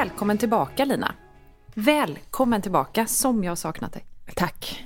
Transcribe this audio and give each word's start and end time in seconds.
Välkommen 0.00 0.38
tillbaka 0.38 0.84
Lina. 0.84 1.14
Välkommen 1.74 2.62
tillbaka 2.62 3.06
som 3.06 3.44
jag 3.44 3.50
har 3.50 3.56
saknat 3.56 3.92
dig. 3.92 4.04
Tack. 4.34 4.84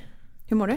Hur 0.48 0.56
mår 0.56 0.66
du? 0.66 0.76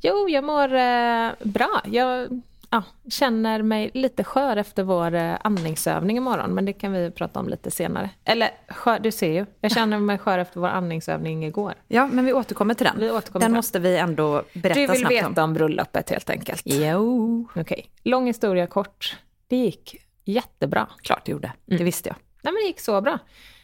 Jo, 0.00 0.28
jag 0.28 0.44
mår 0.44 0.74
eh, 0.74 1.52
bra. 1.52 1.80
Jag 1.84 2.42
ja, 2.70 2.82
känner 3.10 3.62
mig 3.62 3.90
lite 3.94 4.24
skör 4.24 4.56
efter 4.56 4.82
vår 4.82 5.14
eh, 5.14 5.36
andningsövning 5.44 6.16
imorgon, 6.16 6.50
men 6.50 6.64
det 6.64 6.72
kan 6.72 6.92
vi 6.92 7.10
prata 7.10 7.40
om 7.40 7.48
lite 7.48 7.70
senare. 7.70 8.10
Eller, 8.24 8.50
skör, 8.68 8.98
du 8.98 9.10
ser 9.10 9.32
ju. 9.32 9.46
Jag 9.60 9.70
känner 9.72 9.98
mig 9.98 10.18
skör 10.18 10.38
efter 10.38 10.60
vår 10.60 10.68
andningsövning 10.68 11.44
igår. 11.44 11.74
Ja, 11.88 12.06
men 12.06 12.24
vi 12.24 12.32
återkommer 12.32 12.74
till 12.74 12.86
den. 12.86 12.98
Vi 12.98 13.10
återkommer 13.10 13.40
den 13.40 13.50
till 13.50 13.56
måste 13.56 13.78
vi 13.78 13.96
ändå 13.96 14.42
berätta 14.52 14.80
Du 14.80 14.86
vill 14.86 15.00
snabbt 15.00 15.14
veta 15.14 15.26
om. 15.26 15.50
om 15.50 15.54
bröllopet 15.54 16.10
helt 16.10 16.30
enkelt? 16.30 16.62
Jo. 16.64 17.48
Okej. 17.56 17.90
Lång 18.02 18.26
historia 18.26 18.66
kort. 18.66 19.16
Det 19.46 19.56
gick 19.56 19.96
jättebra. 20.24 20.88
Klart 21.02 21.24
det 21.24 21.32
gjorde. 21.32 21.52
Mm. 21.66 21.78
Det 21.78 21.84
visste 21.84 22.08
jag. 22.08 22.16
Nej, 22.42 22.52
men 22.52 22.62
det 22.62 22.66
gick 22.66 22.80
så 22.80 23.00
bra. 23.00 23.18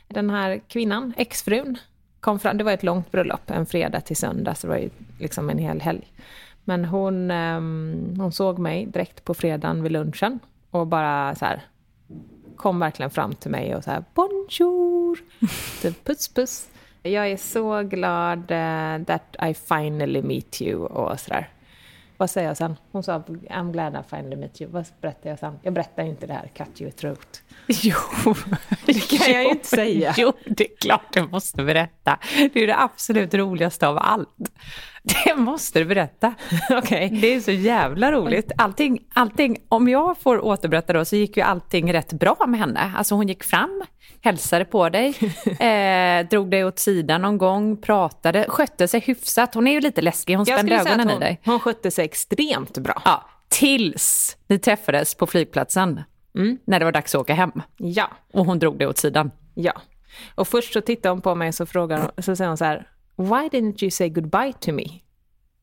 Den 0.08 0.30
här 0.30 0.60
kvinnan, 0.68 1.14
exfrun, 1.16 1.78
kom 2.20 2.38
fram. 2.38 2.58
Det 2.58 2.64
var 2.64 2.72
ett 2.72 2.82
långt 2.82 3.12
bröllop, 3.12 3.50
en 3.50 3.66
fredag 3.66 4.00
till 4.00 4.16
söndag, 4.16 4.54
så 4.54 4.66
det 4.66 4.72
var 4.72 4.78
ju 4.78 4.90
liksom 5.18 5.50
en 5.50 5.58
hel 5.58 5.80
helg. 5.80 6.12
Men 6.64 6.84
hon, 6.84 7.30
ehm, 7.30 8.14
hon 8.18 8.32
såg 8.32 8.58
mig 8.58 8.86
direkt 8.86 9.24
på 9.24 9.34
fredagen 9.34 9.82
vid 9.82 9.92
lunchen 9.92 10.38
och 10.70 10.86
bara 10.86 11.34
så 11.34 11.44
här 11.44 11.62
kom 12.56 12.78
verkligen 12.78 13.10
fram 13.10 13.34
till 13.34 13.50
mig 13.50 13.76
och 13.76 13.84
så 13.84 13.90
här 13.90 14.04
bonjour, 14.14 15.18
typ 15.82 16.04
puss 16.04 16.28
puss. 16.28 16.68
Jag 17.02 17.30
är 17.30 17.36
så 17.36 17.82
glad 17.82 18.38
eh, 18.38 19.04
that 19.04 19.36
I 19.50 19.54
finally 19.54 20.22
meet 20.22 20.62
you 20.62 20.86
och 20.86 21.20
sådär. 21.20 21.48
Vad 22.16 22.30
säger 22.30 22.48
jag 22.48 22.56
sen? 22.56 22.76
Hon 22.92 23.02
sa 23.02 23.18
I'm 23.50 23.72
glad 23.72 23.94
I 23.94 24.08
finally 24.10 24.36
met 24.36 24.60
you. 24.60 24.70
Vad 24.70 24.86
berättar 25.00 25.30
jag 25.30 25.38
sen? 25.38 25.58
Jag 25.62 25.72
berättar 25.72 26.02
inte 26.02 26.26
det 26.26 26.32
här, 26.32 26.50
cut 26.54 26.80
your 26.80 26.90
throat. 26.90 27.42
Jo, 27.66 28.34
Det 28.86 29.18
kan 29.18 29.32
jag 29.32 29.42
ju 29.42 29.48
inte 29.50 29.68
säga. 29.68 30.14
Jo, 30.16 30.32
det 30.46 30.64
är 30.64 30.76
klart 30.80 31.12
du 31.12 31.22
måste 31.28 31.64
berätta. 31.64 32.18
Det 32.52 32.62
är 32.62 32.66
det 32.66 32.78
absolut 32.80 33.34
roligaste 33.34 33.88
av 33.88 33.98
allt. 33.98 34.28
Det 35.24 35.34
måste 35.36 35.78
du 35.78 35.84
berätta. 35.84 36.34
Okej. 36.70 37.08
Det 37.22 37.34
är 37.34 37.40
så 37.40 37.50
jävla 37.50 38.12
roligt. 38.12 38.52
Allting, 38.58 38.98
allting, 39.14 39.56
om 39.68 39.88
jag 39.88 40.18
får 40.18 40.44
återberätta 40.44 40.92
då, 40.92 41.04
så 41.04 41.16
gick 41.16 41.36
ju 41.36 41.42
allting 41.42 41.92
rätt 41.92 42.12
bra 42.12 42.36
med 42.48 42.60
henne. 42.60 42.92
Alltså 42.96 43.14
hon 43.14 43.28
gick 43.28 43.44
fram, 43.44 43.82
hälsade 44.20 44.64
på 44.64 44.88
dig, 44.88 45.14
eh, 45.60 46.28
drog 46.28 46.50
dig 46.50 46.64
åt 46.64 46.78
sidan 46.78 47.22
någon 47.22 47.38
gång, 47.38 47.76
pratade, 47.76 48.44
skötte 48.48 48.88
sig 48.88 49.00
hyfsat. 49.00 49.54
Hon 49.54 49.66
är 49.66 49.72
ju 49.72 49.80
lite 49.80 50.02
läskig, 50.02 50.34
hon 50.36 50.46
spände 50.46 50.74
ögonen 50.76 51.00
att 51.00 51.06
i 51.06 51.10
hon, 51.12 51.20
dig. 51.20 51.40
hon 51.44 51.60
skötte 51.60 51.90
sig 51.90 52.04
extremt 52.04 52.78
bra. 52.78 53.02
Ja, 53.04 53.24
tills 53.48 54.36
ni 54.48 54.58
träffades 54.58 55.14
på 55.14 55.26
flygplatsen, 55.26 56.02
när 56.66 56.78
det 56.78 56.84
var 56.84 56.92
dags 56.92 57.14
att 57.14 57.20
åka 57.20 57.34
hem. 57.34 57.52
Ja, 57.76 58.10
Och 58.32 58.46
hon 58.46 58.58
drog 58.58 58.78
dig 58.78 58.86
åt 58.88 58.98
sidan. 58.98 59.30
ja. 59.54 59.72
Och 60.34 60.48
först 60.48 60.72
så 60.72 60.80
tittade 60.80 61.12
hon 61.12 61.20
på 61.20 61.34
mig 61.34 61.48
och 61.48 61.54
så 61.54 61.66
frågade 61.66 62.02
hon, 62.02 62.22
så 62.22 62.36
säger 62.36 62.48
hon 62.48 62.56
så 62.56 62.64
här, 62.64 62.88
Why 63.16 63.48
didn't 63.48 63.82
you 63.84 63.90
say 63.90 64.08
goodbye 64.08 64.52
to 64.60 64.72
me? 64.72 64.84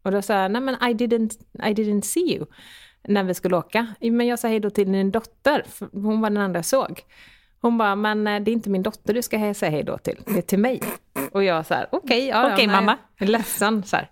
Och 0.02 0.12
då 0.12 0.22
sa 0.22 0.34
jag, 0.42 0.52
nej 0.52 0.62
men 0.62 0.76
I 0.76 0.94
didn't, 0.94 1.40
I 1.54 1.74
didn't 1.74 2.02
see 2.02 2.36
you 2.36 2.46
när 3.08 3.24
vi 3.24 3.34
skulle 3.34 3.58
åka. 3.58 3.88
Men 4.02 4.28
jag 4.28 4.40
sa 4.40 4.48
hej 4.48 4.60
då 4.60 4.70
till 4.70 4.92
din 4.92 5.12
dotter, 5.12 5.66
hon 5.92 6.22
var 6.22 6.30
den 6.30 6.38
andra 6.38 6.58
jag 6.58 6.66
såg. 6.66 7.02
Hon 7.62 7.78
bara, 7.78 7.96
men 7.96 8.28
eh, 8.28 8.40
det 8.40 8.52
är 8.52 8.54
inte 8.54 8.70
min 8.70 8.84
dotter 8.84 9.14
du 9.14 9.22
ska 9.22 9.54
säga 9.54 9.72
hej 9.72 9.84
då 9.84 9.98
till, 9.98 10.20
det 10.26 10.38
är 10.38 10.42
till 10.42 10.60
mig. 10.60 10.82
Och 11.32 11.44
jag 11.44 11.66
så 11.66 11.74
här, 11.74 11.88
okej, 11.92 12.28
ja, 12.28 12.54
Okej, 12.54 12.66
ja, 12.66 12.72
mamma. 12.72 12.98
Jag 13.18 13.28
är 13.28 13.32
ledsen, 13.32 13.84
så 13.84 13.96
här. 13.96 14.10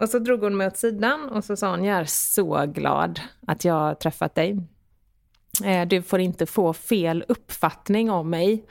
Och 0.00 0.08
så 0.08 0.18
drog 0.18 0.40
hon 0.40 0.56
mig 0.56 0.66
åt 0.66 0.76
sidan 0.76 1.28
och 1.28 1.44
så 1.44 1.56
sa 1.56 1.70
hon, 1.70 1.84
jag 1.84 1.98
är 1.98 2.04
så 2.04 2.66
glad 2.66 3.20
att 3.46 3.64
jag 3.64 3.74
har 3.74 3.94
träffat 3.94 4.34
dig. 4.34 4.56
Eh, 5.64 5.86
Du 5.88 6.02
får 6.02 6.20
inte 6.20 6.46
få 6.46 6.72
fel 6.72 7.24
uppfattning 7.28 8.10
om 8.10 8.30
mig. 8.30 8.64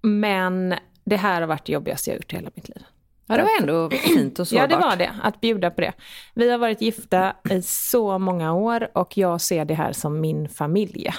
Men 0.00 0.74
det 1.04 1.16
här 1.16 1.40
har 1.40 1.48
varit 1.48 1.66
det 1.66 1.72
jobbigaste 1.72 2.10
jag 2.10 2.16
gjort 2.16 2.32
i 2.32 2.36
hela 2.36 2.50
mitt 2.54 2.68
liv. 2.68 2.84
Ja, 3.26 3.36
det 3.36 3.42
var 3.42 3.60
ändå 3.60 3.90
fint 4.04 4.38
och 4.38 4.48
sårbart. 4.48 4.70
Ja, 4.70 4.76
det 4.76 4.82
var 4.82 4.96
det. 4.96 5.10
Att 5.22 5.40
bjuda 5.40 5.70
på 5.70 5.80
det. 5.80 5.92
Vi 6.34 6.50
har 6.50 6.58
varit 6.58 6.80
gifta 6.80 7.32
i 7.50 7.62
så 7.62 8.18
många 8.18 8.54
år 8.54 8.88
och 8.92 9.18
jag 9.18 9.40
ser 9.40 9.64
det 9.64 9.74
här 9.74 9.92
som 9.92 10.20
min 10.20 10.48
familj. 10.48 11.10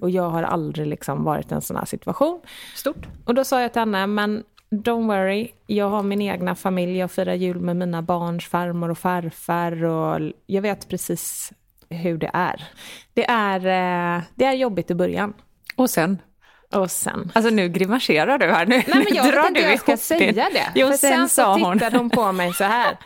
Och 0.00 0.10
jag 0.10 0.30
har 0.30 0.42
aldrig 0.42 0.86
liksom 0.86 1.24
varit 1.24 1.52
i 1.52 1.54
en 1.54 1.62
sån 1.62 1.76
här 1.76 1.84
situation. 1.84 2.40
Stort. 2.74 3.06
Och 3.24 3.34
då 3.34 3.44
sa 3.44 3.60
jag 3.60 3.72
till 3.72 3.80
henne, 3.80 4.06
men 4.06 4.44
don't 4.70 5.06
worry, 5.06 5.48
jag 5.66 5.88
har 5.88 6.02
min 6.02 6.22
egna 6.22 6.54
familj, 6.54 6.96
jag 6.96 7.10
firar 7.10 7.34
jul 7.34 7.60
med 7.60 7.76
mina 7.76 8.02
barns 8.02 8.46
farmor 8.46 8.88
och 8.90 8.98
farfar 8.98 9.84
och 9.84 10.32
jag 10.46 10.62
vet 10.62 10.88
precis 10.88 11.52
hur 11.90 12.18
det 12.18 12.30
är. 12.34 12.68
Det 13.14 13.30
är, 13.30 13.60
eh, 13.60 14.22
det 14.34 14.44
är 14.44 14.52
jobbigt 14.52 14.90
i 14.90 14.94
början. 14.94 15.34
Och 15.76 15.90
sen? 15.90 16.18
Och 16.74 16.90
sen 16.90 17.32
Alltså 17.34 17.50
nu 17.50 17.68
grimaserar 17.68 18.38
du 18.38 18.46
här. 18.46 18.66
Nu, 18.66 18.76
Nej, 18.76 18.84
men 18.88 19.06
jag 19.14 19.24
nu 19.26 19.32
drar 19.32 19.48
inte 19.48 19.60
du 19.60 19.66
jag 19.68 19.80
ska 19.80 19.96
säga 19.96 20.32
det. 20.32 20.48
det. 20.52 20.72
Jo, 20.74 20.88
För 20.88 20.96
sen, 20.96 21.28
sen, 21.28 21.28
så 21.28 21.64
hon. 21.64 21.72
tittade 21.78 21.98
hon 21.98 22.10
på 22.10 22.32
mig 22.32 22.54
så 22.54 22.64
här. 22.64 22.96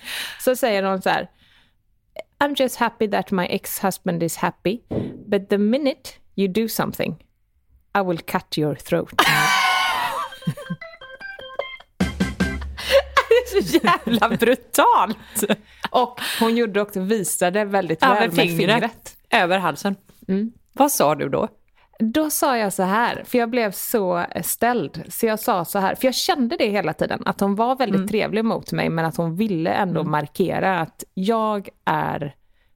Så 0.40 0.56
säger 0.56 0.82
hon 0.82 1.02
så 1.02 1.10
här. 1.10 1.28
I'm 2.44 2.54
just 2.62 2.76
happy 2.76 3.10
that 3.10 3.30
my 3.30 3.46
ex-husband 3.46 4.22
is 4.22 4.36
happy. 4.36 4.78
But 5.26 5.48
the 5.48 5.58
minute 5.58 6.10
you 6.36 6.48
do 6.52 6.68
something, 6.68 7.24
I 7.98 8.02
will 8.06 8.18
cut 8.18 8.58
your 8.58 8.74
throat. 8.74 9.12
Det 13.28 13.58
är 13.58 13.62
så 13.62 13.78
jävla 13.86 14.28
brutalt. 14.36 15.18
Och 15.90 16.20
hon 16.40 16.56
gjorde 16.56 16.80
också, 16.80 17.00
visade 17.00 17.64
väldigt 17.64 17.98
Ja, 18.02 18.14
väl 18.14 18.28
med 18.32 18.36
fingret. 18.36 18.56
fingret. 18.74 19.16
Över 19.30 19.58
halsen. 19.58 19.96
Vad 20.72 20.92
sa 20.92 21.14
du 21.14 21.28
då? 21.28 21.48
Då 22.10 22.30
sa 22.30 22.58
jag 22.58 22.72
så 22.72 22.82
här, 22.82 23.22
för 23.26 23.38
jag 23.38 23.50
blev 23.50 23.70
så 23.70 24.24
ställd. 24.42 25.02
Så 25.08 25.26
jag 25.26 25.40
sa 25.40 25.64
så 25.64 25.78
här, 25.78 25.94
för 25.94 26.06
jag 26.06 26.14
kände 26.14 26.56
det 26.56 26.68
hela 26.68 26.92
tiden, 26.92 27.22
att 27.26 27.40
hon 27.40 27.54
var 27.54 27.76
väldigt 27.76 28.08
trevlig 28.08 28.44
mot 28.44 28.72
mig, 28.72 28.88
men 28.88 29.04
att 29.04 29.16
hon 29.16 29.36
ville 29.36 29.70
ändå 29.70 30.04
markera 30.04 30.80
att 30.80 31.04
jag 31.14 31.68
är 31.84 32.34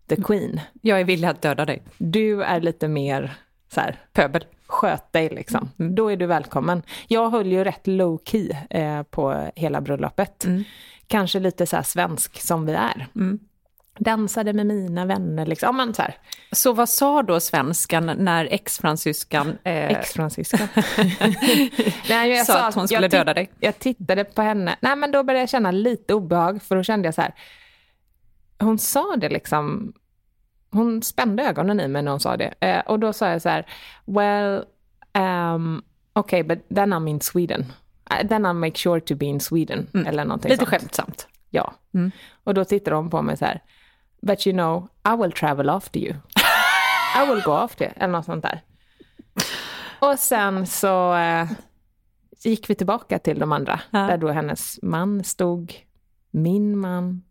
the 0.09 0.17
queen. 0.17 0.61
Jag 0.83 1.01
är 1.01 1.05
villig 1.05 1.29
att 1.29 1.43
döda 1.43 1.65
dig. 1.65 1.83
Du 1.99 2.43
är 2.43 2.61
lite 2.61 2.89
mer 2.89 3.35
så 3.75 3.81
här, 3.81 4.01
Pöbel. 4.13 4.45
sköt 4.67 5.13
dig 5.13 5.29
liksom. 5.29 5.71
Då 5.77 6.09
är 6.09 6.17
du 6.17 6.27
välkommen. 6.27 6.83
Jag 7.09 7.31
höll 7.31 7.47
ju 7.47 7.65
rätt 7.65 7.87
low 7.87 8.21
key 8.25 8.51
eh, 8.71 9.03
på 9.03 9.51
hela 9.57 9.81
bröllopet. 9.81 10.47
Kanske 11.07 11.41
lite 11.41 11.67
så 11.67 11.83
svensk 11.83 12.41
som 12.41 12.67
vi 12.67 12.73
är. 12.73 13.07
Dansade 13.99 14.53
med 14.53 14.67
mina 14.67 15.05
vänner 15.05 15.47
liksom. 15.47 15.67
Ja, 15.67 15.73
men 15.73 15.95
så 15.95 16.03
här. 16.03 16.17
Så 16.53 16.73
vad 16.73 16.89
sa 16.89 17.23
då 17.23 17.41
svenskan 17.41 18.07
när 18.19 18.45
ex-fransyskan... 18.45 19.59
Eh, 19.65 19.91
Ex-fransyska. 19.91 20.69
Nej, 22.09 22.31
jag 22.31 22.47
Sa 22.47 22.67
att 22.67 22.75
hon 22.75 22.89
skulle 22.89 23.09
döda 23.09 23.35
dig. 23.35 23.51
Jag 23.61 23.79
tittade 23.79 24.25
på 24.25 24.43
henne. 24.43 24.77
Nej, 24.81 24.97
men 24.97 25.11
då 25.13 25.23
började 25.23 25.43
jag 25.43 25.49
känna 25.49 25.71
lite 25.71 26.15
obehag, 26.15 26.63
för 26.63 26.77
då 26.77 26.83
kände 26.83 27.07
jag 27.07 27.15
så 27.15 27.23
här. 27.23 27.35
Hon 28.59 28.79
sa 28.79 29.17
det 29.17 29.29
liksom. 29.29 29.93
Hon 30.71 31.03
spände 31.03 31.43
ögonen 31.43 31.81
i 31.81 31.89
mig 31.89 32.03
när 32.03 32.11
hon 32.11 32.21
sa 32.21 32.37
det. 32.37 32.55
Eh, 32.61 32.81
och 32.81 32.99
då 32.99 33.13
sa 33.13 33.29
jag 33.29 33.43
så 33.43 33.49
här. 33.49 33.67
Well, 34.05 34.65
um, 35.55 35.83
okay, 36.15 36.43
but 36.43 36.59
then 36.75 36.93
I'm 36.95 37.09
in 37.09 37.21
Sweden. 37.21 37.61
Uh, 38.11 38.29
then 38.29 38.47
I'll 38.47 38.53
make 38.55 38.79
sure 38.79 39.01
to 39.01 39.15
be 39.15 39.27
in 39.27 39.41
Sweden. 39.41 39.89
Eller 40.07 40.25
någonting 40.25 40.51
lite 40.51 40.65
sånt. 40.65 40.71
skämtsamt. 40.71 41.29
Ja. 41.51 41.75
Och 42.45 42.55
då 42.55 42.65
tittade 42.65 42.97
hon 42.97 43.11
på 43.11 43.23
mig 43.23 43.37
så 43.37 43.45
här. 43.45 43.63
But 44.27 44.47
you 44.47 44.53
know, 44.57 44.89
I 45.15 45.17
will 45.17 45.33
travel 45.33 45.71
after 45.71 46.01
you. 46.01 46.15
I 47.17 47.27
will 47.31 47.43
go 47.43 47.53
after 47.53 47.85
you. 47.85 47.95
Eller 47.97 48.13
något 48.13 48.25
sånt 48.25 48.43
där. 48.43 48.61
Och 49.99 50.19
sen 50.19 50.67
så 50.67 51.15
eh, 51.17 51.47
gick 52.45 52.71
vi 52.71 52.75
tillbaka 52.75 53.19
till 53.19 53.39
de 53.39 53.53
andra. 53.53 53.81
Ja. 53.91 53.99
Där 53.99 54.17
då 54.19 54.29
hennes 54.29 54.79
man 54.83 55.25
stod, 55.25 55.75
min 56.31 56.79
man, 56.79 57.23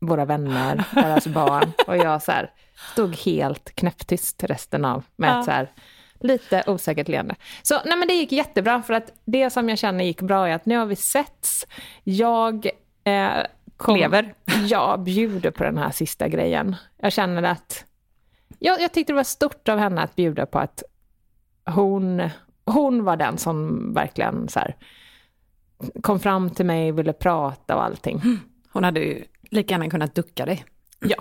våra 0.00 0.24
vänner, 0.24 0.84
deras 0.94 1.26
barn. 1.26 1.72
Och 1.86 1.96
jag 1.96 2.22
så 2.22 2.32
här, 2.32 2.50
stod 2.92 3.16
helt 3.16 3.74
knäpptyst 3.74 4.44
resten 4.44 4.84
av 4.84 5.04
med 5.16 5.36
Ja. 5.36 5.42
så 5.42 5.50
här, 5.50 5.72
lite 6.20 6.62
osäkert 6.66 7.08
leende. 7.08 7.34
Så 7.62 7.80
nej 7.84 7.96
men 7.98 8.08
det 8.08 8.14
gick 8.14 8.32
jättebra 8.32 8.82
för 8.82 8.94
att 8.94 9.12
det 9.24 9.50
som 9.50 9.68
jag 9.68 9.78
känner 9.78 10.04
gick 10.04 10.20
bra 10.22 10.48
är 10.48 10.54
att 10.54 10.66
nu 10.66 10.76
har 10.76 10.86
vi 10.86 10.96
setts. 10.96 11.66
Jag 12.04 12.66
eh, 13.04 13.32
kom, 13.82 13.96
Lever. 13.96 14.34
Jag 14.68 15.00
bjuder 15.02 15.50
på 15.50 15.64
den 15.64 15.78
här 15.78 15.90
sista 15.90 16.28
grejen. 16.28 16.76
Jag 16.96 17.12
känner 17.12 17.42
att 17.42 17.84
jag, 18.58 18.80
jag 18.80 18.92
tyckte 18.92 19.12
det 19.12 19.16
var 19.16 19.24
stort 19.24 19.68
av 19.68 19.78
henne 19.78 20.02
att 20.02 20.16
bjuda 20.16 20.46
på 20.46 20.58
att 20.58 20.82
hon, 21.66 22.22
hon 22.64 23.04
var 23.04 23.16
den 23.16 23.38
som 23.38 23.78
verkligen 23.94 24.48
så 24.48 24.58
här, 24.58 24.76
kom 26.02 26.20
fram 26.20 26.50
till 26.50 26.66
mig, 26.66 26.92
ville 26.92 27.12
prata 27.12 27.76
och 27.76 27.84
allting. 27.84 28.22
Hon 28.72 28.84
hade 28.84 29.00
ju 29.00 29.24
lika 29.50 29.74
gärna 29.74 29.90
kunnat 29.90 30.14
ducka 30.14 30.46
dig. 30.46 30.64
Ja. 31.02 31.16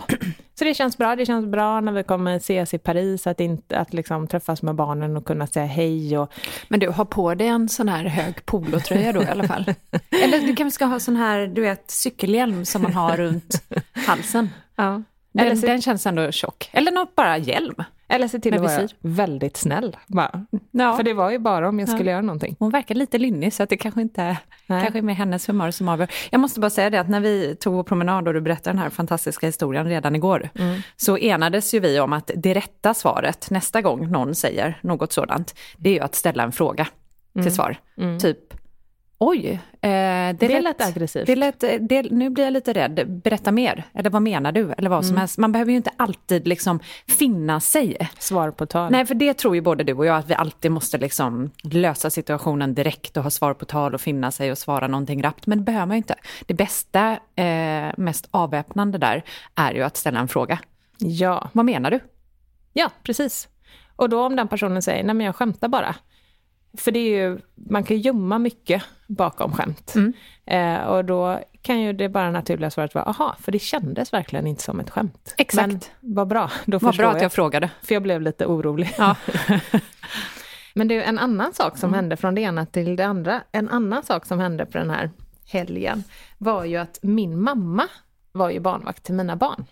Så 0.59 0.65
det 0.65 0.73
känns 0.73 0.97
bra. 0.97 1.15
Det 1.15 1.25
känns 1.25 1.45
bra 1.45 1.81
när 1.81 1.91
vi 1.91 2.03
kommer 2.03 2.35
ses 2.35 2.73
i 2.73 2.77
Paris, 2.77 3.27
att, 3.27 3.39
inte, 3.39 3.77
att 3.77 3.93
liksom 3.93 4.27
träffas 4.27 4.61
med 4.61 4.75
barnen 4.75 5.17
och 5.17 5.25
kunna 5.25 5.47
säga 5.47 5.65
hej. 5.65 6.17
Och, 6.17 6.33
Men 6.67 6.79
du, 6.79 6.89
har 6.89 7.05
på 7.05 7.35
dig 7.35 7.47
en 7.47 7.69
sån 7.69 7.89
här 7.89 8.05
hög 8.05 8.45
polotröja 8.45 9.11
då 9.11 9.21
i 9.21 9.27
alla 9.27 9.47
fall. 9.47 9.65
Eller 10.23 10.39
du 10.47 10.55
kanske 10.55 10.75
ska 10.75 10.85
ha 10.85 10.99
sån 10.99 11.15
här, 11.15 11.47
du 11.47 11.61
vet, 11.61 11.91
cykelhjälm 11.91 12.65
som 12.65 12.81
man 12.81 12.93
har 12.93 13.17
runt 13.17 13.63
halsen. 14.07 14.49
ja. 14.75 15.03
Den, 15.33 15.45
eller, 15.45 15.55
se, 15.55 15.67
den 15.67 15.81
känns 15.81 16.05
ändå 16.07 16.31
tjock. 16.31 16.69
Eller 16.73 16.91
något 16.91 17.15
bara 17.15 17.37
hjälm. 17.37 17.83
eller 18.07 18.27
se 18.27 18.39
till 18.39 18.53
att 18.53 18.61
vara 18.61 18.87
väldigt 18.99 19.57
snäll. 19.57 19.97
Bara. 20.07 20.45
Ja. 20.71 20.97
För 20.97 21.03
det 21.03 21.13
var 21.13 21.31
ju 21.31 21.39
bara 21.39 21.69
om 21.69 21.79
jag 21.79 21.89
skulle 21.89 22.11
göra 22.11 22.21
någonting. 22.21 22.55
Hon 22.59 22.69
verkar 22.69 22.95
lite 22.95 23.17
lynnig 23.17 23.53
så 23.53 23.63
att 23.63 23.69
det 23.69 23.77
kanske 23.77 24.01
inte 24.01 24.21
är, 24.21 24.37
Nej. 24.67 24.81
kanske 24.81 24.99
är 24.99 25.01
med 25.01 25.15
hennes 25.15 25.49
humör 25.49 25.71
som 25.71 25.89
avgör. 25.89 26.11
Jag 26.29 26.39
måste 26.41 26.59
bara 26.59 26.69
säga 26.69 26.89
det 26.89 26.99
att 26.99 27.09
när 27.09 27.19
vi 27.19 27.55
tog 27.55 27.73
vår 27.73 27.83
promenad 27.83 28.27
och 28.27 28.33
du 28.33 28.41
berättade 28.41 28.69
den 28.69 28.83
här 28.83 28.89
fantastiska 28.89 29.45
historien 29.45 29.85
redan 29.85 30.15
igår, 30.15 30.49
så 30.95 31.17
enades 31.17 31.73
ju 31.73 31.79
vi 31.79 31.99
om 31.99 32.13
att 32.13 32.31
det 32.35 32.53
rätta 32.53 32.93
svaret 32.93 33.49
nästa 33.49 33.81
gång 33.81 34.11
någon 34.11 34.35
säger 34.35 34.79
något 34.81 35.13
sådant, 35.13 35.55
det 35.77 35.89
är 35.89 35.93
ju 35.93 35.99
att 35.99 36.15
ställa 36.15 36.43
en 36.43 36.51
fråga 36.51 36.87
till 37.33 37.55
svar. 37.55 37.75
Typ, 38.19 38.37
oj, 39.23 39.49
eh, 39.49 39.59
det, 39.81 40.33
Det 40.39 40.47
lät, 40.47 40.63
lät 40.63 40.81
aggressivt. 40.81 41.25
Det 41.25 41.35
lät, 41.35 41.63
eh, 41.63 41.73
det, 41.79 42.01
nu 42.11 42.29
blir 42.29 42.43
jag 42.43 42.53
lite 42.53 42.73
rädd, 42.73 43.21
berätta 43.23 43.51
mer, 43.51 43.83
eller 43.93 44.09
vad 44.09 44.21
menar 44.21 44.51
du, 44.51 44.71
eller 44.77 44.89
vad 44.89 45.05
som 45.05 45.17
helst. 45.17 45.37
Man 45.37 45.51
behöver 45.51 45.71
ju 45.71 45.77
inte 45.77 45.91
alltid 45.97 46.47
liksom 46.47 46.79
finna 47.07 47.59
sig. 47.59 48.09
Svar 48.19 48.51
på 48.51 48.65
tal. 48.65 48.91
Nej, 48.91 49.05
för 49.05 49.15
det 49.15 49.33
tror 49.33 49.55
ju 49.55 49.61
både 49.61 49.83
du 49.83 49.93
och 49.93 50.05
jag 50.05 50.17
att 50.17 50.29
vi 50.29 50.33
alltid 50.33 50.71
måste 50.71 50.97
liksom 50.97 51.51
lösa 51.63 52.09
situationen 52.09 52.73
direkt 52.73 53.17
och 53.17 53.23
ha 53.23 53.29
svar 53.29 53.53
på 53.53 53.65
tal 53.65 53.93
och 53.93 54.01
finna 54.01 54.31
sig 54.31 54.51
och 54.51 54.57
svara 54.57 54.87
någonting 54.87 55.23
rappt. 55.23 55.47
Men 55.47 55.57
det 55.57 55.63
behöver 55.63 55.85
man 55.85 55.95
ju 55.95 55.97
inte. 55.97 56.15
Det 56.45 56.53
bästa, 56.53 57.11
eh, 57.35 57.91
mest 57.97 58.27
avväpnande 58.31 58.97
där 58.97 59.23
är 59.55 59.73
ju 59.73 59.81
att 59.83 59.97
ställa 59.97 60.19
en 60.19 60.27
fråga. 60.27 60.59
Ja. 60.97 61.49
Vad 61.53 61.65
menar 61.65 61.91
du? 61.91 61.99
ja, 62.73 62.91
precis. 63.03 63.47
Och 63.95 64.09
då 64.09 64.25
om 64.25 64.35
den 64.35 64.47
personen 64.47 64.81
säger, 64.81 65.03
nej 65.03 65.15
men 65.15 65.25
jag 65.25 65.35
skämtar 65.35 65.67
bara. 65.67 65.95
För 66.77 66.91
det 66.91 66.99
är 66.99 67.27
ju, 67.29 67.39
man 67.55 67.83
kan 67.83 67.97
gömma 67.99 68.39
mycket 68.39 68.83
bakom 69.07 69.53
skämt. 69.53 69.93
Mm. 69.95 70.13
Eh, 70.45 70.87
och 70.87 71.05
då 71.05 71.39
kan 71.61 71.81
ju 71.81 71.93
det 71.93 72.09
bara 72.09 72.31
naturliga 72.31 72.71
svaret 72.71 72.95
vara, 72.95 73.05
aha, 73.05 73.35
för 73.39 73.51
det 73.51 73.59
kändes 73.59 74.13
verkligen 74.13 74.47
inte 74.47 74.63
som 74.63 74.79
ett 74.79 74.89
skämt. 74.89 75.33
Exakt. 75.37 75.67
Men 75.67 75.79
vad 76.15 76.27
bra, 76.27 76.51
då 76.65 76.77
Vad 76.77 76.91
förstår 76.91 77.03
bra 77.03 77.09
att 77.11 77.15
jag. 77.15 77.23
jag 77.23 77.31
frågade. 77.33 77.69
För 77.81 77.95
jag 77.95 78.03
blev 78.03 78.21
lite 78.21 78.45
orolig. 78.45 78.93
Ja. 78.97 79.15
Men 80.73 80.87
det 80.87 80.95
är 80.95 81.01
en 81.01 81.19
annan 81.19 81.53
sak 81.53 81.77
som 81.77 81.93
hände 81.93 82.17
från 82.17 82.35
det 82.35 82.41
ena 82.41 82.65
till 82.65 82.95
det 82.95 83.03
andra. 83.05 83.43
En 83.51 83.69
annan 83.69 84.03
sak 84.03 84.25
som 84.25 84.39
hände 84.39 84.65
på 84.65 84.77
den 84.77 84.89
här 84.89 85.11
helgen 85.47 86.03
var 86.37 86.65
ju 86.65 86.77
att 86.77 86.99
min 87.01 87.41
mamma 87.41 87.87
var 88.31 88.49
ju 88.49 88.59
barnvakt 88.59 89.03
till 89.03 89.15
mina 89.15 89.35
barn. 89.35 89.65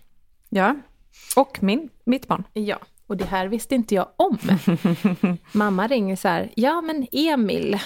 ja. 0.48 0.76
Och 1.36 1.62
min, 1.62 1.88
mitt 2.04 2.28
barn. 2.28 2.44
Ja, 2.52 2.78
och 3.10 3.16
det 3.16 3.24
här 3.24 3.46
visste 3.46 3.74
inte 3.74 3.94
jag 3.94 4.08
om. 4.16 4.38
Mamma 5.52 5.86
ringer 5.86 6.16
så 6.16 6.28
här, 6.28 6.50
ja 6.54 6.80
men 6.80 7.06
Emil 7.12 7.78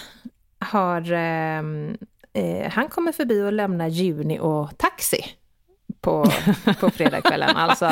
har, 0.59 1.13
ehm, 1.13 1.97
eh, 2.33 2.71
han 2.71 2.89
kommer 2.89 3.13
förbi 3.13 3.43
och 3.43 3.53
lämnar 3.53 3.89
Juni 3.89 4.39
och 4.39 4.79
taxi 4.79 5.25
på, 6.01 6.27
på 6.81 6.91
fredagskvällen. 6.91 7.57
Alltså 7.57 7.91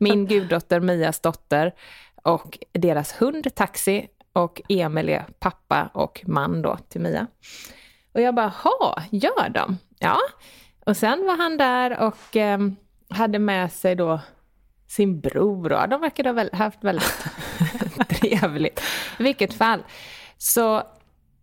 min 0.00 0.26
guddotter 0.26 0.80
Mias 0.80 1.20
dotter 1.20 1.74
och 2.22 2.58
deras 2.72 3.12
hund 3.12 3.54
Taxi 3.54 4.08
och 4.32 4.62
Emil 4.68 5.08
är 5.08 5.26
pappa 5.38 5.90
och 5.94 6.22
man 6.26 6.62
då 6.62 6.76
till 6.88 7.00
Mia. 7.00 7.26
Och 8.12 8.20
jag 8.20 8.34
bara, 8.34 8.52
ha, 8.64 9.02
gör 9.10 9.48
de? 9.48 9.78
Ja. 9.98 10.18
Och 10.86 10.96
sen 10.96 11.26
var 11.26 11.36
han 11.36 11.56
där 11.56 11.98
och 11.98 12.36
ehm, 12.36 12.76
hade 13.08 13.38
med 13.38 13.72
sig 13.72 13.94
då 13.94 14.20
sin 14.90 15.20
bror 15.20 15.72
och 15.72 15.88
de 15.88 16.00
verkar 16.00 16.24
ha 16.34 16.64
haft 16.64 16.84
väldigt 16.84 17.26
trevligt. 18.08 18.82
I 19.18 19.22
vilket 19.22 19.54
fall. 19.54 19.82
Så 20.38 20.82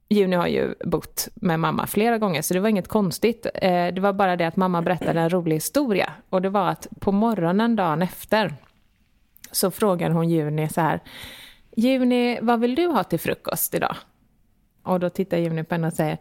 Juni 0.09 0.35
har 0.35 0.47
ju 0.47 0.73
bott 0.85 1.27
med 1.35 1.59
mamma 1.59 1.87
flera 1.87 2.17
gånger, 2.17 2.41
så 2.41 2.53
det 2.53 2.59
var 2.59 2.69
inget 2.69 2.87
konstigt. 2.87 3.47
Eh, 3.53 3.87
det 3.87 3.99
var 3.99 4.13
bara 4.13 4.35
det 4.35 4.47
att 4.47 4.55
mamma 4.55 4.81
berättade 4.81 5.19
en 5.19 5.29
rolig 5.29 5.55
historia. 5.55 6.13
Och 6.29 6.41
det 6.41 6.49
var 6.49 6.69
att 6.69 6.87
på 6.99 7.11
morgonen 7.11 7.75
dagen 7.75 8.01
efter 8.01 8.53
så 9.51 9.71
frågade 9.71 10.13
hon 10.13 10.29
Juni 10.29 10.69
så 10.69 10.81
här. 10.81 10.99
Juni, 11.75 12.39
vad 12.41 12.59
vill 12.59 12.75
du 12.75 12.87
ha 12.87 13.03
till 13.03 13.19
frukost 13.19 13.73
idag? 13.73 13.95
Och 14.83 14.99
då 14.99 15.09
tittar 15.09 15.37
Juni 15.37 15.63
på 15.63 15.75
henne 15.75 15.87
och 15.87 15.93
säger 15.93 16.17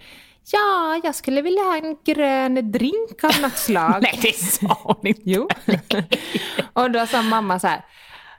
Ja, 0.53 1.01
jag 1.05 1.15
skulle 1.15 1.43
vilja 1.43 1.63
ha 1.63 1.77
en 1.77 1.97
grön 2.05 2.73
drink 2.73 3.25
av 3.25 3.43
något 3.43 3.59
slag. 3.59 4.03
Nej, 4.03 4.19
det 4.23 4.33
sa 4.37 4.79
hon 4.83 5.07
inte. 5.07 5.23
Jo. 5.25 5.49
och 6.73 6.91
då 6.91 7.07
sa 7.07 7.23
mamma 7.23 7.59
så 7.59 7.67
här, 7.67 7.85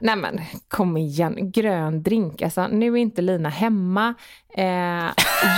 nej 0.00 0.16
men 0.16 0.40
kom 0.68 0.96
igen, 0.96 1.50
grön 1.50 2.02
drink, 2.02 2.42
alltså 2.42 2.66
nu 2.66 2.92
är 2.92 2.96
inte 2.96 3.22
Lina 3.22 3.48
hemma. 3.48 4.14
Eh, 4.54 5.06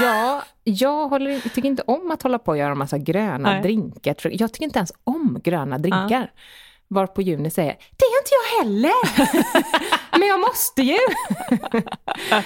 jag 0.02 0.42
jag 0.64 1.08
håller, 1.08 1.40
tycker 1.40 1.68
inte 1.68 1.82
om 1.86 2.10
att 2.10 2.22
hålla 2.22 2.38
på 2.38 2.50
och 2.50 2.58
göra 2.58 2.72
en 2.72 2.78
massa 2.78 2.98
gröna 2.98 3.50
Nej. 3.50 3.62
drinkar. 3.62 4.16
Jag 4.30 4.52
tycker 4.52 4.64
inte 4.64 4.78
ens 4.78 4.92
om 5.04 5.40
gröna 5.44 5.78
drinkar. 5.78 6.30
Varpå 6.94 7.22
Juni 7.22 7.50
säger, 7.50 7.72
det 7.72 8.04
gör 8.04 8.20
inte 8.20 8.30
jag 8.34 8.58
heller. 8.64 8.92
Men 10.18 10.28
jag 10.28 10.40
måste 10.40 10.82
ju. 10.82 10.96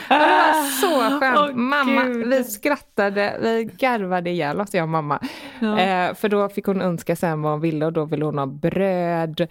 det 0.08 0.19
var 0.19 0.70
så 0.81 1.20
skönt. 1.20 1.38
Åh, 1.38 1.52
mamma, 1.56 2.02
Gud. 2.05 2.29
vi 2.29 2.44
skrattade, 2.44 3.37
vi 3.41 3.64
garvade 3.79 4.31
ihjäl 4.31 4.61
oss 4.61 4.75
jag 4.75 4.82
och 4.82 4.88
mamma. 4.88 5.20
Eh, 5.61 6.14
för 6.14 6.29
då 6.29 6.49
fick 6.49 6.64
hon 6.67 6.82
önska 6.82 7.17
sen 7.17 7.43
vad 7.43 7.52
hon 7.52 7.61
ville 7.61 7.87
och 7.87 7.93
då 7.93 8.05
ville 8.05 8.25
hon 8.25 8.38
ha 8.38 8.46
bröd, 8.46 9.49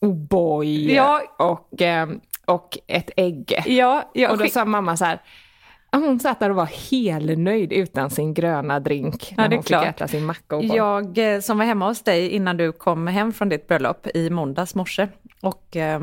O'boy 0.00 0.94
Ja. 0.94 1.22
och, 1.38 1.82
eh, 1.82 2.08
och 2.46 2.78
ett 2.86 3.10
ägg. 3.16 3.62
Ja, 3.66 4.04
Och 4.30 4.38
då 4.38 4.46
sa 4.48 4.64
mamma 4.64 4.96
så 4.96 5.04
här, 5.04 5.22
hon 6.00 6.20
satt 6.20 6.40
där 6.40 6.50
och 6.50 6.56
var 6.56 6.90
helnöjd 6.90 7.72
utan 7.72 8.10
sin 8.10 8.34
gröna 8.34 8.80
drink 8.80 9.34
när 9.36 9.48
det 9.48 9.54
är 9.54 9.56
hon 9.56 9.62
fick 9.62 9.68
klart. 9.68 9.86
äta 9.86 10.08
sin 10.08 10.24
macka 10.24 10.56
och. 10.56 10.64
Jag 10.64 11.34
eh, 11.34 11.40
som 11.40 11.58
var 11.58 11.64
hemma 11.64 11.88
hos 11.88 12.02
dig 12.02 12.28
innan 12.28 12.56
du 12.56 12.72
kom 12.72 13.06
hem 13.06 13.32
från 13.32 13.48
ditt 13.48 13.68
bröllop 13.68 14.06
i 14.14 14.30
måndags 14.30 14.74
morse 14.74 15.08
och 15.40 15.76
eh, 15.76 16.00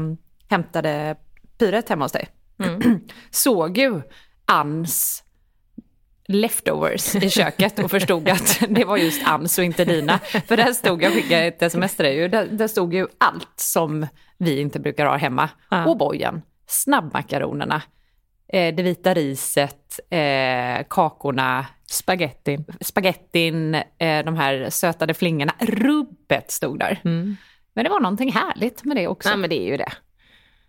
hämtade 0.49 1.15
pyret 1.57 1.89
hemma 1.89 2.05
hos 2.05 2.11
dig. 2.11 2.27
Såg 3.31 3.77
ju 3.77 4.01
Anns 4.45 5.23
leftovers 6.27 7.15
i 7.15 7.29
köket 7.29 7.79
och 7.79 7.91
förstod 7.91 8.29
att 8.29 8.63
det 8.69 8.85
var 8.85 8.97
just 8.97 9.27
Anns 9.27 9.57
och 9.57 9.63
inte 9.63 9.85
dina. 9.85 10.19
För 10.19 10.57
där 10.57 10.73
stod, 10.73 11.03
jag 11.03 11.13
skickade 11.13 11.43
ett 11.43 11.61
sms 11.61 11.95
till 11.95 12.05
dig, 12.05 12.29
där, 12.29 12.45
där 12.45 12.67
stod 12.67 12.93
ju 12.93 13.07
allt 13.17 13.53
som 13.55 14.07
vi 14.37 14.59
inte 14.59 14.79
brukar 14.79 15.05
ha 15.05 15.17
hemma. 15.17 15.49
Ja. 15.69 15.85
Och 15.85 15.97
bojen, 15.97 16.41
snabbmakaronerna, 16.67 17.81
eh, 18.53 18.75
det 18.75 18.83
vita 18.83 19.13
riset, 19.13 19.99
eh, 20.09 20.83
kakorna, 20.89 21.65
Spaghetti. 21.85 22.59
spagettin, 22.81 23.75
eh, 23.75 24.25
de 24.25 24.35
här 24.35 24.69
sötade 24.69 25.13
flingorna. 25.13 25.53
Rubbet 25.59 26.51
stod 26.51 26.79
där. 26.79 26.99
Men 27.73 27.83
det 27.83 27.89
var 27.89 27.99
någonting 27.99 28.31
härligt 28.31 28.83
med 28.83 28.97
det 28.97 29.07
också. 29.07 29.29
Nej 29.29 29.37
men 29.37 29.49
det 29.49 29.59
är 29.61 29.71
ju 29.71 29.77
det. 29.77 29.91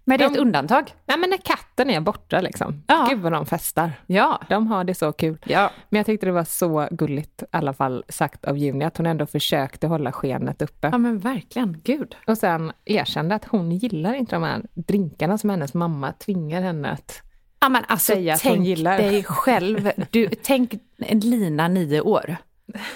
men 0.04 0.18
det 0.18 0.24
är 0.24 0.28
ett 0.28 0.34
de- 0.34 0.40
undantag. 0.40 0.94
Nej 1.06 1.18
men 1.18 1.30
när 1.30 1.36
katten 1.36 1.90
är 1.90 2.00
borta 2.00 2.40
liksom. 2.40 2.82
Ja. 2.86 3.06
Gud 3.10 3.18
vad 3.20 3.32
de 3.32 3.46
festar. 3.46 3.92
Ja. 4.06 4.40
De 4.48 4.66
har 4.66 4.84
det 4.84 4.94
så 4.94 5.12
kul. 5.12 5.38
ja. 5.46 5.70
Men 5.88 5.96
jag 5.98 6.06
tyckte 6.06 6.26
det 6.26 6.32
var 6.32 6.44
så 6.44 6.88
gulligt, 6.90 7.42
i 7.42 7.46
alla 7.50 7.72
fall 7.72 8.04
sagt 8.08 8.44
av 8.44 8.58
Juni, 8.58 8.84
att 8.84 8.96
hon 8.96 9.06
ändå 9.06 9.26
försökte 9.26 9.86
hålla 9.86 10.12
skenet 10.12 10.62
uppe. 10.62 10.88
Ja 10.92 10.98
men 10.98 11.18
verkligen, 11.18 11.80
gud. 11.84 12.16
Och 12.26 12.38
sen 12.38 12.72
erkände 12.84 13.34
att 13.34 13.44
hon 13.44 13.72
gillar 13.72 14.14
inte 14.14 14.36
de 14.36 14.42
här 14.42 14.62
drinkarna 14.74 15.38
som 15.38 15.50
hennes 15.50 15.74
mamma 15.74 16.12
tvingar 16.12 16.62
henne 16.62 16.90
att... 16.90 17.22
Ja 17.62 17.68
men 17.68 17.84
alltså 17.88 18.12
Säga 18.12 18.34
att 18.34 18.42
hon 18.42 18.52
tänk 18.52 18.66
gillar. 18.66 18.98
dig 18.98 19.24
själv, 19.24 19.92
du, 20.10 20.28
tänk 20.42 20.74
en 20.98 21.20
Lina 21.20 21.68
nio 21.68 22.00
år. 22.00 22.36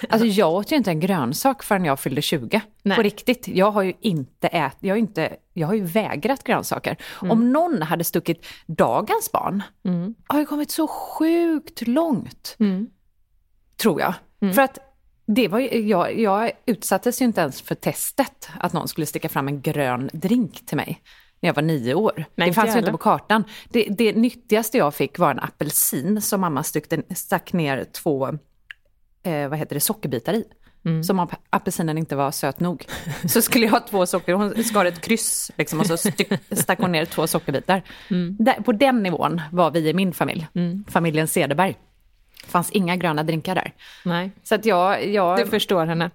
Alltså 0.08 0.26
jag 0.26 0.52
åt 0.52 0.72
ju 0.72 0.76
inte 0.76 0.90
en 0.90 1.00
grönsak 1.00 1.62
förrän 1.62 1.84
jag 1.84 2.00
fyllde 2.00 2.22
20. 2.22 2.60
Nej. 2.82 2.96
På 2.96 3.02
riktigt. 3.02 3.48
Jag 3.48 3.70
har 3.70 3.82
ju 3.82 3.92
inte 4.00 4.48
ätit, 4.48 4.78
jag 4.80 4.90
har, 4.90 4.96
ju 4.96 5.02
inte, 5.02 5.36
jag 5.52 5.66
har 5.66 5.74
ju 5.74 5.84
vägrat 5.84 6.44
grönsaker. 6.44 6.96
Om 7.14 7.52
någon 7.52 7.82
hade 7.82 8.04
stuckit 8.04 8.46
dagens 8.66 9.32
barn, 9.32 9.62
har 10.26 10.38
ju 10.38 10.46
kommit 10.46 10.70
så 10.70 10.88
sjukt 10.88 11.86
långt. 11.88 12.56
Tror 13.76 14.00
jag. 14.00 14.14
För 14.54 14.62
att 14.62 14.78
Det 15.26 15.48
var 15.48 15.58
ju, 15.58 15.88
jag, 15.88 16.18
jag 16.18 16.50
utsattes 16.66 17.20
ju 17.20 17.24
inte 17.24 17.40
ens 17.40 17.62
för 17.62 17.74
testet 17.74 18.48
att 18.60 18.72
någon 18.72 18.88
skulle 18.88 19.06
sticka 19.06 19.28
fram 19.28 19.48
en 19.48 19.60
grön 19.60 20.10
drink 20.12 20.66
till 20.66 20.76
mig 20.76 21.02
när 21.40 21.48
jag 21.48 21.54
var 21.54 21.62
nio 21.62 21.94
år. 21.94 22.24
Nej, 22.34 22.48
det 22.48 22.54
fanns 22.54 22.74
ju 22.74 22.78
inte 22.78 22.92
på 22.92 22.98
kartan. 22.98 23.44
Det, 23.68 23.86
det 23.90 24.16
nyttigaste 24.16 24.78
jag 24.78 24.94
fick 24.94 25.18
var 25.18 25.30
en 25.30 25.40
apelsin 25.40 26.20
som 26.22 26.40
mamma 26.40 26.62
stack 27.10 27.52
ner 27.52 27.84
två 27.84 28.28
eh, 29.22 29.48
vad 29.48 29.58
heter 29.58 29.74
det, 29.74 29.80
sockerbitar 29.80 30.34
i. 30.34 30.44
Mm. 30.84 31.04
Som 31.04 31.18
om 31.18 31.28
apelsinen 31.50 31.98
inte 31.98 32.16
var 32.16 32.30
söt 32.30 32.60
nog. 32.60 32.86
Så 33.28 33.42
skulle 33.42 33.64
jag 33.64 33.72
ha 33.72 33.80
två 33.80 34.06
socker, 34.06 34.32
hon 34.32 34.64
skar 34.64 34.84
ett 34.84 35.00
kryss 35.00 35.50
liksom, 35.56 35.80
och 35.80 35.86
så 35.86 35.96
stack 36.50 36.78
hon 36.78 36.92
ner 36.92 37.04
två 37.04 37.26
sockerbitar. 37.26 37.82
Mm. 38.10 38.36
Där, 38.38 38.54
på 38.54 38.72
den 38.72 39.02
nivån 39.02 39.40
var 39.52 39.70
vi 39.70 39.88
i 39.88 39.94
min 39.94 40.12
familj, 40.12 40.46
familjen 40.88 41.28
Cederberg. 41.28 41.76
Det 42.44 42.50
fanns 42.50 42.70
inga 42.70 42.96
gröna 42.96 43.22
drinkar 43.22 43.54
där. 43.54 43.72
Nej. 44.04 44.30
Så 44.42 44.54
att 44.54 44.64
jag... 44.64 45.08
jag 45.08 45.38
Du 45.38 45.46
förstår 45.46 45.86
henne. 45.86 46.10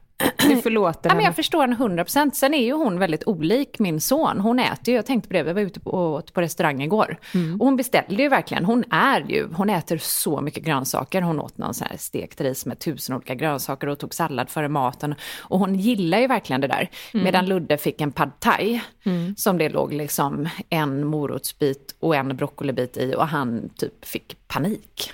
Du 0.55 0.61
förlåter 0.61 0.99
Ja, 1.09 1.13
men 1.13 1.17
henne. 1.17 1.23
jag 1.23 1.35
förstår 1.35 1.61
henne 1.61 1.75
100 1.75 2.03
procent. 2.03 2.35
Sen 2.35 2.53
är 2.53 2.63
ju 2.65 2.73
hon 2.73 2.99
väldigt 2.99 3.23
olik 3.27 3.79
min 3.79 4.01
son. 4.01 4.39
Hon 4.39 4.59
äter 4.59 4.89
ju, 4.89 4.95
jag 4.95 5.05
tänkte 5.05 5.27
på 5.27 5.33
det, 5.33 5.43
vi 5.43 5.53
var 5.53 5.61
ute 5.61 5.79
på, 5.79 5.91
åt 5.91 6.33
på 6.33 6.41
restaurang 6.41 6.81
igår. 6.81 7.17
Och 7.59 7.65
hon 7.65 7.75
beställde 7.75 8.23
ju 8.23 8.29
verkligen, 8.29 8.65
hon 8.65 8.83
är 8.91 9.25
ju, 9.29 9.47
hon 9.53 9.69
äter 9.69 9.97
så 9.97 10.41
mycket 10.41 10.63
grönsaker. 10.63 11.21
Hon 11.21 11.39
åt 11.39 11.57
någon 11.57 11.73
sån 11.73 11.87
här 11.91 11.97
stekt 11.97 12.41
ris 12.41 12.65
med 12.65 12.79
tusen 12.79 13.15
olika 13.15 13.35
grönsaker 13.35 13.87
och 13.87 13.99
tog 13.99 14.13
sallad 14.13 14.49
före 14.49 14.67
maten. 14.69 15.15
Och 15.39 15.59
hon 15.59 15.75
gillar 15.75 16.19
ju 16.19 16.27
verkligen 16.27 16.61
det 16.61 16.67
där. 16.67 16.89
Medan 17.13 17.45
Ludde 17.45 17.77
fick 17.77 18.01
en 18.01 18.11
pad 18.11 18.31
thai, 18.39 18.81
som 19.37 19.57
det 19.57 19.69
låg 19.69 19.93
liksom 19.93 20.49
en 20.69 21.05
morotsbit 21.07 21.95
och 21.99 22.15
en 22.15 22.37
broccolibit 22.37 22.97
i 22.97 23.15
och 23.15 23.27
han 23.27 23.69
typ 23.77 24.05
fick 24.05 24.35
panik. 24.47 25.13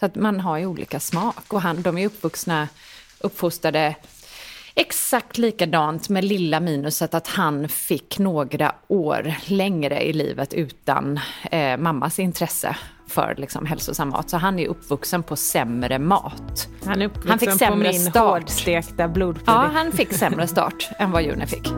Så 0.00 0.06
att 0.06 0.14
man 0.14 0.40
har 0.40 0.58
ju 0.58 0.66
olika 0.66 1.00
smak 1.00 1.52
och 1.52 1.60
han, 1.62 1.82
de 1.82 1.98
är 1.98 2.06
uppvuxna, 2.06 2.68
uppfostrade 3.20 3.94
exakt 4.74 5.38
likadant 5.38 6.08
med 6.08 6.24
lilla 6.24 6.60
minuset 6.60 7.14
att 7.14 7.26
han 7.28 7.68
fick 7.68 8.18
några 8.18 8.74
år 8.88 9.34
längre 9.46 10.02
i 10.02 10.12
livet 10.12 10.54
utan 10.54 11.20
eh, 11.50 11.76
mammas 11.76 12.18
intresse 12.18 12.76
för 13.08 13.34
liksom, 13.38 13.66
hälsosam 13.66 14.08
mat. 14.08 14.30
Så 14.30 14.36
han 14.36 14.58
är 14.58 14.66
uppvuxen 14.68 15.22
på 15.22 15.36
sämre 15.36 15.98
mat. 15.98 16.68
Han 16.84 17.02
är 17.02 17.06
uppvuxen 17.06 17.30
Han 17.30 17.38
fick 17.38 17.50
på 17.50 17.58
sämre 17.58 17.92
min 17.92 18.00
start. 18.00 18.40
hårdstekta 18.42 19.08
blodpudding. 19.08 19.44
Ja, 19.54 19.70
han 19.74 19.92
fick 19.92 20.12
sämre 20.12 20.46
start 20.46 20.90
än 20.98 21.10
vad 21.10 21.22
June 21.22 21.46
fick. 21.46 21.68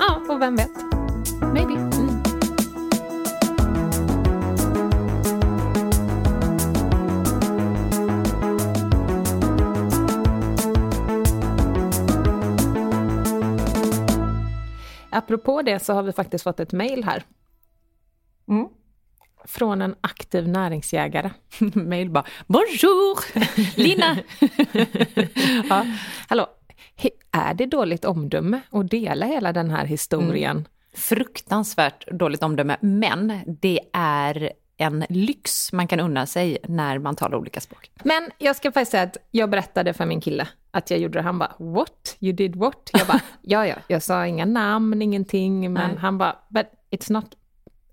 ja, 0.00 0.34
och 0.34 0.40
vem 0.40 0.56
vet? 0.56 0.70
Maybe. 1.54 1.99
Apropå 15.10 15.62
det 15.62 15.78
så 15.78 15.92
har 15.92 16.02
vi 16.02 16.12
faktiskt 16.12 16.44
fått 16.44 16.60
ett 16.60 16.72
mejl 16.72 17.04
här. 17.04 17.24
Mm. 18.48 18.68
Från 19.44 19.82
en 19.82 19.94
aktiv 20.00 20.48
näringsjägare. 20.48 21.30
Mail 21.74 22.10
bara, 22.10 22.24
bonjour, 22.46 23.18
Lina. 23.78 24.16
Ja. 25.68 25.86
Hallå, 26.28 26.46
är 27.32 27.54
det 27.54 27.66
dåligt 27.66 28.04
omdöme 28.04 28.60
att 28.70 28.90
dela 28.90 29.26
hela 29.26 29.52
den 29.52 29.70
här 29.70 29.84
historien? 29.84 30.68
Fruktansvärt 30.94 32.10
dåligt 32.10 32.42
omdöme, 32.42 32.76
men 32.80 33.40
det 33.46 33.80
är 33.92 34.52
en 34.80 35.04
lyx 35.08 35.72
man 35.72 35.86
kan 35.86 36.00
unna 36.00 36.26
sig 36.26 36.58
när 36.68 36.98
man 36.98 37.16
talar 37.16 37.38
olika 37.38 37.60
språk. 37.60 37.90
Men 38.04 38.30
jag 38.38 38.56
ska 38.56 38.72
faktiskt 38.72 38.90
säga 38.90 39.02
att 39.02 39.16
jag 39.30 39.50
berättade 39.50 39.92
för 39.92 40.06
min 40.06 40.20
kille 40.20 40.48
att 40.70 40.90
jag 40.90 41.00
gjorde 41.00 41.18
det. 41.18 41.22
Han 41.22 41.38
bara, 41.38 41.54
what? 41.58 42.16
You 42.20 42.32
did 42.32 42.56
what? 42.56 42.90
Jag 42.92 43.06
bara, 43.06 43.20
ja, 43.42 43.66
ja, 43.66 43.74
jag 43.88 44.02
sa 44.02 44.26
inga 44.26 44.44
namn, 44.44 45.02
ingenting, 45.02 45.72
men 45.72 45.90
Nej. 45.90 45.98
han 45.98 46.18
bara, 46.18 46.36
but 46.48 46.66
it's 46.90 47.12
not, 47.12 47.24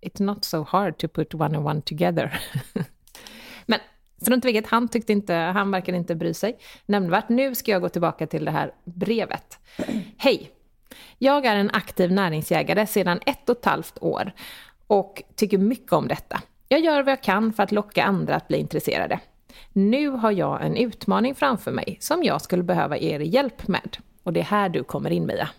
it's 0.02 0.24
not 0.24 0.46
so 0.46 0.64
hard 0.70 0.98
to 0.98 1.08
put 1.08 1.34
one 1.34 1.58
and 1.58 1.66
one 1.66 1.82
together. 1.82 2.40
men 3.66 3.80
strunt 4.22 4.46
i 4.46 4.48
vilket, 4.48 4.68
han 4.68 4.88
tyckte 4.88 5.14
inte, 5.14 5.34
han 5.34 5.72
verkar 5.72 5.94
inte 5.94 6.16
bry 6.16 6.34
sig 6.34 6.58
nämnvärt. 6.86 7.30
Nu 7.30 7.56
ska 7.56 7.72
jag 7.72 7.82
gå 7.82 7.90
tillbaka 7.90 8.28
till 8.28 8.46
det 8.46 8.52
här 8.52 8.72
brevet. 8.84 9.60
Hej! 10.18 10.52
Jag 11.18 11.46
är 11.46 11.56
en 11.56 11.72
aktiv 11.74 12.12
näringsjägare 12.12 12.88
sedan 12.88 13.20
ett 13.26 13.50
och 13.50 13.58
ett 13.58 13.66
halvt 13.66 13.98
år 14.02 14.32
och 14.88 15.24
tycker 15.36 15.58
mycket 15.58 15.94
om 15.94 16.08
detta. 16.08 16.42
Jag 16.68 16.80
gör 16.80 17.04
vad 17.04 17.12
jag 17.12 17.24
kan 17.24 17.54
för 17.54 17.64
att 17.64 17.72
locka 17.72 18.04
andra 18.04 18.36
att 18.36 18.48
bli 18.48 18.58
intresserade. 18.58 19.20
Nu 19.74 20.10
har 20.10 20.32
jag 20.32 20.66
en 20.66 20.78
utmaning 20.78 21.36
framför 21.36 21.72
mig 21.72 21.98
som 22.00 22.24
jag 22.24 22.42
skulle 22.42 22.64
behöva 22.64 22.98
er 22.98 23.20
hjälp 23.20 23.68
med. 23.68 23.98
Och 24.24 24.34
det 24.34 24.40
är 24.40 24.44
här 24.44 24.70
du 24.70 24.84
kommer 24.84 25.10
in 25.10 25.26
Mia. 25.26 25.50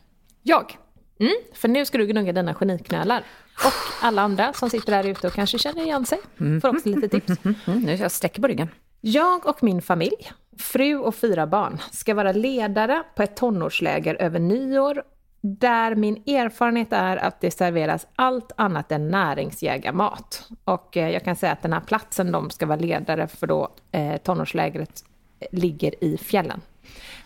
Jag. 0.42 0.76
Mm, 1.20 1.34
för 1.52 1.68
nu 1.68 1.84
ska 1.84 1.98
du 1.98 2.06
gnugga 2.06 2.32
dina 2.32 2.54
geniknölar. 2.54 3.22
Och 3.64 4.04
alla 4.06 4.22
andra 4.22 4.52
som 4.52 4.70
sitter 4.70 4.92
där 4.92 5.06
ute 5.06 5.26
och 5.26 5.32
kanske 5.32 5.58
känner 5.58 5.82
igen 5.82 6.06
sig 6.06 6.18
får 6.62 6.68
också 6.68 6.88
lite 6.88 7.08
tips. 7.08 7.44
Mm, 7.44 7.80
nu 7.80 7.94
jag 7.94 8.12
sträcker 8.12 8.42
på 8.42 8.48
ryggen. 8.48 8.68
Jag 9.00 9.46
och 9.46 9.62
min 9.62 9.82
familj, 9.82 10.32
fru 10.58 10.98
och 10.98 11.14
fyra 11.14 11.46
barn, 11.46 11.78
ska 11.92 12.14
vara 12.14 12.32
ledare 12.32 13.02
på 13.16 13.22
ett 13.22 13.36
tonårsläger 13.36 14.14
över 14.14 14.38
nyår 14.38 15.02
där 15.40 15.94
min 15.94 16.16
erfarenhet 16.26 16.92
är 16.92 17.16
att 17.16 17.40
det 17.40 17.50
serveras 17.50 18.06
allt 18.16 18.52
annat 18.56 18.92
än 18.92 19.08
näringsjägarmat. 19.08 20.48
Och 20.64 20.96
eh, 20.96 21.10
jag 21.10 21.24
kan 21.24 21.36
säga 21.36 21.52
att 21.52 21.62
den 21.62 21.72
här 21.72 21.80
platsen 21.80 22.32
de 22.32 22.50
ska 22.50 22.66
vara 22.66 22.80
ledare 22.80 23.28
för 23.28 23.46
då 23.46 23.68
eh, 23.92 24.16
tonårslägret 24.16 25.04
eh, 25.40 25.46
ligger 25.52 26.04
i 26.04 26.18
fjällen. 26.18 26.60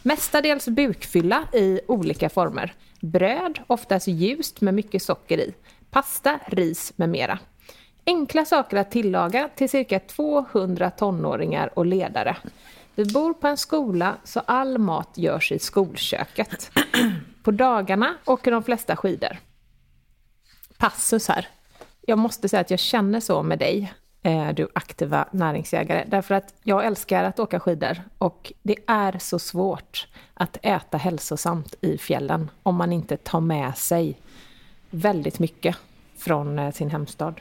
Mestadels 0.02 0.68
bukfylla 0.68 1.42
i 1.52 1.80
olika 1.88 2.28
former. 2.28 2.74
Bröd, 3.00 3.58
oftast 3.66 4.08
ljust 4.08 4.60
med 4.60 4.74
mycket 4.74 5.02
socker 5.02 5.38
i. 5.38 5.54
Pasta, 5.90 6.40
ris 6.46 6.92
med 6.96 7.08
mera. 7.08 7.38
Enkla 8.06 8.44
saker 8.44 8.76
att 8.76 8.90
tillaga 8.90 9.48
till 9.54 9.68
cirka 9.68 10.00
200 10.00 10.90
tonåringar 10.90 11.78
och 11.78 11.86
ledare. 11.86 12.36
Vi 12.94 13.04
bor 13.04 13.34
på 13.34 13.48
en 13.48 13.56
skola 13.56 14.16
så 14.24 14.40
all 14.40 14.78
mat 14.78 15.18
görs 15.18 15.52
i 15.52 15.58
skolköket. 15.58 16.70
På 17.42 17.50
dagarna 17.50 18.14
åker 18.24 18.50
de 18.50 18.62
flesta 18.62 18.96
skidor. 18.96 19.36
Passus 20.78 21.28
här. 21.28 21.48
Jag 22.06 22.18
måste 22.18 22.48
säga 22.48 22.60
att 22.60 22.70
jag 22.70 22.78
känner 22.78 23.20
så 23.20 23.42
med 23.42 23.58
dig, 23.58 23.92
eh, 24.22 24.48
du 24.54 24.68
aktiva 24.74 25.28
näringsjägare. 25.32 26.04
Därför 26.08 26.34
att 26.34 26.54
jag 26.62 26.86
älskar 26.86 27.24
att 27.24 27.38
åka 27.38 27.60
skidor 27.60 28.02
och 28.18 28.52
det 28.62 28.76
är 28.86 29.18
så 29.18 29.38
svårt 29.38 30.08
att 30.34 30.58
äta 30.62 30.98
hälsosamt 30.98 31.74
i 31.80 31.98
fjällen 31.98 32.50
om 32.62 32.74
man 32.74 32.92
inte 32.92 33.16
tar 33.16 33.40
med 33.40 33.78
sig 33.78 34.18
väldigt 34.90 35.38
mycket 35.38 35.76
från 36.16 36.58
eh, 36.58 36.72
sin 36.72 36.90
hemstad. 36.90 37.40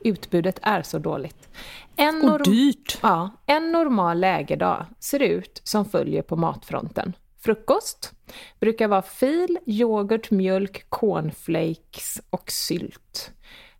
Utbudet 0.00 0.58
är 0.62 0.82
så 0.82 0.98
dåligt. 0.98 1.48
En 1.96 2.20
norm- 2.20 2.42
dyrt. 2.44 2.98
Ja, 3.02 3.30
en 3.46 3.72
normal 3.72 4.20
lägerdag 4.20 4.86
ser 4.98 5.22
ut 5.22 5.60
som 5.64 5.84
följer 5.84 6.22
på 6.22 6.36
matfronten. 6.36 7.12
Frukost 7.44 8.12
brukar 8.60 8.88
vara 8.88 9.02
fil, 9.02 9.58
yoghurt, 9.66 10.30
mjölk, 10.30 10.86
cornflakes 10.88 12.20
och 12.30 12.50
sylt. 12.50 13.32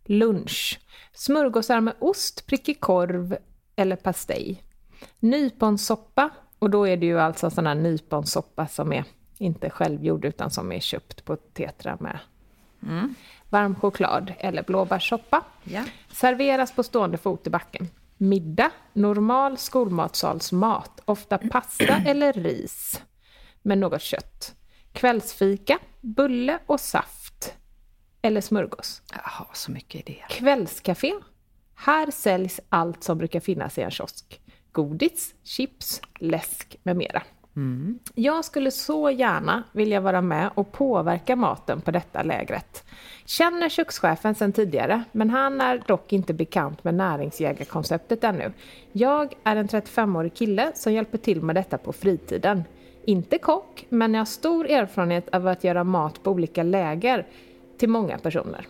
Lunch. 0.05 0.79
Smörgåsar 1.13 1.81
med 1.81 1.93
ost, 1.99 2.45
prickig 2.45 2.79
korv 2.79 3.37
eller 3.75 3.95
pastej. 3.95 4.63
Nyponsoppa, 5.19 6.29
och 6.59 6.69
då 6.69 6.87
är 6.87 6.97
det 6.97 7.05
ju 7.05 7.19
alltså 7.19 7.49
sån 7.49 7.67
här 7.67 7.75
nyponsoppa 7.75 8.67
som 8.67 8.93
är 8.93 9.05
inte 9.37 9.69
självgjord 9.69 10.25
utan 10.25 10.51
som 10.51 10.71
är 10.71 10.79
köpt 10.79 11.25
på 11.25 11.35
Tetra 11.35 11.97
med 11.99 12.19
varm 13.49 13.75
choklad 13.75 14.33
eller 14.39 14.63
blåbärssoppa. 14.63 15.43
Ja. 15.63 15.83
Serveras 16.11 16.71
på 16.71 16.83
stående 16.83 17.17
fot 17.17 17.47
i 17.47 17.49
backen. 17.49 17.87
Middag, 18.17 18.71
normal 18.93 19.57
skolmatsalsmat, 19.57 21.01
ofta 21.05 21.37
pasta 21.37 21.95
eller 22.05 22.33
ris 22.33 23.01
med 23.63 23.77
något 23.77 24.01
kött. 24.01 24.55
Kvällsfika, 24.93 25.79
bulle 26.01 26.59
och 26.65 26.79
saft 26.79 27.53
eller 28.21 28.41
smörgås. 28.41 29.01
Jag 29.13 29.21
har 29.23 29.49
så 29.53 29.71
mycket 29.71 30.09
idéer. 30.09 30.27
Kvällscafé. 30.29 31.13
Här 31.75 32.11
säljs 32.11 32.59
allt 32.69 33.03
som 33.03 33.17
brukar 33.17 33.39
finnas 33.39 33.77
i 33.77 33.81
en 33.81 33.91
kiosk. 33.91 34.41
Godis, 34.71 35.35
chips, 35.43 36.01
läsk 36.19 36.77
med 36.83 36.97
mera. 36.97 37.23
Jag 38.15 38.45
skulle 38.45 38.71
så 38.71 39.09
gärna 39.09 39.63
vilja 39.71 39.99
vara 39.99 40.21
med 40.21 40.49
och 40.55 40.71
påverka 40.71 41.35
maten 41.35 41.81
på 41.81 41.91
detta 41.91 42.23
lägret. 42.23 42.83
Känner 43.25 43.69
kökschefen 43.69 44.35
sedan 44.35 44.51
tidigare, 44.51 45.03
men 45.11 45.29
han 45.29 45.61
är 45.61 45.83
dock 45.87 46.13
inte 46.13 46.33
bekant 46.33 46.83
med 46.83 46.93
näringsjägarkonceptet 46.93 48.23
ännu. 48.23 48.53
Jag 48.91 49.33
är 49.43 49.55
en 49.55 49.67
35-årig 49.67 50.33
kille 50.33 50.71
som 50.75 50.93
hjälper 50.93 51.17
till 51.17 51.41
med 51.41 51.55
detta 51.55 51.77
på 51.77 51.93
fritiden. 51.93 52.63
Inte 53.05 53.37
kock, 53.37 53.85
men 53.89 54.13
jag 54.13 54.21
har 54.21 54.25
stor 54.25 54.69
erfarenhet 54.69 55.29
av 55.35 55.47
att 55.47 55.63
göra 55.63 55.83
mat 55.83 56.23
på 56.23 56.31
olika 56.31 56.63
läger 56.63 57.27
till 57.77 57.89
många 57.89 58.17
personer. 58.17 58.67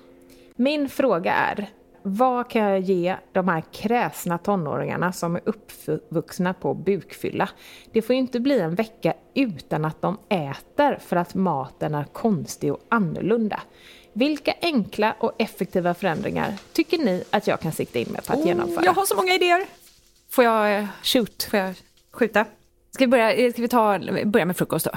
Min 0.56 0.90
fråga 0.90 1.34
är, 1.34 1.70
vad 2.02 2.50
kan 2.50 2.62
jag 2.62 2.80
ge 2.80 3.16
de 3.32 3.48
här 3.48 3.63
kräsna 3.72 4.38
tonåringarna 4.38 5.12
som 5.12 5.36
är 5.36 5.42
uppvuxna 5.46 6.54
på 6.54 6.74
bukfylla? 6.74 7.50
Det 7.92 8.02
får 8.02 8.13
ju 8.13 8.20
inte 8.20 8.40
bli 8.40 8.60
en 8.60 8.75
vecka 8.75 9.13
utan 9.34 9.86
att 9.86 10.02
de 10.02 10.18
äter 10.30 11.00
för 11.02 11.16
att 11.16 11.36
maten 11.36 11.96
är 11.96 12.04
konstig 12.04 12.74
och 12.74 12.82
annorlunda. 12.90 13.62
Vilka 14.13 14.54
enkla 14.62 15.16
och 15.20 15.32
effektiva 15.38 15.94
förändringar 15.94 16.54
tycker 16.74 16.98
ni 16.98 17.24
att 17.30 17.48
jag 17.48 17.60
kan 17.60 17.72
sikta 17.72 18.00
in 18.00 18.08
mig 18.12 18.22
på 18.22 18.34
att 18.34 18.40
Oh, 18.40 18.48
genomföra? 18.48 18.86
Jag 18.86 18.94
har 18.94 19.06
så 19.06 19.16
många 19.16 19.34
idéer. 19.34 19.66
Får 20.30 20.44
jag, 20.44 20.78
eh, 20.78 20.86
Shoot! 21.04 21.44
får 21.44 21.60
jag 21.60 21.75
skjuta? 22.12 22.46
Ska 22.93 23.03
vi 23.03 23.07
börja, 23.07 23.33
eh, 23.33 23.51
ska 23.51 23.62
vi 23.62 23.67
ta, 23.67 24.00
börja 24.25 24.45
med 24.45 24.57
frukost 24.57 24.85
då? 24.85 24.91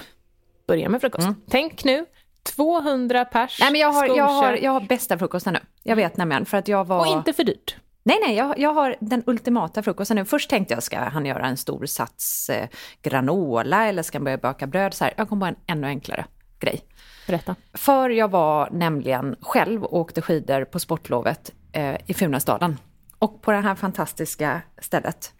Börja 0.67 0.89
med 0.89 1.01
frukost. 1.01 1.29
Tänk 1.51 1.85
nu, 1.85 2.07
200 2.43 3.25
pers, 3.25 3.61
Nej 3.61 3.73
men 3.73 3.81
jag 3.81 3.93
har, 3.93 4.07
jag 4.07 4.29
har, 4.29 4.53
jag 4.53 4.71
har 4.71 4.81
bästa 4.81 5.19
frukosten 5.19 5.53
nu. 5.53 5.61
Jag 5.83 5.97
vet 5.97 6.17
nämligen 6.17 6.47
för 6.47 6.57
att 6.57 6.69
jag 6.69 6.85
var... 6.85 7.01
Och 7.01 7.07
inte 7.07 7.33
för 7.33 7.45
dyrt. 7.45 7.77
Nej, 8.03 8.19
nej, 8.27 8.37
jag, 8.37 8.59
jag 8.59 8.73
har 8.73 8.97
den 9.01 9.23
ultimata 9.27 9.83
frukosten 9.83 10.17
nu. 10.17 10.25
Först 10.25 10.51
tänkte 10.51 10.75
jag, 10.75 10.83
ska 10.83 10.99
han 10.99 11.27
göra 11.27 11.47
en 11.47 11.57
stor 11.57 11.87
sats 11.87 12.51
eh, 12.51 12.69
granola 13.03 13.87
eller 13.87 14.03
ska 14.03 14.19
han 14.19 14.25
börja 14.25 14.39
baka 14.39 14.67
bröd? 14.67 14.95
Så 14.95 15.05
här, 15.05 15.15
jag 15.17 15.29
kom 15.29 15.41
på 15.41 15.47
en 15.47 15.57
ännu 15.67 15.87
enklare 15.87 16.25
grej. 16.61 16.81
Berätta. 17.27 17.57
För 17.75 18.11
jag 18.11 18.31
var 18.31 18.71
nämligen 18.71 19.37
själv 19.41 19.85
och 19.85 19.99
åkte 19.99 20.23
skidor 20.23 20.65
på 20.65 20.79
sportlovet 20.79 21.53
eh, 21.73 21.97
i 22.07 22.15
Funäsdalen. 22.15 22.79
Och 23.19 23.43
på 23.43 23.53
det 23.53 23.61
här 23.61 23.75
fantastiska 23.75 24.63
stället, 24.79 25.33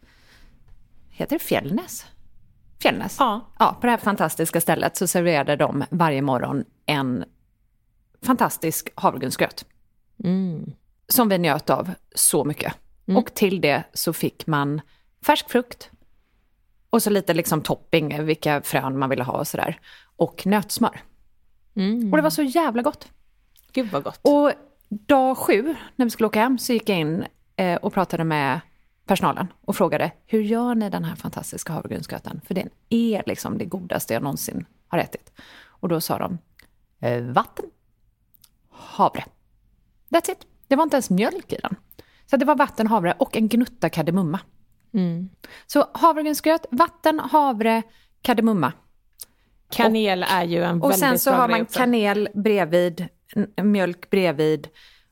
heter 1.11 1.39
det 1.39 1.45
Fjällnäs? 1.45 2.07
Fjällnäs? 2.83 3.17
Ja. 3.19 3.41
Ja, 3.59 3.77
på 3.81 3.87
det 3.87 3.91
här 3.91 3.99
fantastiska 3.99 4.61
stället 4.61 4.97
så 4.97 5.07
serverade 5.07 5.57
de 5.57 5.85
varje 5.91 6.23
morgon 6.23 6.65
en 6.87 7.25
fantastisk 8.23 8.89
havregrynsgröt. 8.95 9.65
Mm. 10.25 10.73
Som 11.09 11.29
vi 11.29 11.39
njöt 11.39 11.71
av 11.71 11.91
så 12.15 12.45
mycket. 12.45 12.75
Och 13.17 13.35
till 13.35 13.61
det 13.61 13.83
så 13.93 14.13
fick 14.13 14.47
man 14.47 14.81
färsk 15.27 15.51
frukt 15.51 15.91
och 16.91 17.03
så 17.03 17.11
lite 17.11 17.35
liksom 17.35 17.63
topping, 17.63 18.25
vilka 18.25 18.63
frön 18.63 18.99
man 18.99 19.11
ville 19.11 19.25
ha 19.25 19.33
och 19.33 19.49
sådär. 19.49 19.81
Och 20.17 20.47
nötsmör. 20.47 21.01
Mm. 21.77 22.13
Och 22.13 22.17
det 22.17 22.23
var 22.23 22.31
så 22.31 22.43
jävla 22.43 22.83
gott. 22.83 23.09
Gud 23.73 23.91
vad 23.91 24.03
gott. 24.03 24.21
Och 24.23 24.53
dag 24.89 25.39
sju, 25.39 25.75
när 25.97 26.07
vi 26.07 26.11
skulle 26.11 26.27
åka 26.27 26.41
hem, 26.41 26.59
så 26.59 26.73
gick 26.73 26.89
jag 26.89 26.99
in 26.99 27.27
eh, 27.57 27.77
och 27.77 27.93
pratade 27.93 28.25
med 28.25 28.61
personalen 29.07 29.47
och 29.65 29.77
frågade 29.77 30.13
hur 30.27 30.41
gör 30.41 30.75
ni 30.75 30.91
den 30.91 31.05
här 31.05 31.17
fantastiska 31.17 31.73
havregrynsgröten? 31.73 32.41
För 32.47 32.55
den 32.55 32.71
är 32.89 33.23
liksom 33.27 33.59
det 33.59 33.65
godaste 33.65 34.15
jag 34.15 34.23
någonsin 34.23 34.67
har 34.89 34.99
ätit. 34.99 35.33
Och 35.67 35.89
då 35.89 36.01
sa 36.01 36.19
de 36.19 36.39
eh, 37.01 37.23
vatten, 37.23 37.65
havre. 38.71 39.25
That's 40.11 40.31
it. 40.31 40.47
Det 40.69 40.77
var 40.77 40.83
inte 40.83 40.97
ens 40.97 41.11
mjölk 41.11 41.53
i 41.53 41.59
den. 41.63 41.77
Så 42.27 42.37
det 42.37 42.45
var 42.45 42.57
vatten, 42.57 42.87
havre 42.87 43.15
och 43.19 43.37
en 43.37 43.49
gnutta 43.49 43.89
kardemumma. 43.89 44.41
Mm. 44.95 45.29
Så 45.67 45.85
havregrynsgröt, 45.95 46.67
vatten, 46.71 47.21
havre, 47.21 47.83
kardemumma. 48.23 48.73
Kanel 49.71 50.23
är 50.29 50.45
ju 50.45 50.63
en 50.63 50.83
Och 50.83 50.91
väldigt 50.91 51.01
sen 51.01 51.19
så 51.19 51.31
bra 51.31 51.39
har 51.39 51.49
grej 51.49 51.59
man 51.59 51.65
också. 51.67 51.79
kanel 51.79 52.29
bredvid, 52.35 53.09
mjölk 53.63 54.11
bredvid. 54.11 54.69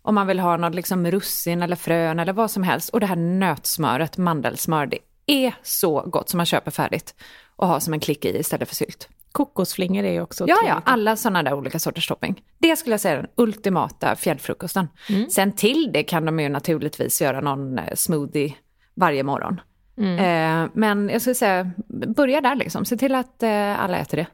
Om 0.06 0.14
man 0.14 0.26
vill 0.26 0.40
ha 0.40 0.56
något 0.56 0.74
liksom 0.74 1.10
russin 1.10 1.62
eller 1.62 1.76
frön 1.76 2.18
eller 2.18 2.32
vad 2.32 2.50
som 2.50 2.62
helst. 2.62 2.88
Och 2.88 3.00
det 3.00 3.06
här 3.06 3.16
nötsmöret, 3.16 4.18
mandelsmör, 4.18 4.86
det 4.86 4.98
är 5.26 5.54
så 5.62 6.00
gott 6.00 6.28
som 6.28 6.36
man 6.36 6.46
köper 6.46 6.70
färdigt. 6.70 7.14
Och 7.56 7.68
har 7.68 7.80
som 7.80 7.92
en 7.92 8.00
klick 8.00 8.24
i 8.24 8.38
istället 8.38 8.68
för 8.68 8.74
sylt. 8.74 9.08
Kokosflingor 9.32 10.04
är 10.04 10.12
ju 10.12 10.20
också 10.20 10.44
Ja, 10.48 10.56
ja, 10.66 10.82
alla 10.84 11.16
sådana 11.16 11.42
där 11.42 11.54
olika 11.54 11.78
sorters 11.78 12.06
topping. 12.06 12.42
Det 12.58 12.76
skulle 12.76 12.92
jag 12.92 13.00
säga 13.00 13.14
är 13.14 13.22
den 13.22 13.30
ultimata 13.36 14.16
fjällfrukosten. 14.16 14.88
Mm. 15.08 15.30
Sen 15.30 15.52
till 15.52 15.90
det 15.92 16.02
kan 16.02 16.24
de 16.24 16.40
ju 16.40 16.48
naturligtvis 16.48 17.22
göra 17.22 17.40
någon 17.40 17.78
eh, 17.78 17.94
smoothie 17.94 18.54
varje 18.94 19.22
morgon. 19.22 19.60
Mm. 19.98 20.18
Eh, 20.18 20.70
men 20.74 21.08
jag 21.08 21.20
skulle 21.20 21.34
säga, 21.34 21.70
börja 22.16 22.40
där 22.40 22.54
liksom. 22.54 22.84
Se 22.84 22.96
till 22.96 23.14
att 23.14 23.42
eh, 23.42 23.80
alla 23.80 23.98
äter 23.98 24.16
det. 24.16 24.26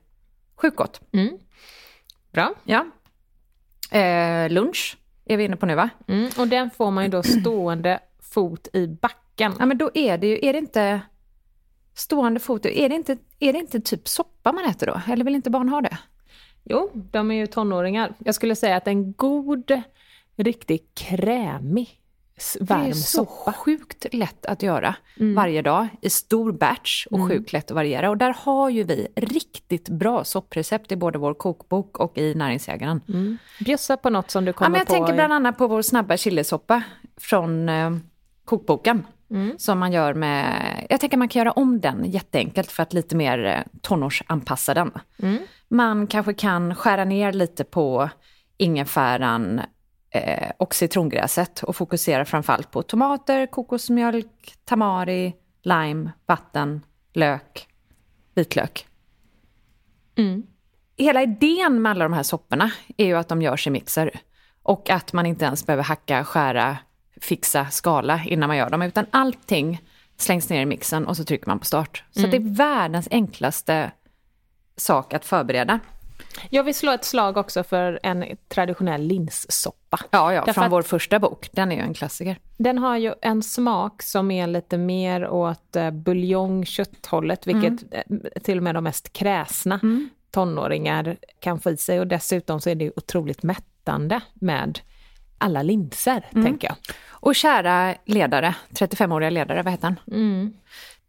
Sjukt 0.56 0.76
gott. 0.76 1.00
Mm. 1.12 1.38
Bra. 2.32 2.54
Ja. 2.64 2.86
Eh, 3.98 4.50
lunch 4.50 4.96
är 5.30 5.36
vi 5.36 5.44
inne 5.44 5.56
på 5.56 5.66
nu 5.66 5.74
va? 5.74 5.90
Mm. 6.06 6.30
Och 6.38 6.48
den 6.48 6.70
får 6.70 6.90
man 6.90 7.04
ju 7.04 7.10
då 7.10 7.22
stående 7.40 8.00
fot 8.20 8.68
i 8.72 8.86
backen. 8.86 9.52
Ja 9.58 9.66
men 9.66 9.78
då 9.78 9.90
är 9.94 10.18
det 10.18 10.26
ju, 10.26 10.38
är 10.42 10.52
det 10.52 10.58
inte 10.58 11.00
stående 11.94 12.40
fot, 12.40 12.66
är 12.66 12.88
det 12.88 12.94
inte, 12.94 13.16
är 13.38 13.52
det 13.52 13.58
inte 13.58 13.80
typ 13.80 14.08
soppa 14.08 14.52
man 14.52 14.64
äter 14.64 14.86
då? 14.86 15.00
Eller 15.12 15.24
vill 15.24 15.34
inte 15.34 15.50
barn 15.50 15.68
ha 15.68 15.80
det? 15.80 15.98
Jo, 16.64 16.90
de 16.94 17.30
är 17.30 17.34
ju 17.34 17.46
tonåringar. 17.46 18.14
Jag 18.18 18.34
skulle 18.34 18.56
säga 18.56 18.76
att 18.76 18.86
en 18.86 19.12
god, 19.12 19.82
riktigt 20.36 20.94
krämig 20.94 21.99
s- 22.40 22.56
Det 22.60 22.74
är 22.74 22.78
varm 22.78 22.92
så 22.94 23.24
soppa. 23.24 23.52
sjukt 23.52 24.06
lätt 24.12 24.46
att 24.46 24.62
göra 24.62 24.94
varje 25.36 25.62
dag 25.62 25.88
i 26.02 26.10
stor 26.10 26.52
batch 26.52 27.06
och 27.06 27.28
sjukt 27.28 27.52
lätt 27.52 27.70
att 27.70 27.74
variera. 27.74 28.10
Och 28.10 28.16
där 28.16 28.36
har 28.38 28.70
ju 28.70 28.82
vi 28.84 29.08
riktigt 29.16 29.88
bra 29.88 30.24
sopprecept 30.24 30.92
i 30.92 30.96
både 30.96 31.18
vår 31.18 31.34
kokbok 31.34 31.98
och 31.98 32.18
i 32.18 32.34
Näringsägaren. 32.34 33.00
Mm. 33.08 33.38
Bjussa 33.64 33.96
på 33.96 34.10
något 34.10 34.30
som 34.30 34.44
du 34.44 34.52
kommer 34.52 34.66
Ja, 34.66 34.70
men 34.70 34.78
jag 34.78 34.86
på. 34.86 34.92
tänker 34.94 35.12
i- 35.12 35.14
bland 35.16 35.32
annat 35.32 35.58
på 35.58 35.66
vår 35.66 35.82
snabba 35.82 36.16
chilisoppa 36.16 36.82
från 37.20 37.68
eh, 37.68 37.90
kokboken. 38.44 39.06
Som 39.58 39.78
man 39.78 39.92
gör 39.92 40.14
med, 40.14 40.56
jag 40.90 41.00
tänker 41.00 41.16
man 41.16 41.28
kan 41.28 41.40
göra 41.40 41.52
om 41.52 41.80
den 41.80 42.04
jätteenkelt 42.10 42.70
för 42.72 42.82
att 42.82 42.92
lite 42.92 43.16
mer 43.16 43.44
eh, 43.44 43.60
tonårsanpassa 43.82 44.74
den. 44.74 44.90
Man 45.68 46.06
kanske 46.06 46.34
kan 46.34 46.74
skära 46.74 47.04
ner 47.04 47.32
lite 47.32 47.64
på 47.64 48.08
ingefäran 48.56 49.60
eh, 50.10 50.50
och 50.56 50.74
citrongräset 50.74 51.62
och 51.62 51.76
fokusera 51.76 52.24
framförallt 52.24 52.70
på 52.70 52.82
tomater, 52.82 53.46
kokosmjölk, 53.46 54.54
tamari, 54.64 55.34
lime, 55.62 56.10
vatten, 56.26 56.84
lök, 57.12 57.68
vitlök. 58.34 58.86
Hela 60.96 61.22
idén 61.22 61.82
med 61.82 61.90
alla 61.90 62.04
de 62.04 62.12
här 62.12 62.22
sopporna 62.22 62.70
är 62.96 63.06
ju 63.06 63.16
att 63.16 63.28
de 63.28 63.42
görs 63.42 63.66
i 63.66 63.70
mixer. 63.70 64.20
Och 64.62 64.90
att 64.90 65.12
man 65.12 65.26
inte 65.26 65.44
ens 65.44 65.66
behöver 65.66 65.84
hacka, 65.84 66.24
skära, 66.24 66.78
fixa, 67.20 67.66
skala 67.66 68.22
innan 68.26 68.48
man 68.48 68.56
gör 68.56 68.70
dem. 68.70 68.82
Utan 68.82 69.06
allting 69.10 69.80
slängs 70.16 70.48
ner 70.48 70.60
i 70.60 70.66
mixen 70.66 71.06
och 71.06 71.16
så 71.16 71.24
trycker 71.24 71.46
man 71.46 71.58
på 71.58 71.64
start. 71.64 72.04
Så 72.10 72.26
det 72.26 72.36
är 72.36 72.54
världens 72.56 73.08
enklaste 73.10 73.92
sak 74.76 75.14
att 75.14 75.24
förbereda. 75.24 75.80
Jag 76.50 76.64
vill 76.64 76.74
slå 76.74 76.92
ett 76.92 77.04
slag 77.04 77.36
också 77.36 77.64
för 77.64 78.00
en 78.02 78.24
traditionell 78.48 79.02
linssoppa. 79.02 79.98
Ja, 80.10 80.32
ja, 80.32 80.44
Därför 80.46 80.60
från 80.60 80.70
vår 80.70 80.82
första 80.82 81.18
bok. 81.18 81.48
Den 81.52 81.72
är 81.72 81.76
ju 81.76 81.82
en 81.82 81.94
klassiker. 81.94 82.38
Den 82.56 82.78
har 82.78 82.96
ju 82.96 83.14
en 83.22 83.42
smak 83.42 84.02
som 84.02 84.30
är 84.30 84.46
lite 84.46 84.78
mer 84.78 85.28
åt 85.28 85.76
eh, 85.76 85.90
buljong, 85.90 86.64
kötthållet, 86.64 87.46
vilket 87.46 87.92
Mm. 88.06 88.22
till 88.42 88.56
och 88.56 88.62
med 88.62 88.74
de 88.74 88.84
mest 88.84 89.12
kräsna 89.12 89.80
tonåringar 90.30 91.16
kan 91.40 91.60
få 91.60 91.70
i 91.70 91.76
sig. 91.76 92.00
Och 92.00 92.06
dessutom 92.06 92.60
så 92.60 92.70
är 92.70 92.74
det 92.74 92.92
otroligt 92.96 93.42
mättande 93.42 94.20
med 94.34 94.80
alla 95.38 95.62
linser, 95.62 96.26
Mm. 96.30 96.44
tänker 96.44 96.68
jag. 96.68 96.76
Och 97.08 97.34
kära 97.34 97.94
ledare, 98.06 98.54
35-åriga 98.70 99.30
ledare, 99.30 99.62
vad 99.62 99.72
heter 99.72 99.84
han? 100.06 100.54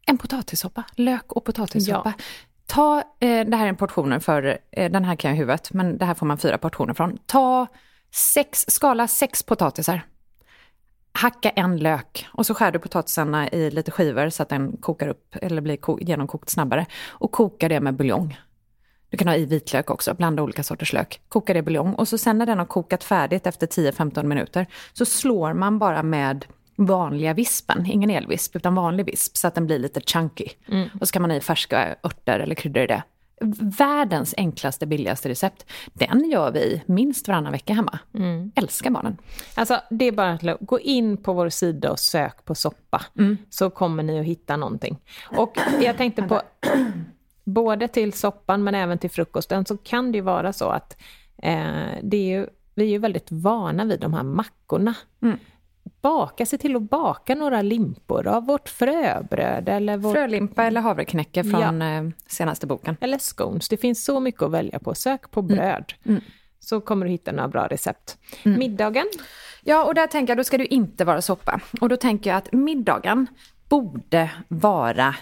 En 0.06 0.18
potatissoppa, 0.18 0.84
lök 0.96 1.32
och 1.34 1.46
potatissoppa. 1.46 2.14
Ta, 2.72 2.98
eh, 3.00 3.46
det 3.46 3.58
här 3.58 3.66
är 3.66 3.70
en 3.70 3.76
portionen 3.76 4.22
för, 4.22 4.58
eh, 4.72 4.92
den 4.92 5.06
här 5.06 5.16
kan 5.16 5.30
jag 5.30 5.36
i 5.36 5.40
huvudet, 5.40 5.74
men 5.74 5.98
det 5.98 6.06
här 6.06 6.14
får 6.14 6.26
man 6.26 6.38
fyra 6.38 6.58
portioner 6.58 6.94
från. 6.94 7.18
Ta 7.26 7.68
sex, 8.12 8.66
skala 8.68 9.08
sex 9.08 9.44
potatisar. 9.44 10.02
Hacka 11.14 11.50
en 11.50 11.78
lök 11.78 12.28
och 12.34 12.46
så 12.46 12.54
skär 12.54 12.72
du 12.72 12.80
potatisarna 12.80 13.50
i 13.50 13.72
lite 13.72 13.92
skivor 13.92 14.30
så 14.30 14.44
att 14.44 14.50
den 14.50 14.78
kokar 14.78 15.08
upp 15.08 15.36
eller 15.42 15.62
blir 15.62 15.78
ko- 15.78 16.00
genomkokt 16.02 16.50
snabbare. 16.50 16.86
Och 17.10 17.32
koka 17.32 17.70
det 17.70 17.80
med 17.80 17.96
buljong. 17.96 18.40
Du 19.10 19.18
kan 19.18 19.28
ha 19.28 19.36
i 19.36 19.46
vitlök 19.46 19.90
också, 19.90 20.14
blanda 20.14 20.44
olika 20.44 20.64
sorters 20.64 20.94
lök. 20.94 21.22
Koka 21.30 21.54
det 21.54 21.60
i 21.60 21.64
buljong 21.64 21.94
och 21.94 22.08
så 22.08 22.18
sen 22.18 22.38
när 22.38 22.46
den 22.46 22.58
har 22.58 22.66
kokat 22.66 23.04
färdigt 23.04 23.48
efter 23.48 23.68
10-15 23.68 24.24
minuter 24.24 24.66
så 24.94 25.06
slår 25.06 25.54
man 25.54 25.80
bara 25.80 26.04
med 26.04 26.46
vanliga 26.86 27.34
vispen, 27.34 27.86
ingen 27.86 28.10
elvisp 28.10 28.56
utan 28.56 28.76
vanlig 28.76 29.06
visp 29.06 29.38
så 29.38 29.48
att 29.48 29.56
den 29.56 29.66
blir 29.66 29.80
lite 29.80 30.02
chunky. 30.02 30.48
Och 31.00 31.08
så 31.08 31.12
kan 31.12 31.22
man 31.22 31.32
ha 31.32 31.38
i 31.38 31.42
färska 31.42 31.96
örter 32.04 32.40
eller 32.40 32.56
kryddor 32.56 32.84
i 32.84 32.88
det. 32.88 33.04
Världens 33.78 34.34
enklaste, 34.38 34.86
billigaste 34.86 35.30
recept. 35.30 35.66
Den 35.94 36.30
gör 36.30 36.52
vi 36.52 36.82
minst 36.86 37.28
varannan 37.28 37.52
vecka 37.52 37.74
hemma. 37.74 38.00
Älskar 38.56 38.90
barnen. 38.90 39.18
Alltså, 39.56 39.82
det 39.90 40.06
är 40.06 40.12
bara 40.12 40.32
att 40.32 40.60
gå 40.60 40.80
in 40.80 41.18
på 41.18 41.34
vår 41.34 41.50
sida 41.50 41.92
och 41.92 42.00
sök 42.00 42.46
på 42.46 42.56
soppa, 42.56 43.02
så 43.50 43.70
kommer 43.70 44.04
ni 44.04 44.20
att 44.20 44.26
hitta 44.26 44.58
någonting. 44.58 44.98
Och 45.38 45.58
jag 45.82 45.98
tänkte 45.98 46.22
på, 46.24 46.42
både 47.44 47.88
till 47.88 48.14
soppan 48.14 48.64
men 48.64 48.76
även 48.76 48.98
till 48.98 49.10
frukosten, 49.12 49.66
så 49.66 49.78
kan 49.78 50.12
det 50.12 50.18
ju 50.18 50.22
vara 50.24 50.54
så 50.54 50.70
att 50.70 50.98
eh, 51.38 51.98
det 52.04 52.18
är 52.18 52.38
ju, 52.40 52.48
vi 52.76 52.84
är 52.84 52.90
ju 52.90 52.98
väldigt 52.98 53.32
vana 53.32 53.86
vid 53.86 54.00
de 54.00 54.14
här 54.14 54.24
mackorna. 54.24 54.94
Baka, 56.02 56.46
se 56.46 56.58
till 56.58 56.76
att 56.76 56.90
baka 56.90 57.36
några 57.36 57.62
limpor 57.62 58.28
av 58.28 58.46
vårt 58.46 58.70
fröbröd 58.70 59.70
eller, 59.70 59.98
vår, 59.98 60.14
Frölimpa 60.14 60.64
eller 60.64 60.82
havreknäcke 60.82 61.44
från 61.44 61.82
eh, 61.82 62.04
senaste 62.28 62.68
boken. 62.68 62.98
eller 63.02 63.18
scones. 63.18 63.70
Det 63.70 63.78
finns 63.78 64.06
så 64.06 64.20
mycket 64.20 64.42
att 64.42 64.52
välja 64.52 64.80
på. 64.80 64.96
Sök 64.96 65.32
på 65.32 65.42
bröd. 65.42 65.94
så 66.60 66.82
kommer 66.82 67.06
du 67.06 67.12
hitta 67.12 67.32
några 67.32 67.48
bra 67.48 67.68
recept. 67.68 68.18
Mm. 68.44 68.60
Middagen? 68.60 69.06
Ja, 69.64 69.84
och 69.86 69.96
där 69.96 70.08
tänker 70.08 70.32
jag, 70.32 70.38
då 70.38 70.44
ska 70.44 70.58
det 70.58 70.74
inte 70.74 71.06
vara 71.06 71.22
soppa. 71.22 71.62
Och 71.82 71.90
då 71.90 71.98
tänker 71.98 72.30
jag 72.30 72.38
att 72.38 72.54
middagen 72.54 73.28
borde 73.70 74.32
vara 74.48 75.16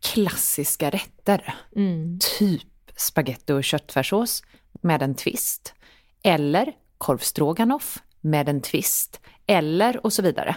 klassiska 0.00 0.90
rätter. 0.90 1.54
Mm. 1.76 2.18
Typ 2.38 2.62
spaghetti 2.96 3.52
och 3.52 3.64
köttfärssås 3.64 4.42
med 4.80 5.02
en 5.02 5.14
twist. 5.14 5.74
Eller 6.22 6.72
korvstroganoff 6.98 7.98
med 8.22 8.48
en 8.48 8.60
twist. 8.60 9.20
Eller 9.46 10.06
och 10.06 10.12
så 10.12 10.22
vidare. 10.22 10.56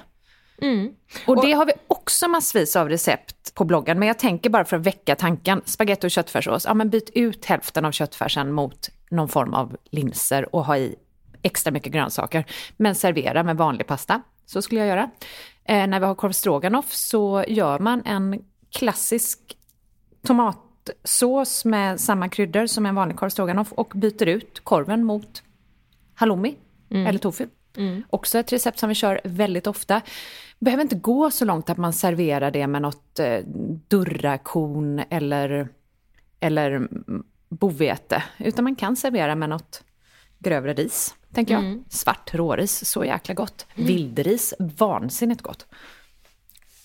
Mm. 0.62 0.94
Och 1.28 1.46
det 1.46 1.52
har 1.52 1.66
vi 1.66 1.72
också 1.88 2.28
massvis 2.28 2.76
av 2.76 2.90
recept 2.90 3.56
på 3.56 3.66
bloggen, 3.66 4.00
men 4.00 4.08
jag 4.08 4.20
tänker 4.20 4.50
bara 4.50 4.66
för 4.66 4.78
att 4.78 4.86
väcka 4.86 5.16
tanken. 5.16 5.62
Spaghetti 5.66 6.08
och 6.08 6.12
köttfärssås, 6.12 6.66
ja 6.66 6.74
men 6.74 6.90
byt 6.90 7.10
ut 7.14 7.46
hälften 7.46 7.86
av 7.86 7.92
köttfärsen 7.92 8.52
mot 8.52 8.90
någon 9.10 9.30
form 9.30 9.54
av 9.54 9.78
linser 9.92 10.56
och 10.56 10.66
ha 10.66 10.78
i 10.78 10.96
extra 11.42 11.72
mycket 11.72 11.94
grönsaker. 11.94 12.46
Men 12.78 12.96
servera 12.96 13.44
med 13.44 13.58
vanlig 13.58 13.88
pasta, 13.88 14.22
så 14.46 14.62
skulle 14.62 14.82
jag 14.82 14.88
göra. 14.88 15.10
Eh, 15.66 15.88
när 15.88 16.00
vi 16.00 16.06
har 16.06 16.16
korv 16.16 16.32
stroganoff 16.32 16.94
så 16.94 17.46
gör 17.48 17.80
man 17.80 18.02
en 18.06 18.44
klassisk 18.72 19.40
tomatsås 20.28 21.66
med 21.66 22.00
samma 22.00 22.30
kryddor 22.30 22.66
som 22.66 22.86
en 22.86 22.96
vanlig 22.96 23.18
korv 23.18 23.30
stroganoff 23.30 23.74
och 23.74 23.92
byter 23.96 24.28
ut 24.28 24.60
korven 24.64 25.04
mot 25.04 25.44
halloumi 26.16 26.56
mm. 26.90 27.08
eller 27.08 27.20
tofu. 27.20 27.48
Mm. 27.78 28.04
Också 28.10 28.38
ett 28.38 28.54
recept 28.54 28.80
som 28.80 28.90
vi 28.90 28.96
kör 28.96 29.22
väldigt 29.24 29.68
ofta. 29.68 30.02
Behöver 30.60 30.84
inte 30.84 30.96
gå 30.96 31.32
så 31.32 31.46
långt 31.46 31.70
att 31.70 31.78
man 31.78 31.94
serverar 31.94 32.52
det 32.52 32.68
med 32.68 32.82
något 32.82 33.20
eh, 33.20 33.40
durrakorn 33.88 35.04
eller, 35.10 35.70
eller 36.40 36.88
bovete, 37.50 38.24
utan 38.38 38.64
man 38.64 38.76
kan 38.76 38.96
servera 38.96 39.36
med 39.36 39.50
något 39.50 39.84
grövre 40.40 40.74
ris, 40.74 41.16
tänker 41.34 41.54
jag. 41.54 41.64
Mm. 41.64 41.84
Svart 41.90 42.34
råris, 42.34 42.86
så 42.90 43.06
jäkla 43.06 43.34
gott. 43.34 43.66
Mm. 43.76 43.88
Vildris, 43.88 44.54
vansinnigt 44.60 45.42
gott. 45.42 45.68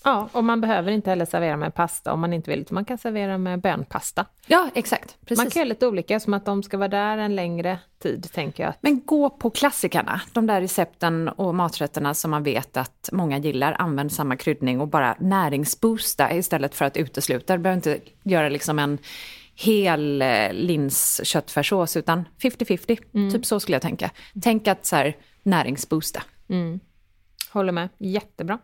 Ja, 0.03 0.29
och 0.31 0.43
man 0.43 0.61
behöver 0.61 0.91
inte 0.91 1.09
heller 1.09 1.25
servera 1.25 1.57
med 1.57 1.75
pasta 1.75 2.13
om 2.13 2.19
man 2.21 2.33
inte 2.33 2.51
vill. 2.51 2.65
Man 2.69 2.85
kan 2.85 2.97
servera 2.97 3.37
med 3.37 3.61
bönpasta. 3.61 4.25
Ja, 4.47 4.69
exakt. 4.75 5.17
Precis. 5.21 5.37
Man 5.37 5.51
kan 5.51 5.59
göra 5.59 5.69
lite 5.69 5.87
olika, 5.87 6.19
som 6.19 6.33
att 6.33 6.45
de 6.45 6.63
ska 6.63 6.77
vara 6.77 6.87
där 6.87 7.17
en 7.17 7.35
längre 7.35 7.79
tid, 7.99 8.27
tänker 8.33 8.63
jag. 8.63 8.73
Men 8.81 9.01
gå 9.05 9.29
på 9.29 9.49
klassikerna, 9.49 10.21
de 10.33 10.47
där 10.47 10.61
recepten 10.61 11.27
och 11.29 11.55
maträtterna 11.55 12.13
som 12.13 12.31
man 12.31 12.43
vet 12.43 12.77
att 12.77 13.09
många 13.11 13.37
gillar. 13.37 13.75
Använd 13.79 14.11
samma 14.11 14.35
kryddning 14.35 14.81
och 14.81 14.87
bara 14.87 15.15
näringsboosta 15.19 16.33
istället 16.33 16.75
för 16.75 16.85
att 16.85 16.97
utesluta. 16.97 17.57
Du 17.57 17.63
behöver 17.63 17.77
inte 17.77 17.99
göra 18.23 18.49
liksom 18.49 18.79
en 18.79 18.97
hel 19.55 20.21
eh, 20.21 20.53
lins 20.53 21.21
köttfärssås, 21.23 21.97
utan 21.97 22.25
50-50. 22.41 22.99
Mm. 23.13 23.31
Typ 23.31 23.45
så 23.45 23.59
skulle 23.59 23.75
jag 23.75 23.81
tänka. 23.81 24.11
Tänk 24.41 24.67
att 24.67 24.85
så 24.85 24.95
här, 24.95 25.17
näringsboosta. 25.43 26.23
Mm. 26.49 26.79
Håller 27.51 27.71
med, 27.71 27.89
jättebra. 27.97 28.59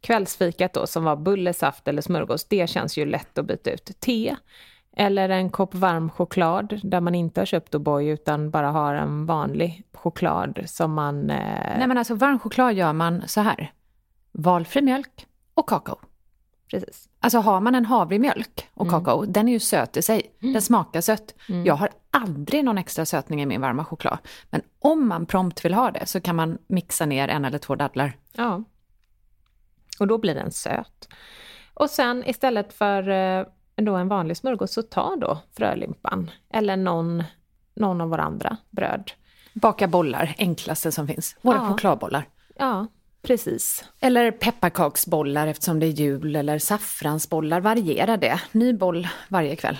Kvällsfikat 0.00 0.72
då, 0.72 0.86
som 0.86 1.04
var 1.04 1.16
bulle, 1.16 1.52
saft 1.52 1.88
eller 1.88 2.02
smörgås, 2.02 2.44
det 2.44 2.70
känns 2.70 2.98
ju 2.98 3.04
lätt 3.04 3.38
att 3.38 3.46
byta 3.46 3.70
ut. 3.70 4.00
Te 4.00 4.36
eller 4.96 5.28
en 5.28 5.50
kopp 5.50 5.74
varm 5.74 6.10
choklad 6.10 6.80
där 6.82 7.00
man 7.00 7.14
inte 7.14 7.40
har 7.40 7.46
köpt 7.46 7.74
O'boy 7.74 8.02
utan 8.02 8.50
bara 8.50 8.70
har 8.70 8.94
en 8.94 9.26
vanlig 9.26 9.84
choklad 9.94 10.62
som 10.66 10.94
man... 10.94 11.30
Eh... 11.30 11.78
Nej 11.78 11.88
men 11.88 11.98
alltså 11.98 12.14
varm 12.14 12.38
choklad 12.38 12.74
gör 12.74 12.92
man 12.92 13.28
så 13.28 13.40
här. 13.40 13.72
Valfri 14.32 14.82
mjölk 14.82 15.26
och 15.54 15.68
kakao. 15.68 15.98
Precis. 16.70 17.08
Alltså 17.20 17.38
har 17.38 17.60
man 17.60 17.74
en 17.74 17.84
havremjölk 17.84 18.68
och 18.74 18.86
mm. 18.86 19.00
kakao, 19.00 19.24
den 19.24 19.48
är 19.48 19.52
ju 19.52 19.60
söt 19.60 19.96
i 19.96 20.02
sig. 20.02 20.32
Mm. 20.42 20.52
Den 20.52 20.62
smakar 20.62 21.00
sött. 21.00 21.34
Mm. 21.48 21.64
Jag 21.64 21.74
har 21.74 21.90
aldrig 22.10 22.64
någon 22.64 22.78
extra 22.78 23.06
sötning 23.06 23.42
i 23.42 23.46
min 23.46 23.60
varma 23.60 23.84
choklad. 23.84 24.18
Men 24.50 24.62
om 24.78 25.08
man 25.08 25.26
prompt 25.26 25.64
vill 25.64 25.74
ha 25.74 25.90
det 25.90 26.06
så 26.06 26.20
kan 26.20 26.36
man 26.36 26.58
mixa 26.66 27.06
ner 27.06 27.28
en 27.28 27.44
eller 27.44 27.58
två 27.58 27.74
dadlar. 27.74 28.12
Ja. 28.32 28.62
Och 30.00 30.06
då 30.06 30.18
blir 30.18 30.34
den 30.34 30.52
söt. 30.52 31.08
Och 31.74 31.90
sen 31.90 32.24
istället 32.26 32.72
för 32.72 33.08
eh, 33.08 33.46
då 33.76 33.96
en 33.96 34.08
vanlig 34.08 34.36
smörgås 34.36 34.72
så 34.72 34.82
ta 34.82 35.16
då 35.16 35.38
frölimpan 35.56 36.30
eller 36.52 36.76
någon, 36.76 37.24
någon 37.74 38.00
av 38.00 38.08
våra 38.08 38.22
andra 38.22 38.56
bröd. 38.70 39.10
Baka 39.54 39.86
bollar, 39.86 40.34
enklaste 40.38 40.92
som 40.92 41.06
finns. 41.06 41.36
Våra 41.42 41.56
ja. 41.56 41.68
chokladbollar. 41.68 42.28
Ja, 42.58 42.86
precis. 43.22 43.84
Eller 44.00 44.30
pepparkaksbollar 44.30 45.46
eftersom 45.46 45.80
det 45.80 45.86
är 45.86 45.90
jul 45.90 46.36
eller 46.36 46.58
saffransbollar, 46.58 47.60
variera 47.60 48.16
det. 48.16 48.40
Ny 48.52 48.72
boll 48.72 49.08
varje 49.28 49.56
kväll. 49.56 49.78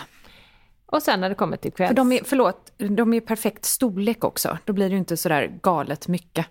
Och 0.86 1.02
sen 1.02 1.20
när 1.20 1.28
det 1.28 1.34
kommer 1.34 1.56
till 1.56 1.72
kvälls... 1.72 1.88
För 1.88 1.96
de 1.96 2.12
är, 2.12 2.20
förlåt, 2.24 2.72
de 2.76 3.14
är 3.14 3.20
perfekt 3.20 3.64
storlek 3.64 4.24
också. 4.24 4.58
Då 4.64 4.72
blir 4.72 4.90
det 4.90 4.96
inte 4.96 5.16
sådär 5.16 5.58
galet 5.62 6.08
mycket. 6.08 6.46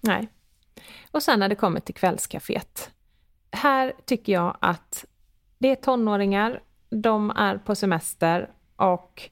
Nej. 0.00 0.28
Och 1.10 1.22
sen 1.22 1.38
när 1.38 1.48
det 1.48 1.54
kommer 1.54 1.80
till 1.80 1.94
kvällskaféet 1.94 2.90
här 3.52 3.92
tycker 4.04 4.32
jag 4.32 4.56
att 4.60 5.04
det 5.58 5.68
är 5.68 5.76
tonåringar, 5.76 6.62
de 6.90 7.30
är 7.30 7.58
på 7.58 7.74
semester 7.74 8.50
och 8.76 9.30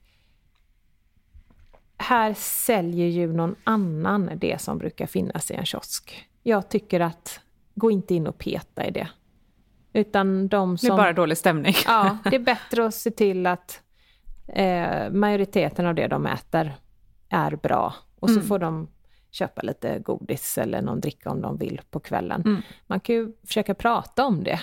här 1.97 2.35
säljer 2.35 3.07
ju 3.07 3.33
någon 3.33 3.55
annan 3.65 4.31
det 4.37 4.61
som 4.61 4.79
brukar 4.79 5.07
finnas 5.07 5.51
i 5.51 5.55
en 5.55 5.67
kiosk. 5.67 6.29
Jag 6.43 6.69
tycker 6.69 7.01
att, 7.01 7.41
gå 7.75 7.91
inte 7.91 8.15
in 8.15 8.27
och 8.27 8.39
peta 8.39 8.87
i 8.87 8.91
det. 8.91 9.09
Utan 9.93 10.49
de 10.49 10.79
som... 10.79 10.89
Det 10.89 10.95
är 10.95 10.97
bara 10.97 11.13
dålig 11.13 11.39
stämning. 11.39 11.75
Ja, 11.87 12.19
det 12.25 12.37
är 12.37 12.41
bättre 12.41 12.87
att 12.87 12.95
se 12.95 13.11
till 13.11 13.47
att 13.47 13.83
eh, 14.49 15.11
majoriteten 15.11 15.87
av 15.87 15.95
det 15.95 16.07
de 16.07 16.27
äter 16.27 16.73
är 17.29 17.57
bra. 17.57 17.95
Och 18.21 18.29
så 18.29 18.37
mm. 18.37 18.49
får 18.49 18.59
de 18.59 18.89
köpa 19.31 19.63
lite 19.63 19.99
godis 19.99 20.59
eller 20.59 20.83
någon 20.83 21.01
dricka 21.01 21.31
om 21.31 21.41
de 21.41 21.57
vill 21.57 21.81
på 21.91 22.01
kvällen. 22.01 22.43
Mm. 22.47 22.63
Man 22.87 23.01
kan 23.01 23.15
ju 23.15 23.33
försöka 23.45 23.75
prata 23.75 24.27
om 24.27 24.45
det, 24.45 24.61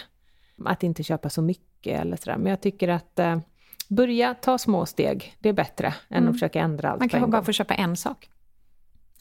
att 0.66 0.84
inte 0.84 1.04
köpa 1.04 1.30
så 1.30 1.42
mycket 1.42 2.00
eller 2.02 2.18
sådär. 2.18 2.38
Men 2.38 2.50
jag 2.50 2.62
tycker 2.62 2.88
att 2.88 3.20
eh, 3.20 3.40
börja 3.88 4.34
ta 4.34 4.58
små 4.58 4.86
steg, 4.86 5.36
det 5.40 5.50
är 5.50 5.54
bättre 5.54 5.88
än 6.10 6.18
mm. 6.18 6.30
att 6.30 6.36
försöka 6.36 6.60
ändra 6.60 6.90
allt 6.90 7.00
Man 7.00 7.10
kan 7.10 7.32
bara 7.32 7.44
få 7.44 7.52
köpa 7.52 7.74
en 7.74 7.98
sak. 7.98 8.30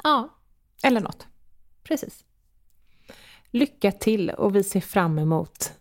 Ja. 0.02 0.28
Eller 0.82 1.00
något. 1.00 1.26
Precis. 1.82 2.24
Lycka 3.50 3.92
till 3.92 4.30
och 4.30 4.56
vi 4.56 4.62
ser 4.62 4.80
fram 4.80 5.18
emot 5.18 5.72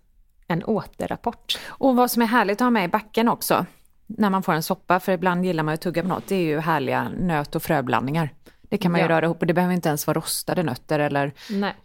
en 0.48 0.64
återrapport. 0.64 1.60
Och 1.68 1.96
vad 1.96 2.12
som 2.12 2.22
är 2.22 2.26
härligt 2.26 2.62
att 2.62 2.66
ha 2.66 2.70
med 2.70 2.86
i 2.86 2.88
backen 2.88 3.28
också, 3.28 3.66
när 4.08 4.30
man 4.30 4.44
får 4.44 4.54
en 4.54 4.64
soppa, 4.64 5.00
för 5.00 5.12
ibland 5.12 5.46
gillar 5.46 5.64
man 5.64 5.74
att 5.74 5.82
tugga 5.82 6.02
på 6.02 6.08
något, 6.08 6.28
det 6.28 6.36
är 6.36 6.46
ju 6.46 6.60
härliga 6.60 7.10
nöt 7.10 7.56
och 7.56 7.64
fröblandningar. 7.64 8.30
Det 8.70 8.78
kan 8.78 8.92
man 8.92 9.02
ja. 9.02 9.08
ju 9.08 9.14
röra 9.14 9.26
ihop 9.26 9.40
och 9.40 9.48
det 9.48 9.54
behöver 9.54 9.74
inte 9.74 9.90
ens 9.90 10.08
vara 10.08 10.18
rostade 10.18 10.64
nötter 10.64 11.00
eller 11.00 11.34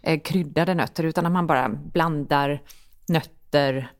eh, 0.01 0.19
kryddade 0.19 0.73
nötter 0.73 1.03
utan 1.03 1.25
att 1.25 1.31
man 1.31 1.47
bara 1.47 1.69
blandar 1.69 2.61
nötter, 3.07 3.91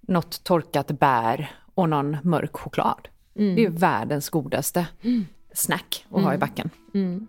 något 0.00 0.44
torkat 0.44 0.86
bär 0.90 1.50
och 1.74 1.88
någon 1.88 2.16
mörk 2.22 2.56
choklad. 2.56 3.08
Mm. 3.36 3.54
Det 3.54 3.60
är 3.60 3.70
ju 3.70 3.70
världens 3.70 4.30
godaste 4.30 4.86
mm. 5.02 5.26
snack 5.52 6.06
att 6.08 6.12
mm. 6.12 6.24
ha 6.24 6.32
i 6.32 6.36
mm. 6.36 6.40
backen. 6.40 6.70
Mm. 6.94 7.26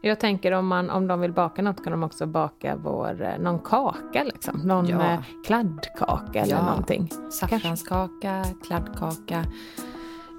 Jag 0.00 0.20
tänker 0.20 0.52
om, 0.52 0.66
man, 0.66 0.90
om 0.90 1.06
de 1.06 1.20
vill 1.20 1.32
baka 1.32 1.62
något 1.62 1.84
kan 1.84 1.90
de 1.90 2.02
också 2.02 2.26
baka 2.26 2.76
vår, 2.76 3.22
eh, 3.22 3.38
någon 3.38 3.58
kaka, 3.58 4.24
liksom. 4.24 4.60
någon 4.60 4.88
ja. 4.88 5.12
Eh, 5.12 5.20
kladdkaka 5.46 6.38
eller 6.40 6.56
ja. 6.56 6.66
någonting. 6.66 7.10
Saffranskaka, 7.30 8.44
kladdkaka. 8.66 9.44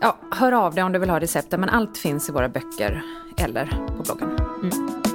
Ja, 0.06 0.16
hör 0.32 0.52
av 0.52 0.76
dig 0.76 0.84
om 0.84 0.92
du 0.92 1.00
vill 1.00 1.10
ha 1.10 1.20
recepten, 1.20 1.60
men 1.60 1.70
allt 1.70 1.98
finns 1.98 2.30
i 2.30 2.32
våra 2.32 2.50
böcker 2.50 3.02
eller 3.38 3.66
på 3.98 4.04
bloggen. 4.04 4.30
Mm. 4.64 5.15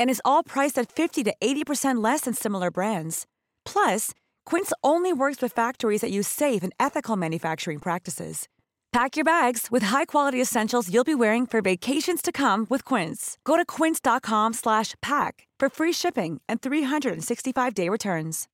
And 0.00 0.10
is 0.10 0.22
all 0.24 0.42
priced 0.42 0.78
at 0.78 0.90
50 0.90 1.24
to 1.24 1.34
80% 1.40 2.02
less 2.02 2.22
than 2.22 2.34
similar 2.34 2.70
brands. 2.70 3.26
Plus, 3.64 4.12
Quince 4.46 4.72
only 4.82 5.12
works 5.12 5.42
with 5.42 5.52
factories 5.52 6.00
that 6.00 6.10
use 6.10 6.26
safe 6.26 6.62
and 6.62 6.72
ethical 6.80 7.16
manufacturing 7.16 7.80
practices. 7.80 8.48
Pack 8.96 9.16
your 9.16 9.24
bags 9.24 9.66
with 9.70 9.82
high-quality 9.82 10.40
essentials 10.40 10.90
you'll 10.90 11.04
be 11.04 11.14
wearing 11.14 11.46
for 11.46 11.60
vacations 11.60 12.22
to 12.22 12.32
come 12.32 12.66
with 12.70 12.82
Quince. 12.82 13.36
Go 13.44 13.58
to 13.58 13.64
quince.com 13.66 14.54
slash 14.54 14.94
pack 15.02 15.46
for 15.60 15.68
free 15.68 15.92
shipping 15.92 16.40
and 16.48 16.62
365-day 16.62 17.90
returns. 17.90 18.48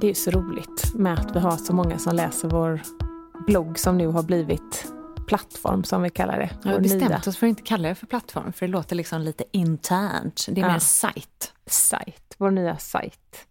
Det 0.00 0.10
är 0.10 0.14
så 0.14 0.30
roligt 0.30 0.94
med 0.94 1.18
att 1.18 1.36
vi 1.36 1.40
har 1.40 1.56
så 1.56 1.74
många 1.74 1.98
som 1.98 2.16
läser 2.16 2.48
vår 2.48 2.80
blogg 3.46 3.78
som 3.78 3.98
nu 3.98 4.06
har 4.06 4.22
blivit 4.22 4.92
plattform 5.26 5.84
som 5.84 6.02
vi 6.02 6.10
kallar 6.10 6.38
det. 6.38 6.50
Jag 6.64 6.72
har 6.72 6.80
bestämt 6.80 7.26
oss 7.26 7.36
för 7.36 7.46
att 7.46 7.48
inte 7.48 7.62
kalla 7.62 7.88
det 7.88 7.94
för 7.94 8.06
plattform 8.06 8.52
för 8.52 8.66
det 8.66 8.72
låter 8.72 8.96
liksom 8.96 9.20
lite 9.20 9.44
internt. 9.52 10.46
Det 10.48 10.60
är 10.60 10.64
Ja. 10.66 10.72
mer 10.72 10.78
sajt. 10.78 11.52
sajt, 11.66 12.34
vår 12.38 12.50
nya 12.50 12.76
sajt. 12.78 13.46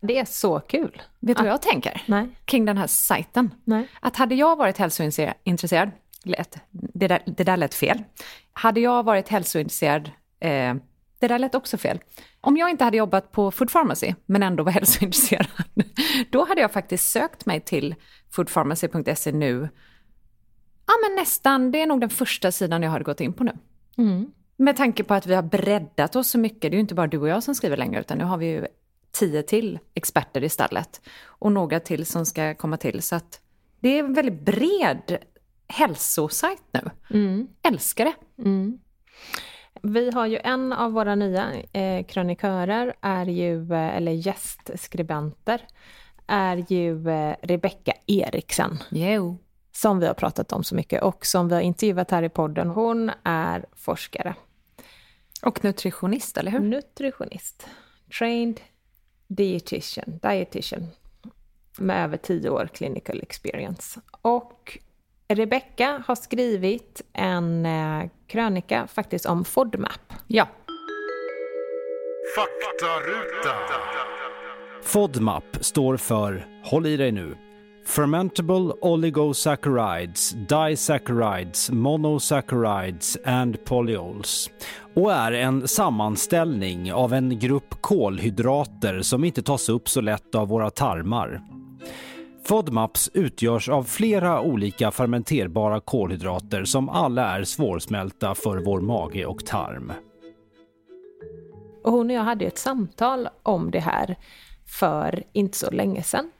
Det 0.00 0.18
är 0.18 0.24
så 0.24 0.60
kul. 0.60 1.02
Vet 1.20 1.36
du 1.36 1.42
vad 1.42 1.52
jag 1.52 1.62
tänker? 1.62 2.02
Nej. 2.06 2.28
Kring 2.44 2.64
den 2.64 2.78
här 2.78 2.86
sajten. 2.86 3.54
Nej. 3.64 3.88
Att 4.00 4.16
hade 4.16 4.34
jag 4.34 4.56
varit 4.56 4.78
hälsointresserad, 4.78 5.90
lät, 6.24 6.58
det, 6.70 7.08
där, 7.08 7.22
det 7.26 7.44
där 7.44 7.56
lät 7.56 7.74
fel. 7.74 8.02
Hade 8.52 8.80
jag 8.80 9.02
varit 9.02 9.28
hälsointresserad, 9.28 10.10
eh, 10.40 10.74
det 11.18 11.28
där 11.28 11.38
lät 11.38 11.54
också 11.54 11.76
fel. 11.78 11.98
Om 12.40 12.56
jag 12.56 12.70
inte 12.70 12.84
hade 12.84 12.96
jobbat 12.96 13.32
på 13.32 13.50
Food 13.50 13.72
Pharmacy, 13.72 14.14
men 14.26 14.42
ändå 14.42 14.64
var 14.64 14.72
hälsointresserad, 14.78 15.46
då 16.30 16.44
hade 16.48 16.60
jag 16.60 16.72
faktiskt 16.72 17.10
sökt 17.10 17.46
mig 17.46 17.60
till 17.60 17.94
foodpharmacy.se 18.30 19.32
nu. 19.32 19.68
Ja, 20.86 20.92
men 21.08 21.16
nästan, 21.16 21.70
det 21.70 21.82
är 21.82 21.86
nog 21.86 22.00
den 22.00 22.10
första 22.10 22.52
sidan 22.52 22.82
jag 22.82 22.90
hade 22.90 23.04
gått 23.04 23.20
in 23.20 23.32
på 23.32 23.44
nu. 23.44 23.52
Med 24.56 24.76
tanke 24.76 25.04
på 25.04 25.14
att 25.14 25.26
vi 25.26 25.34
har 25.34 25.42
breddat 25.42 26.16
oss 26.16 26.28
så 26.28 26.38
mycket, 26.38 26.60
det 26.60 26.68
är 26.68 26.72
ju 26.72 26.80
inte 26.80 26.94
bara 26.94 27.06
du 27.06 27.18
och 27.18 27.28
jag 27.28 27.42
som 27.42 27.54
skriver 27.54 27.76
längre, 27.76 28.00
utan 28.00 28.18
nu 28.18 28.24
har 28.24 28.36
vi 28.38 28.46
ju 28.46 28.66
tio 29.12 29.42
till 29.42 29.78
experter 29.94 30.44
i 30.44 30.48
stallet. 30.48 31.00
Och 31.24 31.52
några 31.52 31.80
till 31.80 32.06
som 32.06 32.26
ska 32.26 32.54
komma 32.54 32.76
till. 32.76 33.02
Så 33.02 33.16
att 33.16 33.40
det 33.80 33.88
är 33.88 33.98
en 33.98 34.12
väldigt 34.14 34.40
bred 34.44 35.18
hälsosajt 35.68 36.62
nu. 36.72 36.90
Älskar 37.62 38.04
det. 38.04 38.14
Vi 39.82 40.10
har 40.10 40.26
ju 40.26 40.38
en 40.44 40.72
av 40.72 40.92
våra 40.92 41.14
nya 41.14 41.52
eh, 41.72 42.04
krönikörer, 42.06 42.94
är 43.00 43.26
ju, 43.26 43.72
eh, 43.72 43.96
eller 43.96 44.12
gästskribenter, 44.12 45.60
är 46.26 46.72
ju 46.72 47.08
eh, 47.08 47.36
Rebecka 47.42 47.92
Eriksen. 48.06 48.78
Jo. 48.90 49.38
Som 49.76 50.00
vi 50.00 50.06
har 50.06 50.14
pratat 50.14 50.52
om 50.52 50.64
så 50.64 50.74
mycket 50.74 51.02
och 51.02 51.26
som 51.26 51.48
vi 51.48 51.54
har 51.54 51.62
intervjuat 51.62 52.10
här 52.10 52.22
i 52.22 52.28
podden. 52.28 52.68
Hon 52.68 53.10
är 53.24 53.64
forskare, 53.76 54.34
Och 55.42 55.64
nutritionist, 55.64 56.36
eller 56.36 56.50
hur? 56.50 56.60
nutritionist, 56.60 57.66
trained 58.18 58.60
dietitian, 59.28 60.18
dietitian 60.22 60.86
med 61.78 62.04
över 62.04 62.16
tio 62.16 62.50
år 62.50 62.68
clinical 62.74 63.22
experience. 63.22 64.00
Och 64.22 64.78
Rebecka 65.28 66.02
har 66.06 66.14
skrivit 66.14 67.02
en 67.12 67.66
eh, 67.66 68.08
krönika 68.26 68.86
faktiskt 68.86 69.26
om 69.26 69.44
FODMAP. 69.44 70.12
Ja. 70.26 70.48
Faktaruta. 72.36 73.56
FODMAP 74.82 75.44
står 75.60 75.96
för, 75.96 76.46
håll 76.64 76.86
i 76.86 76.96
dig 76.96 77.12
nu, 77.12 77.36
Fermentable 77.86 78.72
Oligosaccharides, 78.80 80.32
Disaccharides, 80.32 81.70
Monosaccharides 81.70 83.18
and 83.24 83.64
Polyols 83.64 84.50
och 84.94 85.12
är 85.12 85.32
en 85.32 85.68
sammanställning 85.68 86.92
av 86.92 87.12
en 87.12 87.38
grupp 87.38 87.74
kolhydrater 87.80 89.02
som 89.02 89.24
inte 89.24 89.42
tas 89.42 89.68
upp 89.68 89.88
så 89.88 90.00
lätt 90.00 90.34
av 90.34 90.48
våra 90.48 90.70
tarmar. 90.70 91.40
FODMAPs 92.44 93.10
utgörs 93.14 93.68
av 93.68 93.84
flera 93.84 94.40
olika 94.40 94.90
fermenterbara 94.90 95.80
kolhydrater 95.80 96.64
som 96.64 96.88
alla 96.88 97.38
är 97.38 97.44
svårsmälta 97.44 98.34
för 98.34 98.58
vår 98.58 98.80
mage 98.80 99.26
och 99.26 99.46
tarm. 99.46 99.92
Och 101.84 101.92
hon 101.92 102.10
och 102.10 102.16
jag 102.16 102.22
hade 102.22 102.44
ett 102.44 102.58
samtal 102.58 103.28
om 103.42 103.70
det 103.70 103.80
här 103.80 104.16
för 104.66 105.24
inte 105.32 105.58
så 105.58 105.70
länge 105.70 106.02
sedan. 106.02 106.30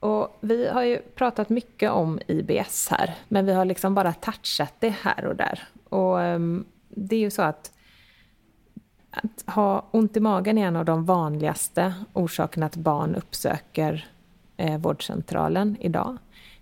Och 0.00 0.36
vi 0.40 0.68
har 0.68 0.82
ju 0.82 0.98
pratat 0.98 1.48
mycket 1.48 1.90
om 1.90 2.20
IBS 2.26 2.88
här, 2.90 3.14
men 3.28 3.46
vi 3.46 3.52
har 3.52 3.64
liksom 3.64 3.94
bara 3.94 4.12
touchat 4.12 4.74
det 4.78 4.94
här 5.02 5.24
och 5.24 5.36
där. 5.36 5.68
Och 5.88 6.22
ehm, 6.22 6.64
det 6.88 7.16
är 7.16 7.20
ju 7.20 7.30
så 7.30 7.42
att 7.42 7.72
att 9.10 9.54
ha 9.54 9.86
ont 9.90 10.16
i 10.16 10.20
magen 10.20 10.58
är 10.58 10.66
en 10.66 10.76
av 10.76 10.84
de 10.84 11.04
vanligaste 11.04 11.94
orsakerna 12.12 12.66
att 12.66 12.76
barn 12.76 13.14
uppsöker 13.14 14.08
eh, 14.56 14.78
vårdcentralen 14.78 15.76
idag. 15.80 16.16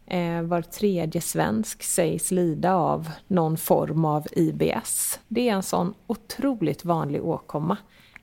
Eh, 0.07 0.43
var 0.43 0.63
tredje 0.63 1.21
svensk 1.21 1.83
sägs 1.83 2.31
lida 2.31 2.75
av 2.75 3.11
någon 3.27 3.57
form 3.57 4.05
av 4.05 4.27
IBS. 4.33 5.21
Det 5.29 5.49
är 5.49 5.53
en 5.53 5.63
sån 5.63 5.95
otroligt 6.07 6.85
vanlig 6.85 7.25
åkomma 7.25 7.77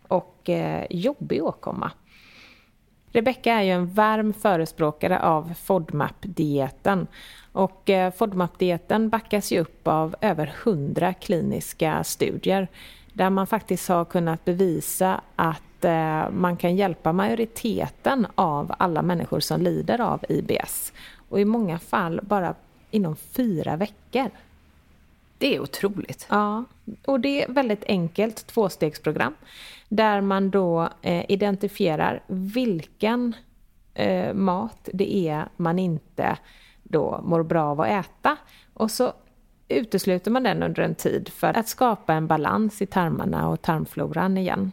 och 0.08 0.50
eh, 0.50 0.86
jobbig 0.90 1.44
åkomma. 1.44 1.92
Rebecka 3.14 3.54
är 3.54 3.62
ju 3.62 3.72
en 3.72 3.88
varm 3.88 4.34
förespråkare 4.34 5.20
av 5.20 5.54
FODMAP-dieten. 5.54 7.08
Och 7.52 7.90
eh, 7.90 8.14
FODMAP-dieten 8.14 9.10
backas 9.10 9.52
ju 9.52 9.60
upp 9.60 9.88
av 9.88 10.16
över 10.22 10.54
100 10.64 11.14
kliniska 11.14 12.04
studier 12.04 12.68
där 13.14 13.30
man 13.30 13.48
faktiskt 13.48 13.90
har 13.90 14.06
kunnat 14.06 14.46
bevisa 14.46 15.22
att 15.36 15.86
eh, 15.86 16.30
man 16.30 16.58
kan 16.58 16.76
hjälpa 16.76 17.14
majoriteten 17.14 18.28
av 18.36 18.74
alla 18.78 19.02
människor 19.02 19.40
som 19.40 19.62
lider 19.62 20.02
av 20.02 20.26
IBS. 20.30 20.94
Och 21.30 21.40
i 21.40 21.46
många 21.46 21.80
fall 21.80 22.20
bara 22.24 22.56
inom 22.92 23.16
fyra 23.16 23.76
veckor. 23.76 24.30
Det 25.44 25.56
är 25.56 25.60
otroligt. 25.60 26.28
Ja, 26.30 26.64
och 27.06 27.20
det 27.20 27.44
är 27.44 27.54
väldigt 27.54 27.84
enkelt 27.88 28.48
tvåstegsprogram 28.48 29.34
där 29.90 30.22
man 30.22 30.50
då 30.50 30.90
eh, 31.02 31.32
identifierar 31.32 32.24
vilken 32.28 33.36
eh, 33.94 34.34
mat 34.34 34.90
det 34.94 35.16
är 35.16 35.48
man 35.58 35.80
inte 35.80 36.38
då 36.84 37.22
mår 37.24 37.44
bra 37.44 37.64
av 37.64 37.82
att 37.82 37.88
äta 37.88 38.38
och 38.74 38.92
så 38.92 39.14
utesluter 39.68 40.32
man 40.32 40.44
den 40.44 40.64
under 40.64 40.84
en 40.84 40.96
tid 40.96 41.30
för 41.30 41.58
att 41.58 41.68
skapa 41.68 42.14
en 42.14 42.28
balans 42.28 42.82
i 42.82 42.86
tarmarna 42.86 43.50
och 43.50 43.62
tarmfloran 43.62 44.38
igen. 44.38 44.72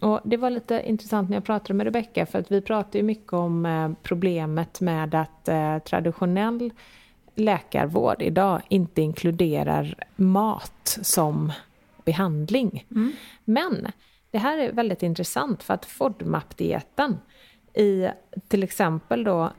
Och 0.00 0.20
det 0.24 0.36
var 0.36 0.50
lite 0.50 0.82
intressant 0.86 1.28
när 1.28 1.36
jag 1.36 1.44
pratade 1.44 1.74
med 1.74 1.84
Rebecka 1.84 2.26
för 2.26 2.38
att 2.38 2.52
vi 2.52 2.60
pratar 2.60 2.98
ju 2.98 3.02
mycket 3.02 3.32
om 3.32 3.66
eh, 3.66 3.90
problemet 4.02 4.80
med 4.80 5.14
att 5.14 5.48
eh, 5.48 5.78
traditionell 5.78 6.72
läkarvård 7.34 8.22
idag 8.22 8.62
inte 8.68 9.02
inkluderar 9.02 9.94
mat 10.16 10.98
som 11.02 11.52
behandling. 12.04 12.86
Men 13.44 13.86
det 14.30 14.38
här 14.38 14.58
är 14.58 14.72
väldigt 14.72 15.02
intressant 15.02 15.62
för 15.62 15.74
att 15.74 15.84
FODMAP-dieten 15.84 17.18
i 17.74 18.08
till 18.48 18.62
exempel 18.62 19.24
då 19.24 19.52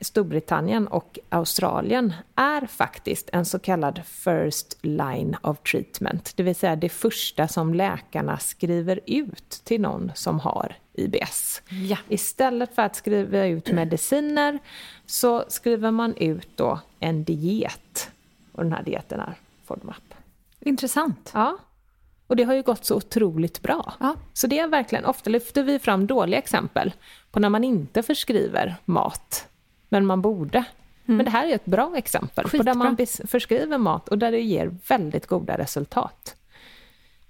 Storbritannien 0.00 0.86
och 0.86 1.18
Australien 1.28 2.14
är 2.34 2.66
faktiskt 2.66 3.30
en 3.32 3.44
så 3.44 3.58
kallad 3.58 4.00
first 4.06 4.78
line 4.82 5.36
of 5.42 5.58
treatment, 5.62 6.32
det 6.36 6.42
vill 6.42 6.54
säga 6.54 6.76
det 6.76 6.88
första 6.88 7.48
som 7.48 7.74
läkarna 7.74 8.38
skriver 8.38 9.00
ut 9.06 9.60
till 9.64 9.80
någon 9.80 10.12
som 10.14 10.40
har 10.40 10.76
IBS. 10.92 11.62
Ja. 11.68 11.96
Istället 12.08 12.74
för 12.74 12.82
att 12.82 12.96
skriva 12.96 13.46
ut 13.46 13.72
mediciner 13.72 14.58
så 15.06 15.44
skriver 15.48 15.90
man 15.90 16.16
ut 16.16 16.48
då 16.56 16.80
en 17.00 17.24
diet. 17.24 18.10
Och 18.52 18.62
den 18.62 18.72
här 18.72 18.82
dieten 18.82 19.20
är 19.20 19.34
FODMAP. 19.64 20.14
Intressant. 20.60 21.30
Ja. 21.34 21.58
Och 22.26 22.36
det 22.36 22.42
har 22.42 22.54
ju 22.54 22.62
gått 22.62 22.84
så 22.84 22.96
otroligt 22.96 23.62
bra. 23.62 23.94
Ja. 24.00 24.16
Så 24.32 24.46
det 24.46 24.58
är 24.58 24.68
verkligen, 24.68 25.04
ofta 25.04 25.30
lyfter 25.30 25.62
vi 25.62 25.78
fram 25.78 26.06
dåliga 26.06 26.38
exempel 26.38 26.92
på 27.30 27.40
när 27.40 27.48
man 27.48 27.64
inte 27.64 28.02
förskriver 28.02 28.76
mat, 28.84 29.48
men 29.94 30.06
man 30.06 30.22
borde. 30.22 30.64
Men 31.04 31.24
det 31.24 31.30
här 31.30 31.48
är 31.48 31.54
ett 31.54 31.64
bra 31.64 31.96
exempel 31.96 32.44
på 32.44 32.56
där 32.56 32.58
Skitbra. 32.58 32.74
man 32.74 32.96
förskriver 33.24 33.78
mat 33.78 34.08
och 34.08 34.18
där 34.18 34.32
det 34.32 34.40
ger 34.40 34.76
väldigt 34.88 35.26
goda 35.26 35.58
resultat. 35.58 36.36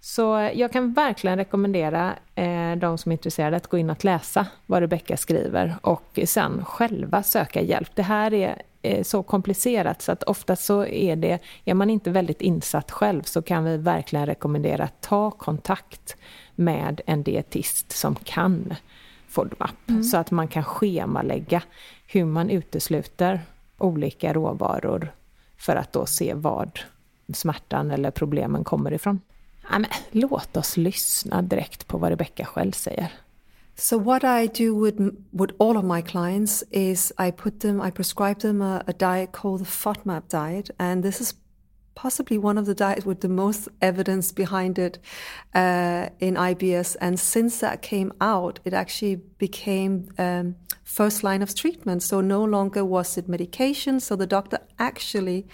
Så 0.00 0.38
eh, 0.38 0.58
jag 0.58 0.72
kan 0.72 0.92
verkligen 0.92 1.36
rekommendera 1.36 2.14
eh, 2.34 2.76
de 2.76 2.98
som 2.98 3.12
är 3.12 3.14
intresserade 3.14 3.56
att 3.56 3.66
gå 3.66 3.78
in 3.78 3.90
och 3.90 4.04
läsa 4.04 4.46
vad 4.66 4.80
Rebecka 4.80 5.16
skriver 5.16 5.76
och 5.82 6.18
sen 6.24 6.64
själva 6.64 7.22
söka 7.22 7.60
hjälp. 7.60 7.90
Det 7.94 8.02
här 8.02 8.34
är 8.34 8.62
eh, 8.82 9.02
så 9.02 9.22
komplicerat 9.22 10.02
så 10.02 10.12
att 10.12 10.22
ofta 10.22 10.56
så 10.56 10.86
är 10.86 11.16
det, 11.16 11.38
är 11.64 11.74
man 11.74 11.90
inte 11.90 12.10
väldigt 12.10 12.40
insatt 12.40 12.90
själv 12.90 13.22
så 13.22 13.42
kan 13.42 13.64
vi 13.64 13.76
verkligen 13.76 14.26
rekommendera 14.26 14.84
att 14.84 15.00
ta 15.00 15.30
kontakt 15.30 16.16
med 16.54 17.00
en 17.06 17.22
dietist 17.22 17.92
som 17.92 18.14
kan 18.14 18.74
FODMAP 19.34 20.04
så 20.04 20.16
att 20.16 20.30
man 20.30 20.48
kan 20.48 20.64
schemalägga 20.64 21.62
hur 22.06 22.24
man 22.24 22.50
utesluter 22.50 23.40
olika 23.78 24.32
råvaror 24.32 25.12
för 25.56 25.76
att 25.76 25.92
då 25.92 26.06
se 26.06 26.34
vad 26.34 26.80
smärtan 27.32 27.90
eller 27.90 28.10
problemen 28.10 28.64
kommer 28.64 28.92
ifrån. 28.92 29.20
Ja, 29.70 29.78
men, 29.78 29.90
låt 30.10 30.56
oss 30.56 30.76
lyssna 30.76 31.42
direkt 31.42 31.86
på 31.86 31.98
vad 31.98 32.10
Rebecka 32.10 32.44
själv 32.44 32.72
säger. 32.72 33.12
So 33.76 33.98
what 33.98 34.22
I 34.24 34.64
do 34.64 34.84
with 34.84 35.00
with 35.30 35.54
all 35.58 35.76
of 35.76 35.84
my 35.84 36.02
clients 36.02 36.64
is 36.70 37.12
I 37.18 37.32
put 37.32 37.60
them, 37.60 37.82
I 37.88 37.90
prescribe 37.90 38.40
them 38.40 38.62
a, 38.62 38.82
a 38.86 38.92
diet 38.92 39.32
called 39.32 39.60
the 39.60 39.70
FODMAP 39.70 40.28
diet, 40.28 40.70
and 40.78 41.02
this 41.02 41.20
is 41.20 41.34
possibly 41.94 42.38
one 42.38 42.58
of 42.58 42.66
the 42.66 42.74
diets 42.74 43.04
with 43.04 43.20
the 43.20 43.28
most 43.28 43.68
evidence 43.80 44.32
behind 44.32 44.78
it 44.78 44.98
uh, 45.54 46.08
in 46.18 46.34
IBS. 46.34 46.96
And 47.00 47.18
since 47.18 47.60
that 47.60 47.82
came 47.82 48.12
out, 48.20 48.60
it 48.64 48.72
actually 48.72 49.16
became 49.16 50.08
um, 50.18 50.56
first 50.82 51.22
line 51.22 51.42
of 51.42 51.54
treatment. 51.54 52.02
So 52.02 52.20
no 52.20 52.44
longer 52.44 52.84
was 52.84 53.16
it 53.16 53.28
medication. 53.28 54.00
So 54.00 54.16
the 54.16 54.26
doctor 54.26 54.58
actually 54.78 55.46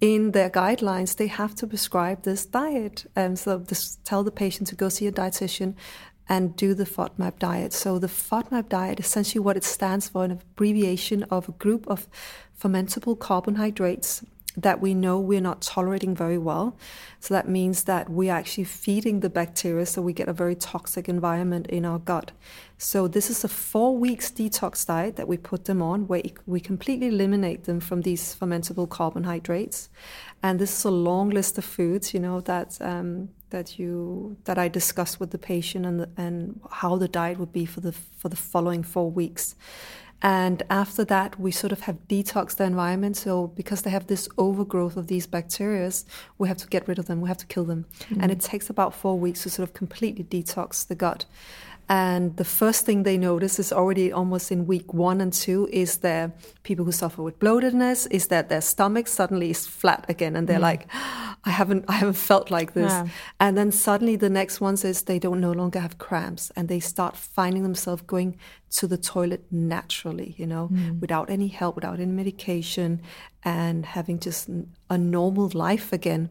in 0.00 0.30
their 0.30 0.48
guidelines, 0.48 1.16
they 1.16 1.26
have 1.26 1.54
to 1.56 1.66
prescribe 1.66 2.22
this 2.22 2.46
diet. 2.46 3.04
Um, 3.16 3.36
so 3.36 3.58
this, 3.58 3.98
tell 4.04 4.24
the 4.24 4.30
patient 4.30 4.68
to 4.68 4.74
go 4.74 4.88
see 4.88 5.06
a 5.06 5.12
dietitian 5.12 5.74
and 6.28 6.56
do 6.56 6.74
the 6.74 6.84
FODMAP 6.84 7.38
diet. 7.38 7.72
So 7.72 7.98
the 7.98 8.06
FODMAP 8.06 8.68
diet, 8.68 9.00
essentially 9.00 9.40
what 9.40 9.56
it 9.56 9.64
stands 9.64 10.08
for, 10.08 10.24
an 10.24 10.30
abbreviation 10.30 11.24
of 11.24 11.48
a 11.48 11.52
group 11.52 11.86
of 11.88 12.08
fermentable 12.58 13.18
carbohydrates 13.18 14.24
that 14.56 14.80
we 14.80 14.94
know 14.94 15.18
we're 15.18 15.40
not 15.40 15.62
tolerating 15.62 16.14
very 16.14 16.38
well. 16.38 16.76
So 17.20 17.34
that 17.34 17.48
means 17.48 17.84
that 17.84 18.08
we're 18.08 18.32
actually 18.32 18.64
feeding 18.64 19.20
the 19.20 19.30
bacteria, 19.30 19.86
so 19.86 20.02
we 20.02 20.12
get 20.12 20.28
a 20.28 20.32
very 20.32 20.56
toxic 20.56 21.08
environment 21.08 21.66
in 21.68 21.84
our 21.84 21.98
gut. 21.98 22.32
So 22.78 23.06
this 23.06 23.30
is 23.30 23.44
a 23.44 23.48
four 23.48 23.96
weeks 23.96 24.30
detox 24.30 24.86
diet 24.86 25.16
that 25.16 25.28
we 25.28 25.36
put 25.36 25.66
them 25.66 25.82
on, 25.82 26.08
where 26.08 26.22
we 26.46 26.60
completely 26.60 27.08
eliminate 27.08 27.64
them 27.64 27.80
from 27.80 28.02
these 28.02 28.34
fermentable 28.34 28.88
carbohydrates. 28.88 29.88
And 30.42 30.58
this 30.58 30.76
is 30.78 30.84
a 30.84 30.90
long 30.90 31.30
list 31.30 31.58
of 31.58 31.64
foods, 31.64 32.14
you 32.14 32.20
know, 32.20 32.40
that 32.40 32.78
um, 32.80 33.28
that 33.50 33.78
you 33.78 34.36
that 34.44 34.58
I 34.58 34.68
discuss 34.68 35.20
with 35.20 35.30
the 35.30 35.38
patient 35.38 35.84
and 35.84 36.00
the, 36.00 36.08
and 36.16 36.60
how 36.70 36.96
the 36.96 37.08
diet 37.08 37.38
would 37.38 37.52
be 37.52 37.66
for 37.66 37.80
the 37.80 37.92
for 37.92 38.28
the 38.28 38.36
following 38.36 38.82
four 38.82 39.10
weeks. 39.10 39.54
And 40.22 40.62
after 40.68 41.04
that, 41.06 41.40
we 41.40 41.50
sort 41.50 41.72
of 41.72 41.80
have 41.80 41.96
detoxed 42.06 42.56
the 42.56 42.64
environment. 42.64 43.16
So 43.16 43.46
because 43.46 43.82
they 43.82 43.90
have 43.90 44.06
this 44.06 44.28
overgrowth 44.36 44.96
of 44.96 45.06
these 45.06 45.26
bacteria, 45.26 45.90
we 46.36 46.48
have 46.48 46.58
to 46.58 46.66
get 46.66 46.86
rid 46.86 46.98
of 46.98 47.06
them. 47.06 47.20
We 47.20 47.28
have 47.28 47.38
to 47.38 47.46
kill 47.46 47.64
them. 47.64 47.86
Mm-hmm. 48.00 48.20
And 48.20 48.32
it 48.32 48.40
takes 48.40 48.68
about 48.68 48.94
four 48.94 49.18
weeks 49.18 49.42
to 49.44 49.50
sort 49.50 49.68
of 49.68 49.74
completely 49.74 50.24
detox 50.24 50.86
the 50.86 50.94
gut. 50.94 51.24
And 51.90 52.36
the 52.36 52.44
first 52.44 52.86
thing 52.86 53.02
they 53.02 53.18
notice 53.18 53.58
is 53.58 53.72
already 53.72 54.12
almost 54.12 54.52
in 54.52 54.64
week 54.64 54.94
one 54.94 55.20
and 55.20 55.32
two 55.32 55.68
is 55.72 55.98
that 55.98 56.30
people 56.62 56.84
who 56.84 56.92
suffer 56.92 57.20
with 57.20 57.40
bloatedness 57.40 58.06
is 58.12 58.28
that 58.28 58.48
their 58.48 58.60
stomach 58.60 59.08
suddenly 59.08 59.50
is 59.50 59.66
flat 59.66 60.04
again, 60.08 60.36
and 60.36 60.46
they're 60.46 60.58
mm. 60.58 60.70
like, 60.70 60.86
"I 61.44 61.50
haven't, 61.50 61.86
I 61.88 61.94
haven't 61.94 62.14
felt 62.14 62.48
like 62.48 62.74
this." 62.74 62.92
Yeah. 62.92 63.08
And 63.40 63.58
then 63.58 63.72
suddenly 63.72 64.14
the 64.14 64.30
next 64.30 64.60
one 64.60 64.74
is 64.74 65.02
they 65.02 65.18
don't 65.18 65.40
no 65.40 65.50
longer 65.50 65.80
have 65.80 65.98
cramps, 65.98 66.52
and 66.54 66.68
they 66.68 66.78
start 66.78 67.16
finding 67.16 67.64
themselves 67.64 68.02
going 68.02 68.38
to 68.78 68.86
the 68.86 68.96
toilet 68.96 69.42
naturally, 69.50 70.36
you 70.38 70.46
know, 70.46 70.68
mm. 70.72 71.00
without 71.00 71.28
any 71.28 71.48
help, 71.48 71.74
without 71.74 71.98
any 71.98 72.12
medication, 72.12 73.02
and 73.42 73.84
having 73.84 74.20
just 74.20 74.48
a 74.88 74.96
normal 74.96 75.50
life 75.54 75.92
again. 75.92 76.30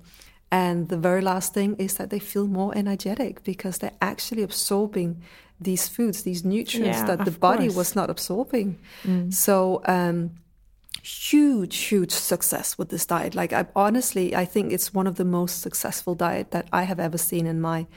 And 0.51 0.89
the 0.89 0.97
very 0.97 1.21
last 1.21 1.53
thing 1.53 1.75
is 1.77 1.95
that 1.95 2.09
they 2.09 2.19
feel 2.19 2.47
more 2.47 2.75
energetic 2.75 3.43
because 3.43 3.77
they're 3.77 3.99
actually 4.01 4.43
absorbing 4.43 5.21
these 5.61 5.87
foods, 5.87 6.23
these 6.23 6.43
nutrients 6.43 6.99
yeah, 6.99 7.05
that 7.05 7.25
the 7.25 7.31
body 7.31 7.65
course. 7.65 7.75
was 7.75 7.95
not 7.95 8.09
absorbing. 8.09 8.79
Mm. 9.03 9.33
So, 9.33 9.81
um, 9.85 10.31
huge, 11.03 11.77
huge 11.77 12.11
success 12.11 12.77
with 12.77 12.89
this 12.89 13.05
diet. 13.05 13.35
Like, 13.35 13.53
I 13.53 13.67
honestly, 13.75 14.35
I 14.35 14.45
think 14.45 14.73
it's 14.73 14.93
one 14.93 15.05
of 15.05 15.15
the 15.15 15.25
most 15.25 15.61
successful 15.61 16.15
diet 16.15 16.51
that 16.51 16.67
I 16.73 16.83
have 16.83 16.99
ever 16.99 17.17
seen 17.17 17.45
in 17.45 17.61
my 17.61 17.87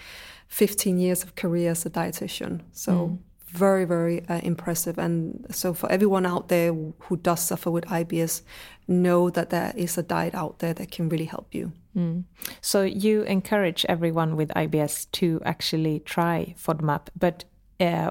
15 0.48 0.98
years 0.98 1.22
of 1.22 1.34
career 1.34 1.70
as 1.70 1.86
a 1.86 1.90
dietitian. 1.90 2.60
So. 2.72 2.92
Mm. 2.92 3.18
Very, 3.52 3.84
very 3.84 4.26
uh, 4.28 4.40
impressive. 4.42 4.98
And 4.98 5.46
so, 5.50 5.74
for 5.74 5.90
everyone 5.92 6.24
out 6.24 6.48
there 6.48 6.72
who 6.72 7.16
does 7.16 7.40
suffer 7.40 7.70
with 7.70 7.84
IBS, 7.84 8.42
know 8.88 9.30
that 9.30 9.50
there 9.50 9.72
is 9.76 9.98
a 9.98 10.02
diet 10.02 10.34
out 10.34 10.60
there 10.60 10.72
that 10.74 10.90
can 10.90 11.08
really 11.08 11.26
help 11.26 11.54
you. 11.54 11.72
Mm. 11.96 12.24
So, 12.62 12.82
you 12.82 13.22
encourage 13.22 13.84
everyone 13.88 14.36
with 14.36 14.48
IBS 14.50 15.10
to 15.12 15.40
actually 15.44 16.00
try 16.00 16.54
FODMAP, 16.58 17.08
but 17.18 17.44
uh, 17.78 18.10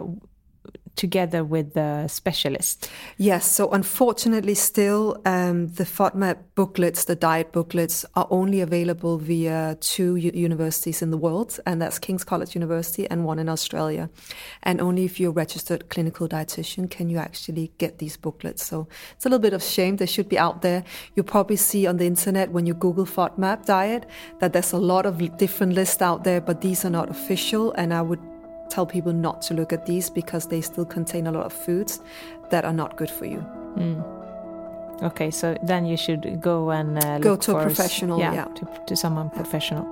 together 0.96 1.44
with 1.44 1.74
the 1.74 2.08
specialist? 2.08 2.90
Yes, 3.18 3.46
so 3.46 3.70
unfortunately, 3.72 4.54
still 4.56 5.22
um, 5.26 5.68
the 5.68 5.84
FODMAP 5.84 6.38
booklets, 6.56 7.06
the 7.06 7.16
diet 7.16 7.52
booklets, 7.52 8.06
are 8.16 8.28
only 8.30 8.62
available 8.62 9.18
via 9.18 9.78
two 9.80 10.16
universities 10.16 11.02
in 11.02 11.12
the 11.12 11.18
world, 11.18 11.60
and 11.66 11.82
that's 11.82 12.00
King's 12.00 12.24
College 12.24 12.56
University 12.56 13.10
and 13.10 13.26
one 13.26 13.40
in 13.40 13.50
Australia. 13.50 14.10
And 14.64 14.82
only 14.82 15.06
if 15.06 15.20
you're 15.20 15.32
a 15.32 15.34
registered 15.34 15.90
clinical 15.90 16.28
dietitian 16.28 16.90
can 16.90 17.10
you 17.10 17.18
actually 17.18 17.72
get 17.78 17.98
these 17.98 18.18
booklets. 18.18 18.64
So 18.64 18.88
it's 19.16 19.26
a 19.26 19.30
little 19.30 19.40
bit 19.40 19.54
of 19.54 19.64
shame. 19.64 19.98
They 19.98 20.06
should 20.06 20.30
be 20.30 20.38
out 20.38 20.62
there. 20.62 20.84
You'll 21.16 21.26
probably 21.26 21.56
see 21.56 21.88
on 21.88 21.98
the 21.98 22.06
internet 22.06 22.52
when 22.52 22.66
you 22.66 22.74
Google 22.74 23.06
FODMAP 23.06 23.66
diet 23.66 24.06
that 24.40 24.54
there's 24.54 24.74
a 24.74 24.78
lot 24.78 25.06
of 25.06 25.38
different 25.38 25.74
lists 25.74 26.02
out 26.02 26.24
there, 26.24 26.42
but 26.42 26.62
these 26.62 26.86
are 26.86 26.90
not 26.90 27.10
official, 27.10 27.72
and 27.74 27.94
I 27.94 28.02
would 28.02 28.20
tell 28.72 28.86
people 28.86 29.14
not 29.14 29.42
to 29.42 29.54
look 29.54 29.74
at 29.74 29.86
these 29.86 30.10
because 30.10 30.48
they 30.48 30.62
still 30.62 30.86
contain 30.86 31.28
a 31.28 31.32
lot 31.32 31.46
of 31.46 31.54
foods 31.54 32.00
that 32.50 32.66
are 32.66 32.74
not 32.74 32.98
good 32.98 33.10
for 33.10 33.26
you. 33.26 33.46
Mm. 33.76 34.04
Okay, 35.04 35.32
so 35.32 35.58
then 35.64 35.86
you 35.86 35.98
should 35.98 36.42
go 36.42 36.72
and 36.72 36.98
uh, 36.98 37.20
go 37.20 37.36
to 37.36 37.58
a 37.58 37.64
professional, 37.64 38.20
yeah, 38.20 38.34
yeah. 38.34 38.46
To, 38.46 38.68
to 38.88 38.96
someone 38.96 39.30
yeah. 39.34 39.42
professional. 39.42 39.86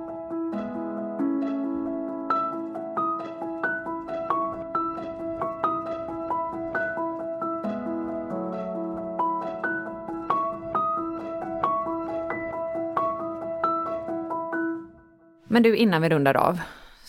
Men 15.48 15.62
du, 15.62 15.76
innan 15.76 16.02
vi 16.02 16.08
rundar 16.08 16.36
av, 16.36 16.60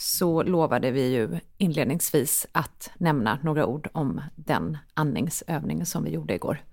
så 0.02 0.44
lovade 0.44 0.92
vi 0.92 1.14
ju 1.14 1.40
inledningsvis 1.58 2.48
att 2.52 2.92
nämna 2.98 3.40
några 3.44 3.66
ord 3.66 3.90
om 3.94 4.22
den 4.36 4.78
andningsövningen 4.94 5.86
som 5.86 6.04
vi 6.04 6.12
gjorde 6.12 6.34
igår. 6.34 6.64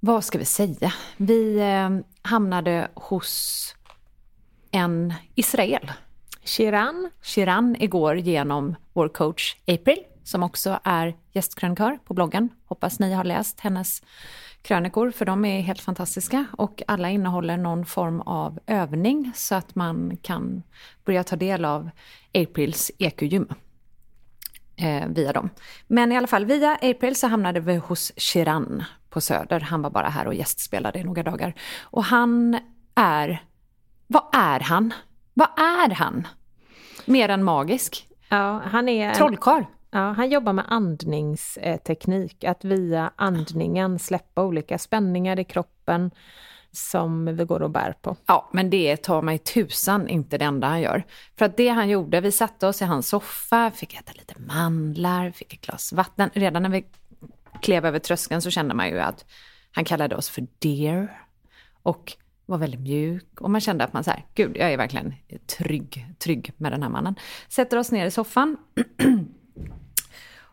Vad 0.00 0.24
ska 0.24 0.38
vi 0.38 0.44
säga? 0.44 0.92
Vi 1.16 1.58
eh, 1.58 1.90
hamnade 2.22 2.88
hos 2.94 3.74
en 4.70 5.14
Israel. 5.34 5.92
Shiran. 6.44 7.10
Shiran 7.22 7.76
igår 7.78 8.16
genom 8.16 8.76
vår 8.92 9.08
coach 9.08 9.56
April, 9.66 10.04
som 10.24 10.42
också 10.42 10.80
är 10.84 11.16
gästkrönikör 11.32 11.98
på 12.04 12.14
bloggen. 12.14 12.48
Hoppas 12.66 13.00
ni 13.00 13.12
har 13.12 13.24
läst 13.24 13.60
hennes 13.60 14.02
krönikor, 14.62 15.10
för 15.10 15.24
de 15.24 15.44
är 15.44 15.60
helt 15.60 15.80
fantastiska 15.80 16.46
och 16.52 16.82
alla 16.86 17.10
innehåller 17.10 17.56
någon 17.56 17.86
form 17.86 18.20
av 18.20 18.58
övning 18.66 19.32
så 19.34 19.54
att 19.54 19.74
man 19.74 20.16
kan 20.22 20.62
börja 21.04 21.24
ta 21.24 21.36
del 21.36 21.64
av 21.64 21.90
Aprils 22.34 22.90
EQ-gym 22.98 23.48
eh, 24.76 25.08
via 25.08 25.32
dem. 25.32 25.50
Men 25.86 26.12
i 26.12 26.16
alla 26.16 26.26
fall, 26.26 26.44
via 26.44 26.78
April 26.82 27.16
så 27.16 27.26
hamnade 27.26 27.60
vi 27.60 27.76
hos 27.76 28.12
Shiran 28.16 28.84
på 29.10 29.20
Söder. 29.20 29.60
Han 29.60 29.82
var 29.82 29.90
bara 29.90 30.08
här 30.08 30.26
och 30.26 30.34
gästspelade 30.34 30.98
i 30.98 31.04
några 31.04 31.22
dagar. 31.22 31.54
Och 31.82 32.04
han 32.04 32.58
är... 32.94 33.44
Vad 34.06 34.24
är 34.32 34.60
han? 34.60 34.94
Vad 35.34 35.48
är 35.58 35.90
han? 35.90 36.26
Mer 37.04 37.28
än 37.28 37.44
magisk. 37.44 38.06
Ja, 38.28 38.62
han 38.64 38.88
är... 38.88 39.14
Trollkarl. 39.14 39.64
Ja, 39.90 40.12
han 40.12 40.30
jobbar 40.30 40.52
med 40.52 40.64
andningsteknik, 40.68 42.44
att 42.44 42.64
via 42.64 43.12
andningen 43.16 43.98
släppa 43.98 44.44
olika 44.44 44.78
spänningar 44.78 45.38
i 45.40 45.44
kroppen 45.44 46.10
som 46.72 47.36
vi 47.36 47.44
går 47.44 47.62
och 47.62 47.70
bär 47.70 47.94
på. 48.02 48.16
Ja, 48.26 48.50
men 48.52 48.70
det 48.70 48.96
tar 48.96 49.22
mig 49.22 49.38
tusan 49.38 50.08
inte 50.08 50.38
det 50.38 50.44
enda 50.44 50.66
han 50.66 50.80
gör. 50.80 51.04
För 51.38 51.44
att 51.44 51.56
det 51.56 51.68
han 51.68 51.88
gjorde, 51.88 52.20
vi 52.20 52.32
satte 52.32 52.66
oss 52.66 52.82
i 52.82 52.84
hans 52.84 53.08
soffa, 53.08 53.70
fick 53.70 53.94
äta 53.94 54.12
lite 54.14 54.34
mandlar, 54.38 55.30
fick 55.30 55.52
ett 55.52 55.60
glas 55.60 55.92
vatten. 55.92 56.30
Redan 56.32 56.62
när 56.62 56.70
vi 56.70 56.84
klev 57.62 57.86
över 57.86 57.98
tröskeln 57.98 58.42
så 58.42 58.50
kände 58.50 58.74
man 58.74 58.88
ju 58.88 58.98
att 59.00 59.24
han 59.72 59.84
kallade 59.84 60.16
oss 60.16 60.30
för 60.30 60.46
dear 60.58 61.26
och 61.82 62.12
var 62.46 62.58
väldigt 62.58 62.80
mjuk. 62.80 63.40
Och 63.40 63.50
man 63.50 63.60
kände 63.60 63.84
att 63.84 63.92
man 63.92 64.04
så 64.04 64.10
här, 64.10 64.24
gud, 64.34 64.56
jag 64.56 64.72
är 64.72 64.76
verkligen 64.76 65.14
trygg, 65.46 66.06
trygg 66.18 66.52
med 66.56 66.72
den 66.72 66.82
här 66.82 66.90
mannen. 66.90 67.14
Sätter 67.48 67.76
oss 67.76 67.92
ner 67.92 68.06
i 68.06 68.10
soffan 68.10 68.56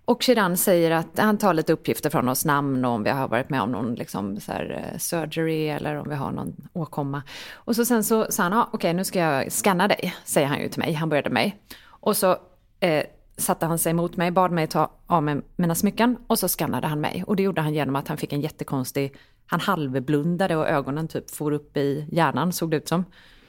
Och 0.07 0.23
Shiran 0.23 0.57
säger 0.57 0.91
att 0.91 1.19
han 1.19 1.37
tar 1.37 1.53
lite 1.53 1.73
uppgifter 1.73 2.09
från 2.09 2.29
oss, 2.29 2.45
namn 2.45 2.85
och 2.85 2.91
om 2.91 3.03
vi 3.03 3.09
har 3.09 3.27
varit 3.27 3.49
med 3.49 3.61
om 3.61 3.71
någon 3.71 3.95
liksom, 3.95 4.39
så 4.39 4.51
här, 4.51 4.91
eh, 4.93 4.97
surgery 4.97 5.67
eller 5.67 5.95
om 5.95 6.09
vi 6.09 6.15
har 6.15 6.31
någon 6.31 6.69
åkomma. 6.73 7.23
Och 7.53 7.75
så 7.75 7.85
sen 7.85 8.03
så 8.03 8.31
sa 8.31 8.43
han, 8.43 8.53
ah, 8.53 8.63
okej 8.63 8.77
okay, 8.77 8.93
nu 8.93 9.03
ska 9.03 9.19
jag 9.19 9.51
scanna 9.51 9.87
dig, 9.87 10.15
säger 10.25 10.47
han 10.47 10.59
ju 10.59 10.69
till 10.69 10.79
mig, 10.79 10.93
han 10.93 11.09
började 11.09 11.29
mig. 11.29 11.61
Och 11.85 12.17
så 12.17 12.37
eh, 12.79 13.03
satte 13.37 13.65
han 13.65 13.79
sig 13.79 13.93
mot 13.93 14.17
mig, 14.17 14.31
bad 14.31 14.51
mig 14.51 14.67
ta 14.67 14.91
av 15.07 15.23
mig 15.23 15.41
mina 15.55 15.75
smycken 15.75 16.17
och 16.27 16.39
så 16.39 16.47
skannade 16.47 16.87
han 16.87 17.01
mig. 17.01 17.23
Och 17.27 17.35
det 17.35 17.43
gjorde 17.43 17.61
han 17.61 17.73
genom 17.73 17.95
att 17.95 18.07
han 18.07 18.17
fick 18.17 18.33
en 18.33 18.41
jättekonstig, 18.41 19.15
han 19.45 19.59
halvblundade 19.59 20.55
och 20.55 20.67
ögonen 20.67 21.07
typ 21.07 21.31
for 21.31 21.51
upp 21.51 21.77
i 21.77 22.07
hjärnan 22.11 22.53
såg 22.53 22.71
det 22.71 22.77
ut 22.77 22.87
som. 22.87 23.05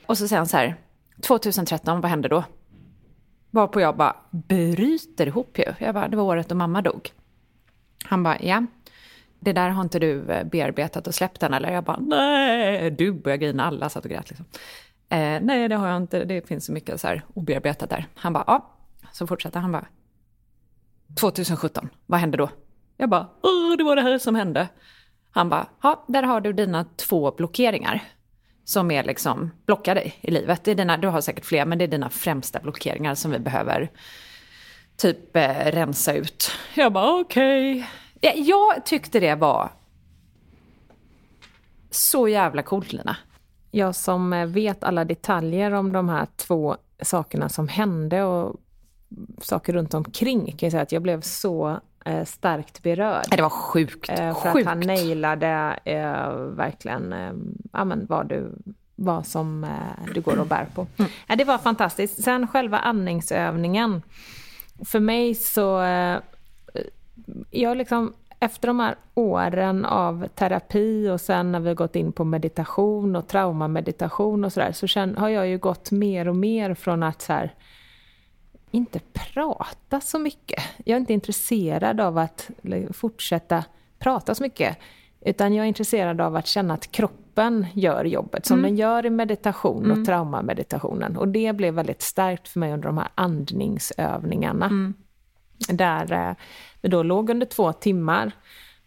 Och 0.07 0.19
så 0.19 0.29
säger 0.29 0.39
han 0.39 0.49
så 0.49 0.57
här, 0.57 0.77
2013, 1.23 2.01
vad 2.01 2.11
hände 2.11 2.29
då? 2.29 2.45
Varpå 3.51 3.81
jag 3.81 3.97
bara 3.97 4.17
bryter 4.31 5.27
ihop 5.27 5.59
ju. 5.59 5.75
Jag 5.79 5.95
bara, 5.95 6.09
det 6.09 6.17
var 6.17 6.25
året 6.25 6.49
då 6.49 6.55
mamma 6.55 6.83
dog. 6.83 7.11
Han 8.05 8.23
bara, 8.23 8.43
ja. 8.43 8.67
Det 9.41 9.53
där 9.53 9.69
har 9.69 9.83
inte 9.83 9.99
du 9.99 10.31
eh, 10.31 10.45
bearbetat 10.45 11.07
och 11.07 11.15
släppt 11.15 11.43
än 11.43 11.55
eller? 11.55 11.73
Jag 11.73 11.85
bara, 11.85 12.01
nej. 12.01 12.91
Du 12.91 13.13
började 13.13 13.45
grina, 13.45 13.65
alla 13.65 13.89
satt 13.89 14.05
och 14.05 14.11
grät 14.11 14.31
liksom. 14.31 14.47
Eh, 15.09 15.41
nej, 15.43 15.69
det 15.69 15.75
har 15.75 15.89
jag 15.89 15.97
inte. 15.97 16.25
Det 16.25 16.49
finns 16.49 16.67
så 16.67 16.73
mycket 16.73 17.01
så 17.01 17.07
här 17.07 17.23
obearbetat 17.35 17.91
där. 17.91 18.07
Han 18.15 18.33
bara, 18.33 18.45
ja. 18.47 18.75
Så 19.13 19.27
fortsätter 19.27 19.61
han 19.61 19.73
bara. 19.73 19.87
2017, 21.21 21.89
vad 22.07 22.21
hände 22.21 22.37
då? 22.39 22.51
Jag 22.97 23.09
bara, 23.09 23.29
Åh, 23.43 23.77
det 23.79 23.85
var 23.85 23.97
det 23.97 24.03
här 24.03 24.19
som 24.19 24.35
hände. 24.35 24.69
Han 25.31 25.49
bara, 25.49 25.67
ja, 25.83 26.05
där 26.09 26.23
har 26.23 26.41
du 26.41 26.53
dina 26.53 26.85
två 26.97 27.31
blockeringar 27.37 28.03
som 28.69 28.91
är 28.91 29.05
liksom 29.05 29.51
blockade 29.67 30.13
i 30.21 30.31
livet. 30.31 30.65
Det 30.65 30.71
är 30.71 30.75
dina, 30.75 30.97
du 30.97 31.09
har 31.09 31.21
säkert 31.21 31.45
fler, 31.45 31.65
men 31.65 31.79
det 31.79 31.85
är 31.85 31.89
dina 31.89 32.11
främsta 32.11 32.61
blockeringar 32.61 33.15
som 33.15 33.31
vi 33.31 33.39
behöver 33.39 33.91
typ 34.97 35.37
eh, 35.37 35.65
rensa 35.65 36.13
ut. 36.13 36.51
Jag 36.75 36.93
bara 36.93 37.21
okej. 37.21 37.89
Okay. 38.17 38.43
Jag 38.43 38.87
tyckte 38.87 39.21
det 39.21 39.35
var 39.35 39.71
så 41.91 42.29
jävla 42.29 42.63
coolt 42.63 42.93
Lina. 42.93 43.17
Jag 43.71 43.95
som 43.95 44.33
eh, 44.33 44.47
vet 44.47 44.85
alla 44.85 45.05
detaljer 45.05 45.73
om 45.73 45.93
de 45.93 46.09
här 46.09 46.27
två 46.37 46.77
sakerna 47.03 47.49
som 47.49 47.69
hände 47.69 48.23
och 48.23 48.57
saker 49.43 49.73
runt 49.73 49.95
omkring 49.95 50.47
kan 50.47 50.67
jag 50.67 50.71
säga 50.71 50.83
att 50.83 50.93
jag 50.93 51.03
blev 51.03 51.21
så 51.21 51.81
eh, 52.09 52.25
starkt 52.25 52.83
berörd. 52.83 53.25
Det 53.31 53.43
var 53.43 53.51
sjukt. 53.51 54.09
Eh, 54.09 54.17
för 54.17 54.53
sjukt. 54.53 54.67
att 54.67 54.75
han 54.75 54.81
nailade 54.81 55.79
eh, 55.85 56.33
verkligen 56.35 57.13
eh, 57.13 57.33
ja, 57.73 57.85
men 57.85 58.07
vad, 58.07 58.29
du, 58.29 58.53
vad 58.97 59.27
som 59.27 59.65
eh, 59.65 60.13
du 60.15 60.21
går 60.21 60.41
och 60.41 60.47
bär 60.47 60.67
på. 60.75 60.87
Mm. 60.97 61.11
Ja, 61.27 61.37
det 61.37 61.45
var 61.45 61.59
fantastiskt. 61.59 62.23
Sen 62.23 62.47
själva 62.47 62.79
andningsövningen. 62.79 64.03
För 64.85 65.01
mig 65.01 65.35
så... 65.35 65.83
Eh, 65.83 66.19
jag 67.51 67.77
liksom, 67.77 68.13
efter 68.41 68.69
de 68.69 68.81
här 68.81 68.95
åren 69.15 69.85
av 69.85 70.29
terapi 70.35 71.09
och 71.09 71.21
sen 71.21 71.53
när 71.53 71.61
vi 71.61 71.75
gått 71.75 71.97
in 71.97 72.13
på 72.13 72.25
meditation 72.25 73.17
och 73.17 73.29
traumameditation 73.29 74.45
och 74.45 74.53
sådär 74.53 74.73
så 74.73 74.87
känner, 74.87 75.17
har 75.17 75.29
jag 75.29 75.49
ju 75.49 75.59
gått 75.59 75.91
mer 75.91 76.29
och 76.29 76.37
mer 76.37 76.75
från 76.75 77.03
att 77.03 77.23
så 77.23 77.33
här, 77.33 77.55
inte 78.71 79.01
prata 79.13 80.01
så 80.01 80.19
mycket. 80.19 80.63
Jag 80.85 80.95
är 80.95 81.01
inte 81.01 81.13
intresserad 81.13 82.01
av 82.01 82.19
att 82.19 82.51
fortsätta 82.93 83.65
prata 83.99 84.35
så 84.35 84.43
mycket. 84.43 84.79
Utan 85.21 85.55
jag 85.55 85.65
är 85.65 85.69
intresserad 85.69 86.21
av 86.21 86.37
att 86.37 86.47
känna 86.47 86.75
att 86.75 86.93
kroppen 86.93 87.67
gör 87.75 88.05
jobbet 88.05 88.47
som 88.47 88.59
mm. 88.59 88.71
den 88.71 88.79
gör 88.79 89.07
i 89.07 89.11
meditation 89.11 89.85
och 89.85 89.97
mm. 89.97 90.05
traumameditationen. 90.05 91.17
Och 91.17 91.29
det 91.29 91.53
blev 91.53 91.75
väldigt 91.75 92.03
starkt 92.03 92.49
för 92.49 92.61
mig 92.61 92.73
under 92.73 92.87
de 92.89 92.99
här 92.99 93.09
andningsövningarna. 93.15 94.67
Mm. 94.67 94.95
Där 95.69 96.13
eh, 96.13 96.35
vi 96.81 96.89
då 96.89 97.03
låg 97.03 97.31
under 97.31 97.47
två 97.47 97.73
timmar. 97.73 98.33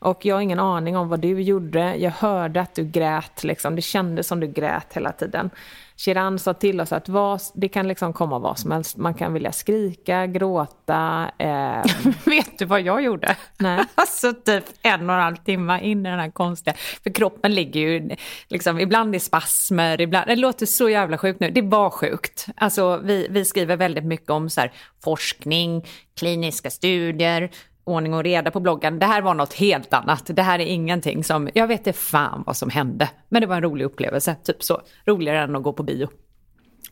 Och 0.01 0.25
jag 0.25 0.35
har 0.35 0.41
ingen 0.41 0.59
aning 0.59 0.97
om 0.97 1.09
vad 1.09 1.19
du 1.19 1.41
gjorde. 1.41 1.95
Jag 1.95 2.11
hörde 2.11 2.61
att 2.61 2.75
du 2.75 2.83
grät, 2.83 3.43
liksom. 3.43 3.75
det 3.75 3.81
kändes 3.81 4.27
som 4.27 4.39
du 4.39 4.47
grät 4.47 4.93
hela 4.93 5.11
tiden. 5.11 5.49
Shiran 5.97 6.39
sa 6.39 6.53
till 6.53 6.81
oss 6.81 6.91
att 6.91 7.09
vad, 7.09 7.41
det 7.53 7.67
kan 7.67 7.87
liksom 7.87 8.13
komma 8.13 8.39
vad 8.39 8.59
som 8.59 8.71
helst. 8.71 8.97
Man 8.97 9.13
kan 9.13 9.33
vilja 9.33 9.51
skrika, 9.51 10.27
gråta. 10.27 11.31
Eh... 11.37 11.83
Vet 12.25 12.59
du 12.59 12.65
vad 12.65 12.81
jag 12.81 13.03
gjorde? 13.03 13.35
Nej. 13.57 13.85
alltså 13.95 14.33
typ 14.33 14.63
en 14.81 15.09
och 15.09 15.15
en 15.15 15.21
halv 15.21 15.35
timme 15.35 15.79
in 15.81 16.05
i 16.05 16.09
den 16.09 16.19
här 16.19 16.31
konstiga... 16.31 16.75
För 17.03 17.13
kroppen 17.13 17.53
ligger 17.53 17.79
ju 17.79 18.09
liksom 18.47 18.79
ibland 18.79 19.15
i 19.15 19.19
spasmer, 19.19 20.01
ibland... 20.01 20.27
Det 20.27 20.35
låter 20.35 20.65
så 20.65 20.89
jävla 20.89 21.17
sjukt 21.17 21.39
nu. 21.39 21.51
Det 21.51 21.61
var 21.61 21.89
sjukt. 21.89 22.47
Alltså 22.55 22.97
vi, 23.03 23.27
vi 23.29 23.45
skriver 23.45 23.77
väldigt 23.77 24.05
mycket 24.05 24.29
om 24.29 24.49
så 24.49 24.61
här, 24.61 24.71
forskning, 25.03 25.85
kliniska 26.19 26.69
studier, 26.69 27.51
ordning 27.83 28.13
och 28.13 28.23
reda 28.23 28.51
på 28.51 28.59
bloggen. 28.59 28.99
Det 28.99 29.05
här 29.05 29.21
var 29.21 29.33
något 29.33 29.53
helt 29.53 29.93
annat. 29.93 30.23
Det 30.25 30.41
här 30.41 30.59
är 30.59 30.65
ingenting 30.65 31.23
som, 31.23 31.49
jag 31.53 31.67
vet 31.67 31.79
inte 31.79 31.93
fan 31.93 32.43
vad 32.45 32.57
som 32.57 32.69
hände. 32.69 33.09
Men 33.29 33.41
det 33.41 33.47
var 33.47 33.55
en 33.55 33.61
rolig 33.61 33.85
upplevelse, 33.85 34.35
typ 34.43 34.63
så. 34.63 34.81
Roligare 35.05 35.39
än 35.39 35.55
att 35.55 35.63
gå 35.63 35.73
på 35.73 35.83
bio. 35.83 36.09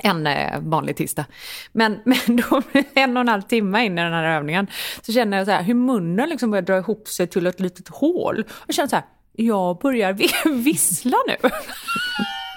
En 0.03 0.27
eh, 0.27 0.59
vanlig 0.59 0.95
tisdag. 0.95 1.25
Men, 1.71 1.99
men 2.05 2.35
då, 2.35 2.61
en 2.93 3.17
och 3.17 3.21
en 3.21 3.27
halv 3.27 3.41
timme 3.41 3.85
in 3.85 3.97
i 3.97 4.01
den 4.01 4.13
här 4.13 4.37
övningen, 4.37 4.67
så 5.01 5.13
känner 5.13 5.37
jag 5.37 5.47
så 5.47 5.51
här, 5.51 5.63
hur 5.63 5.73
munnen 5.73 6.29
liksom 6.29 6.51
börjar 6.51 6.61
dra 6.61 6.77
ihop 6.77 7.07
sig 7.07 7.27
till 7.27 7.47
ett 7.47 7.59
litet 7.59 7.87
hål. 7.87 8.43
Och 8.51 8.73
känner 8.73 8.89
så 8.89 8.95
här, 8.95 9.05
jag 9.33 9.79
börjar 9.79 10.13
vissla 10.63 11.17
nu. 11.27 11.35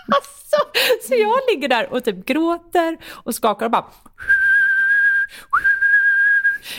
alltså, 0.06 0.56
så 1.02 1.14
jag 1.14 1.38
ligger 1.54 1.68
där 1.68 1.92
och 1.92 2.04
typ 2.04 2.26
gråter 2.26 2.96
och 3.10 3.34
skakar 3.34 3.66
och 3.66 3.72
bara... 3.72 3.84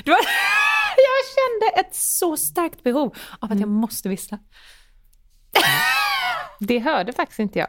Det 0.03 0.11
var 0.11 0.19
jag 0.97 1.23
kände 1.35 1.81
ett 1.81 1.95
så 1.95 2.37
starkt 2.37 2.83
behov 2.83 3.15
av 3.39 3.51
att 3.51 3.59
jag 3.59 3.67
mm. 3.67 3.73
måste 3.73 4.09
vissla. 4.09 4.39
Det 6.59 6.79
hörde 6.79 7.13
faktiskt 7.13 7.39
inte 7.39 7.59
jag. 7.59 7.67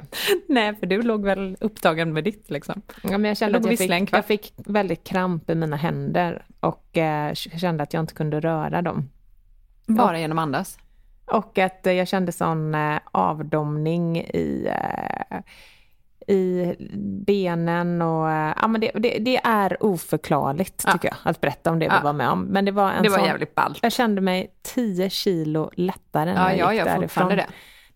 Nej, 0.48 0.74
för 0.74 0.86
du 0.86 1.02
låg 1.02 1.24
väl 1.24 1.56
upptagen 1.60 2.12
med 2.12 2.24
ditt 2.24 2.50
liksom. 2.50 2.82
Ja, 3.02 3.18
men 3.18 3.24
jag 3.24 3.36
kände 3.36 3.58
jag 3.58 3.72
att 3.72 3.80
jag 3.80 3.98
fick, 3.98 4.12
jag 4.12 4.24
fick 4.24 4.52
väldigt 4.56 5.04
kramp 5.04 5.50
i 5.50 5.54
mina 5.54 5.76
händer 5.76 6.46
och 6.60 6.98
eh, 6.98 7.34
kände 7.34 7.82
att 7.82 7.92
jag 7.92 8.00
inte 8.00 8.14
kunde 8.14 8.40
röra 8.40 8.82
dem. 8.82 9.10
Bara 9.86 10.12
och, 10.12 10.18
genom 10.18 10.38
andas? 10.38 10.78
Och 11.26 11.58
att 11.58 11.86
eh, 11.86 11.92
jag 11.92 12.08
kände 12.08 12.32
sån 12.32 12.74
eh, 12.74 12.98
avdomning 13.12 14.18
i 14.18 14.68
eh, 14.70 15.38
i 16.28 16.74
benen 17.26 18.02
och 18.02 18.28
ja, 18.30 18.68
men 18.68 18.80
det, 18.80 18.90
det, 18.94 19.18
det 19.18 19.36
är 19.36 19.84
oförklarligt 19.84 20.82
ja. 20.86 20.92
tycker 20.92 21.08
jag 21.08 21.16
att 21.22 21.40
berätta 21.40 21.70
om 21.70 21.78
det 21.78 21.88
vi 21.88 22.04
var 22.04 22.12
med 22.12 22.28
om. 22.28 22.44
Men 22.44 22.64
det 22.64 22.72
var 22.72 22.92
en 22.92 23.02
det 23.02 23.08
var 23.08 23.18
sån, 23.18 23.26
jävligt 23.26 23.54
ballt. 23.54 23.78
Jag 23.82 23.92
kände 23.92 24.20
mig 24.20 24.54
10 24.62 25.10
kilo 25.10 25.70
lättare 25.74 26.30
ja, 26.30 26.34
när 26.34 26.54
jag 26.54 26.74
gick 26.74 26.86
jag 26.86 26.96
fortfarande 26.96 27.36
det. 27.36 27.46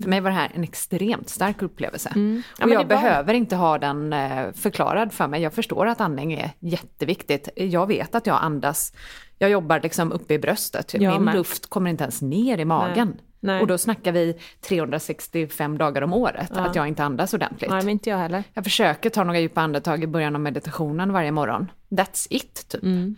För 0.02 0.10
mig 0.10 0.20
var 0.20 0.30
det 0.30 0.36
här 0.36 0.50
en 0.54 0.64
extremt 0.64 1.28
stark 1.28 1.62
upplevelse. 1.62 2.12
Mm. 2.14 2.42
Ja, 2.58 2.64
och 2.64 2.70
jag 2.70 2.78
var... 2.78 2.84
behöver 2.84 3.34
inte 3.34 3.56
ha 3.56 3.78
den 3.78 4.12
eh, 4.12 4.52
förklarad 4.52 5.12
för 5.12 5.28
mig. 5.28 5.42
Jag 5.42 5.52
förstår 5.52 5.86
att 5.86 6.00
andning 6.00 6.32
är 6.32 6.50
jätteviktigt. 6.58 7.48
Jag 7.56 7.86
vet 7.86 8.14
att 8.14 8.26
jag 8.26 8.38
andas, 8.42 8.92
jag 9.38 9.50
jobbar 9.50 9.80
liksom 9.80 10.12
uppe 10.12 10.34
i 10.34 10.38
bröstet. 10.38 10.94
Jag 10.94 11.12
Min 11.12 11.24
med. 11.24 11.34
luft 11.34 11.66
kommer 11.66 11.90
inte 11.90 12.04
ens 12.04 12.22
ner 12.22 12.58
i 12.58 12.64
magen. 12.64 13.08
Nej. 13.08 13.24
Nej. 13.40 13.60
Och 13.60 13.66
då 13.66 13.78
snackar 13.78 14.12
vi 14.12 14.34
365 14.60 15.78
dagar 15.78 16.02
om 16.02 16.12
året, 16.12 16.52
ja. 16.54 16.60
att 16.60 16.76
jag 16.76 16.88
inte 16.88 17.04
andas 17.04 17.34
ordentligt. 17.34 17.70
Nej, 17.70 17.80
men 17.82 17.88
inte 17.88 18.10
jag 18.10 18.18
heller. 18.18 18.44
Jag 18.54 18.64
försöker 18.64 19.10
ta 19.10 19.24
några 19.24 19.40
djupa 19.40 19.60
andetag 19.60 20.02
i 20.02 20.06
början 20.06 20.34
av 20.34 20.40
meditationen 20.40 21.12
varje 21.12 21.30
morgon. 21.30 21.70
That's 21.88 22.26
it, 22.30 22.68
typ. 22.68 22.82
Mm. 22.82 23.16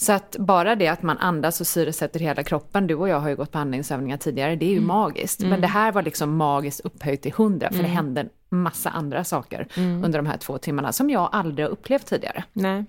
Så 0.00 0.12
att 0.12 0.36
bara 0.38 0.74
det 0.74 0.88
att 0.88 1.02
man 1.02 1.18
andas 1.18 1.60
och 1.60 1.66
syresätter 1.66 2.20
hela 2.20 2.42
kroppen, 2.42 2.86
du 2.86 2.94
och 2.94 3.08
jag 3.08 3.20
har 3.20 3.28
ju 3.28 3.36
gått 3.36 3.52
på 3.52 3.58
andningsövningar 3.58 4.16
tidigare, 4.16 4.56
det 4.56 4.66
är 4.66 4.70
ju 4.70 4.76
mm. 4.76 4.86
magiskt. 4.86 5.40
Mm. 5.40 5.50
Men 5.50 5.60
det 5.60 5.66
här 5.66 5.92
var 5.92 6.02
liksom 6.02 6.36
magiskt 6.36 6.80
upphöjt 6.80 7.22
till 7.22 7.32
hundra, 7.32 7.68
för 7.68 7.76
det 7.76 7.84
mm. 7.84 7.96
hände 7.96 8.28
massa 8.48 8.90
andra 8.90 9.24
saker 9.24 9.66
mm. 9.76 10.04
under 10.04 10.18
de 10.18 10.26
här 10.26 10.36
två 10.36 10.58
timmarna 10.58 10.92
som 10.92 11.10
jag 11.10 11.28
aldrig 11.32 11.66
har 11.66 11.70
upplevt 11.70 12.06
tidigare. 12.06 12.44
Nej. 12.52 12.84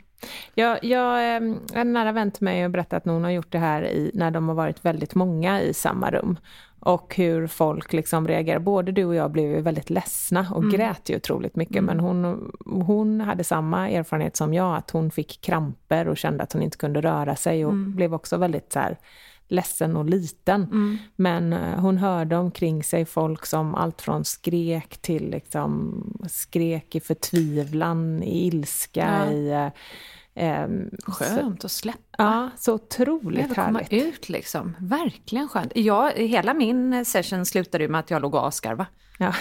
Jag, 0.55 0.83
jag, 0.83 1.35
en 1.73 1.93
nära 1.93 2.11
vän 2.11 2.31
till 2.31 2.43
mig 2.43 2.61
har 2.61 2.69
berättat 2.69 2.97
att 2.97 3.05
någon 3.05 3.23
har 3.23 3.31
gjort 3.31 3.51
det 3.51 3.57
här 3.57 3.83
i, 3.83 4.11
när 4.13 4.31
de 4.31 4.47
har 4.47 4.55
varit 4.55 4.85
väldigt 4.85 5.15
många 5.15 5.61
i 5.61 5.73
samma 5.73 6.11
rum 6.11 6.37
och 6.81 7.15
hur 7.15 7.47
folk 7.47 7.93
liksom 7.93 8.27
reagerar. 8.27 8.59
Både 8.59 8.91
du 8.91 9.05
och 9.05 9.15
jag 9.15 9.31
blev 9.31 9.51
ju 9.51 9.61
väldigt 9.61 9.89
ledsna 9.89 10.47
och 10.51 10.63
mm. 10.63 10.71
grät 10.71 11.09
ju 11.09 11.15
otroligt 11.15 11.55
mycket. 11.55 11.75
Mm. 11.75 11.85
Men 11.85 11.99
hon, 11.99 12.51
hon 12.85 13.21
hade 13.21 13.43
samma 13.43 13.89
erfarenhet 13.89 14.35
som 14.35 14.53
jag, 14.53 14.75
att 14.75 14.91
hon 14.91 15.11
fick 15.11 15.41
kramper 15.41 16.07
och 16.07 16.17
kände 16.17 16.43
att 16.43 16.53
hon 16.53 16.61
inte 16.61 16.77
kunde 16.77 17.01
röra 17.01 17.35
sig 17.35 17.65
och 17.65 17.71
mm. 17.71 17.95
blev 17.95 18.13
också 18.13 18.37
väldigt 18.37 18.73
så 18.73 18.79
här, 18.79 18.97
ledsen 19.47 19.95
och 19.95 20.05
liten. 20.05 20.63
Mm. 20.63 20.97
Men 21.15 21.53
uh, 21.53 21.79
hon 21.79 21.97
hörde 21.97 22.37
omkring 22.37 22.83
sig 22.83 23.05
folk 23.05 23.45
som 23.45 23.75
allt 23.75 24.01
från 24.01 24.25
skrek 24.25 24.97
till 24.97 25.29
liksom, 25.29 26.03
skrek 26.29 26.95
i 26.95 26.99
förtvivlan, 26.99 28.23
i 28.23 28.47
ilska, 28.47 29.25
ja. 29.25 29.31
i 29.31 29.65
uh, 29.65 29.71
Um, 30.35 30.89
skönt 31.07 31.65
att 31.65 31.71
släppa. 31.71 31.99
Ja, 32.17 32.49
så 32.57 32.73
otroligt 32.73 33.39
härligt. 33.39 33.55
komma 33.55 33.81
ut 33.89 34.29
liksom. 34.29 34.75
Verkligen 34.79 35.49
skönt. 35.49 35.71
Jag, 35.75 36.11
hela 36.11 36.53
min 36.53 37.05
session 37.05 37.45
slutade 37.45 37.87
med 37.87 37.99
att 37.99 38.11
jag 38.11 38.21
låg 38.21 38.35
och 38.35 38.47
asgarva. 38.47 38.85
Ja. 39.19 39.33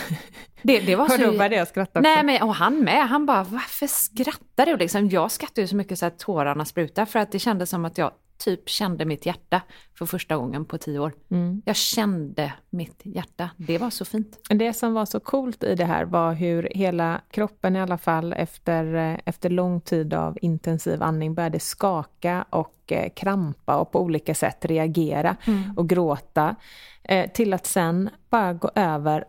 Det, 0.63 0.81
det 0.81 0.97
var 0.97 1.09
så... 1.09 1.33
Började 1.33 1.57
jag 1.57 1.69
skratta 1.69 2.01
också. 2.01 2.11
Nej, 2.11 2.25
men, 2.25 2.43
och 2.43 2.55
han 2.55 2.79
med. 2.79 3.09
Han 3.09 3.27
bara, 3.27 3.43
varför 3.43 3.87
skrattar 3.87 4.67
du? 4.67 4.77
Liksom, 4.77 5.09
jag 5.09 5.31
skrattade 5.31 5.61
ju 5.61 5.67
så 5.67 5.77
mycket 5.77 5.99
så 5.99 6.07
att 6.07 6.19
tårarna 6.19 6.65
sprutade 6.65 7.07
för 7.07 7.19
att 7.19 7.33
det 7.33 7.39
kändes 7.39 7.71
som 7.71 7.85
att 7.85 7.99
jag 7.99 8.13
typ 8.41 8.69
kände 8.69 9.05
mitt 9.05 9.27
hjärta 9.27 9.63
för 9.99 10.07
första 10.07 10.37
gången 10.37 10.65
på 10.65 10.79
tio 10.79 10.99
år. 10.99 11.13
Mm. 11.31 11.63
Jag 11.65 11.77
kände 11.77 12.53
mitt 12.71 13.01
hjärta. 13.05 13.51
Det 13.57 13.79
var 13.79 13.91
så 13.91 14.05
fint. 14.05 14.39
Det 14.49 14.73
som 14.73 14.95
var 14.95 15.07
så 15.07 15.21
coolt 15.21 15.65
i 15.65 15.75
det 15.75 15.85
här 15.85 16.05
var 16.05 16.33
hur 16.33 16.69
hela 16.75 17.21
kroppen 17.31 17.77
i 17.77 17.81
alla 17.81 17.99
fall 17.99 18.33
efter, 18.33 19.21
efter 19.25 19.51
lång 19.51 19.81
tid 19.81 20.15
av 20.15 20.39
intensiv 20.43 21.03
andning 21.03 21.35
började 21.35 21.61
skaka 21.61 22.45
och 22.51 22.93
eh, 22.93 23.11
krampa 23.17 23.77
och 23.77 23.93
på 23.93 24.01
olika 24.01 24.35
sätt 24.35 24.65
reagera 24.65 25.37
mm. 25.47 25.75
och 25.77 25.89
gråta. 25.89 26.57
Eh, 27.03 27.31
till 27.31 27.55
att 27.55 27.67
sen 27.67 28.11
bara 28.31 28.53
gå 28.53 28.71
över 28.75 29.25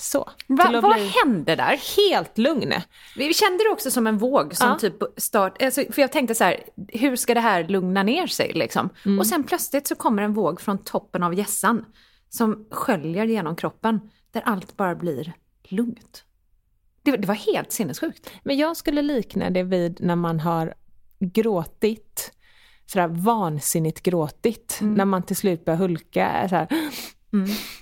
Så. 0.00 0.30
Va, 0.46 0.80
vad 0.82 0.94
bli 0.94 1.08
hände 1.24 1.56
där? 1.56 1.80
helt 1.96 2.38
lugn. 2.38 2.72
Vi 3.16 3.34
kände 3.34 3.64
det 3.64 3.70
också 3.70 3.90
som 3.90 4.06
en 4.06 4.18
våg 4.18 4.54
som 4.56 4.68
Ja. 4.68 4.78
typ 4.78 4.96
start... 5.16 5.62
Alltså, 5.62 5.84
för 5.92 6.02
jag 6.02 6.12
tänkte 6.12 6.34
så 6.34 6.44
här, 6.44 6.60
hur 6.88 7.16
ska 7.16 7.34
det 7.34 7.40
här 7.40 7.64
lugna 7.68 8.02
ner 8.02 8.26
sig 8.26 8.52
liksom? 8.54 8.88
Mm. 9.06 9.18
Och 9.18 9.26
sen 9.26 9.44
plötsligt 9.44 9.86
så 9.86 9.94
kommer 9.94 10.22
en 10.22 10.34
våg 10.34 10.60
från 10.60 10.78
toppen 10.78 11.22
av 11.22 11.34
gässan 11.34 11.84
som 12.28 12.66
sköljer 12.70 13.24
genom 13.24 13.56
kroppen 13.56 14.00
där 14.32 14.42
allt 14.44 14.76
bara 14.76 14.94
blir 14.94 15.32
lugnt. 15.68 16.24
Det, 17.02 17.16
det 17.16 17.28
var 17.28 17.34
helt 17.34 17.72
sinnessjukt. 17.72 18.30
Men 18.42 18.56
jag 18.56 18.76
skulle 18.76 19.02
likna 19.02 19.50
det 19.50 19.62
vid 19.62 20.00
när 20.00 20.16
man 20.16 20.40
har 20.40 20.74
gråtit, 21.20 22.32
sådär 22.86 23.08
vansinnigt 23.08 24.02
gråtit, 24.02 24.78
Mm. 24.80 24.94
när 24.94 25.04
man 25.04 25.22
till 25.22 25.36
slut 25.36 25.64
börjar 25.64 25.78
hulka, 25.78 26.46
såhär, 26.48 26.68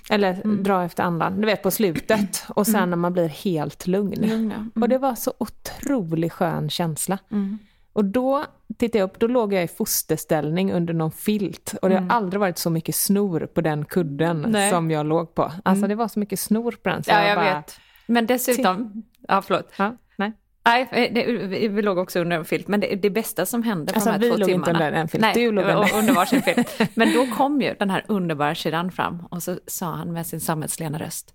eller 0.09 0.33
Mm. 0.33 0.63
dra 0.63 0.83
efter 0.83 1.03
andan, 1.03 1.41
du 1.41 1.45
vet 1.45 1.63
på 1.63 1.71
slutet, 1.71 2.43
och 2.49 2.67
sen 2.67 2.89
när 2.89 2.97
man 2.97 3.13
blir 3.13 3.27
helt 3.27 3.87
lugn. 3.87 4.21
Lugna. 4.29 4.69
Och 4.75 4.89
det 4.89 4.97
var 4.97 5.15
så 5.15 5.33
otroligt 5.37 6.33
skön 6.33 6.69
känsla. 6.69 7.17
Mm. 7.31 7.57
Och 7.93 8.05
då 8.05 8.43
tittade 8.77 8.97
jag 8.99 9.05
upp, 9.09 9.19
då 9.19 9.27
låg 9.27 9.53
jag 9.53 9.63
i 9.63 9.67
fosterställning 9.67 10.73
under 10.73 10.93
någon 10.93 11.11
filt 11.11 11.75
och 11.81 11.89
det 11.89 11.95
har 11.99 12.09
aldrig 12.09 12.39
varit 12.39 12.57
så 12.57 12.69
mycket 12.69 12.95
snor 12.95 13.39
på 13.53 13.61
den 13.61 13.85
kudden 13.85 14.37
Mm. 14.39 14.51
Nej. 14.51 14.61
Mm. 14.61 14.71
som 14.75 14.91
jag 14.91 15.05
låg 15.05 15.35
på. 15.35 15.51
Alltså 15.65 15.87
det 15.87 15.95
var 15.95 16.07
så 16.07 16.19
mycket 16.19 16.39
snor 16.39 16.71
på 16.71 16.89
den. 16.89 17.03
Så 17.03 17.11
Ja, 17.11 17.27
jag 17.27 17.37
bara, 17.37 17.55
vet. 17.55 17.79
Men 18.07 18.25
dessutom... 18.25 19.03
Ja, 19.27 19.41
förlåt. 19.41 19.71
Ja, 19.77 19.95
nej. 20.15 20.31
Nej, 20.67 21.11
det, 21.15 21.67
vi 21.67 21.81
låg 21.81 21.97
också 21.97 22.19
under 22.19 22.37
en 22.37 22.45
filt, 22.45 22.67
men 22.67 22.79
det, 22.79 22.95
det 22.95 23.09
bästa 23.09 23.45
som 23.45 23.63
hände 23.63 23.93
på 23.93 23.97
Alltså, 23.97 24.09
de 24.09 24.13
här 24.13 24.19
vi 24.19 24.29
två 24.29 24.37
låg 24.37 24.49
inte 24.49 24.65
timmarna... 24.65 24.85
under 24.87 24.99
en 24.99 25.07
filt, 25.07 25.21
Nej, 25.21 25.33
du 25.33 25.51
låg 25.51 25.65
under. 25.65 25.95
under 25.97 26.13
varsin 26.13 26.41
filt. 26.41 26.81
Men 26.95 27.13
då 27.13 27.25
kom 27.35 27.61
ju 27.61 27.75
den 27.79 27.89
här 27.89 28.05
underbara 28.07 28.55
Shiran 28.55 28.91
fram 28.91 29.25
och 29.31 29.43
så 29.43 29.59
sa 29.67 29.95
han 29.95 30.13
med 30.13 30.27
sin 30.27 30.39
sammetslena 30.41 30.99
röst 30.99 31.33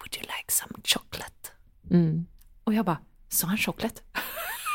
Would 0.00 0.16
you 0.16 0.22
like 0.22 0.52
some 0.52 0.72
chocolate? 0.84 1.50
Mm. 1.90 2.26
Och 2.64 2.74
jag 2.74 2.84
bara, 2.84 2.98
sa 3.28 3.46
han 3.46 3.56
chocolate? 3.58 4.00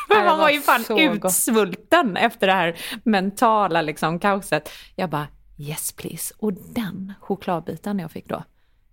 Men 0.10 0.26
man 0.26 0.40
var 0.40 0.50
ju 0.50 0.62
fan 0.62 0.84
så 0.84 0.96
gott. 0.96 1.26
utsvulten 1.26 2.18
efter 2.18 2.48
det 2.48 2.54
här 2.54 2.78
mentala 3.04 3.82
liksom, 3.82 4.20
kaoset. 4.20 4.70
Jag 4.96 5.10
bara, 5.10 5.28
yes 5.58 5.92
please. 5.92 6.34
Och 6.38 6.54
den 6.54 7.14
chokladbiten 7.20 8.00
jag 8.00 8.12
fick 8.12 8.28
då, 8.28 8.44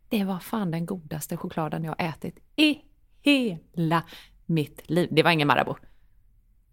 det 0.09 0.24
var 0.24 0.39
fan 0.39 0.70
den 0.70 0.87
godaste 0.87 1.37
chokladen 1.37 1.85
jag 1.85 1.95
ätit 1.99 2.39
i 2.57 2.79
hela 3.20 4.03
mitt 4.49 4.90
liv. 4.90 5.09
Det 5.11 5.22
var 5.22 5.30
ingen 5.30 5.49
Marabou. 5.49 5.74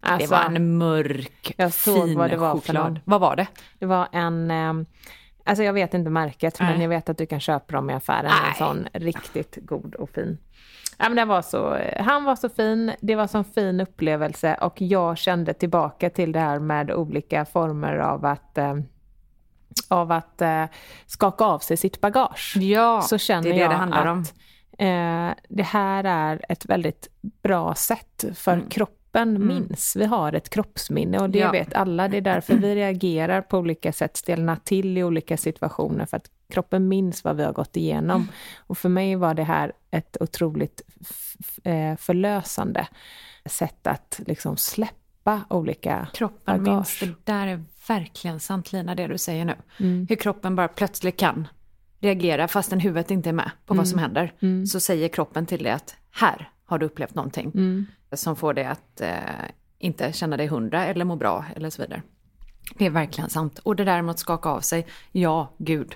Alltså, 0.02 0.28
det 0.28 0.32
var 0.36 0.56
en 0.56 0.78
mörk, 0.78 1.54
jag 1.58 1.74
såg 1.74 2.08
fin 2.08 2.18
vad 2.18 2.30
det 2.30 2.38
var 2.38 2.52
för 2.52 2.60
choklad. 2.60 2.84
någon. 2.84 3.00
Vad 3.06 3.22
var 3.22 3.36
det? 3.36 3.48
Det 3.80 3.86
var 3.86 4.08
en, 4.12 4.52
ehm, 4.52 4.86
alltså 5.44 5.64
jag 5.64 5.74
vet 5.74 5.94
inte 5.94 6.10
märket, 6.10 6.60
men 6.60 6.74
Nej. 6.74 6.82
jag 6.82 6.90
vet 6.90 7.10
att 7.10 7.18
du 7.18 7.26
kan 7.26 7.40
köpa 7.40 7.74
dem 7.74 7.90
i 7.90 7.94
affären. 7.94 8.26
Nej. 8.26 8.50
En 8.50 8.56
sån 8.56 8.88
riktigt 8.94 9.58
god 9.62 9.96
och 9.96 10.10
fin. 10.10 10.38
Ja, 10.98 11.10
men 11.10 11.16
det 11.16 11.26
var 11.26 11.42
så, 11.42 11.78
han 12.00 12.24
var 12.24 12.36
så 12.36 12.50
fin, 12.50 12.92
det 13.02 13.16
var 13.16 13.28
så 13.28 13.44
fin 13.44 13.82
upplevelse 13.82 14.58
och 14.62 14.82
jag 14.82 15.18
kände 15.18 15.54
tillbaka 15.54 16.10
till 16.10 16.32
det 16.32 16.40
här 16.40 16.60
med 16.60 16.92
olika 16.92 17.46
former 17.46 17.98
av 17.98 18.26
att, 18.26 18.58
eh, 18.58 18.76
av 19.88 20.12
att 20.12 20.42
eh, 20.42 20.66
skaka 21.06 21.44
av 21.44 21.60
sig 21.60 21.78
sitt 21.78 22.02
bagage. 22.02 22.58
Ja, 22.58 23.02
så 23.02 23.18
känner 23.18 23.44
det 23.44 23.50
är 23.50 23.54
det 23.54 23.60
jag 23.60 23.72
det 23.72 23.76
handlar 23.76 24.06
att 24.06 24.12
om. 24.12 24.26
Eh, 24.78 25.30
det 25.50 25.64
här 25.64 26.04
är 26.04 26.46
ett 26.50 26.66
väldigt 26.66 27.08
bra 27.22 27.76
sätt 27.76 28.26
för 28.34 28.70
kroppen 28.70 29.48
minns. 29.48 29.96
Vi 29.96 30.06
har 30.06 30.34
ett 30.34 30.50
kroppsminne 30.50 31.20
och 31.20 31.30
det 31.30 31.42
Mm. 31.42 31.56
Ja. 31.56 31.64
vet 31.64 31.74
alla. 31.74 32.08
Det 32.08 32.18
är 32.18 32.22
därför 32.22 32.56
vi 32.56 32.76
reagerar 32.76 33.42
på 33.42 33.58
olika 33.58 33.94
sätt, 33.94 34.18
stelnar 34.18 34.56
till 34.64 34.98
i 34.98 35.04
olika 35.04 35.38
situationer 35.38 36.06
för 36.06 36.18
att 36.18 36.32
kroppen 36.50 36.88
minns 36.88 37.24
vad 37.24 37.36
vi 37.36 37.44
har 37.44 37.54
gått 37.54 37.78
igenom. 37.78 38.22
Mm. 38.22 38.34
Och 38.68 38.78
för 38.78 38.90
mig 38.90 39.16
var 39.16 39.34
det 39.34 39.44
här 39.44 39.74
ett 39.92 40.18
otroligt 40.20 40.82
eh, 41.64 41.96
förlösande 41.98 42.88
sätt 43.46 43.88
att 43.88 44.20
liksom 44.28 44.58
släppa 44.58 45.42
olika 45.50 46.08
Kroppen 46.14 46.64
bagage. 46.64 46.76
minns, 46.76 47.00
det 47.26 47.32
där 47.34 47.48
är 47.48 47.64
verkligen 47.88 48.40
sant 48.40 48.72
Lina, 48.72 48.96
det 48.96 49.08
du 49.08 49.18
säger 49.18 49.46
nu. 49.46 49.56
Mm. 49.80 50.06
Hur 50.10 50.16
kroppen 50.16 50.56
bara 50.56 50.68
plötsligt 50.68 51.18
kan 51.18 51.48
reagera 52.06 52.48
fastän 52.48 52.80
huvudet 52.80 53.12
inte 53.12 53.30
är 53.30 53.34
med 53.34 53.52
på 53.66 53.74
vad 53.74 53.78
Mm. 53.78 53.86
som 53.86 54.00
händer. 54.00 54.66
Så 54.66 54.80
säger 54.80 55.08
kroppen 55.08 55.46
till 55.46 55.64
dig 55.64 55.72
att 55.72 55.96
här 56.12 56.50
har 56.66 56.78
du 56.80 56.86
upplevt 56.86 57.16
någonting 57.16 57.52
Mm. 57.56 57.86
som 58.14 58.36
får 58.36 58.54
dig 58.54 58.66
att 58.66 59.02
eh, 59.02 59.10
inte 59.80 60.14
känna 60.14 60.38
dig 60.38 60.48
hundra 60.48 60.86
eller 60.86 61.06
må 61.06 61.16
bra 61.16 61.46
eller 61.56 61.70
så 61.70 61.82
vidare. 61.82 62.02
Det 62.78 62.86
är 62.86 62.90
verkligen 62.90 63.30
sant. 63.30 63.60
Och 63.64 63.76
det 63.76 63.84
där 63.84 64.02
med 64.02 64.12
att 64.12 64.20
skaka 64.20 64.50
av 64.50 64.60
sig, 64.62 64.88
ja, 65.12 65.54
gud. 65.58 65.96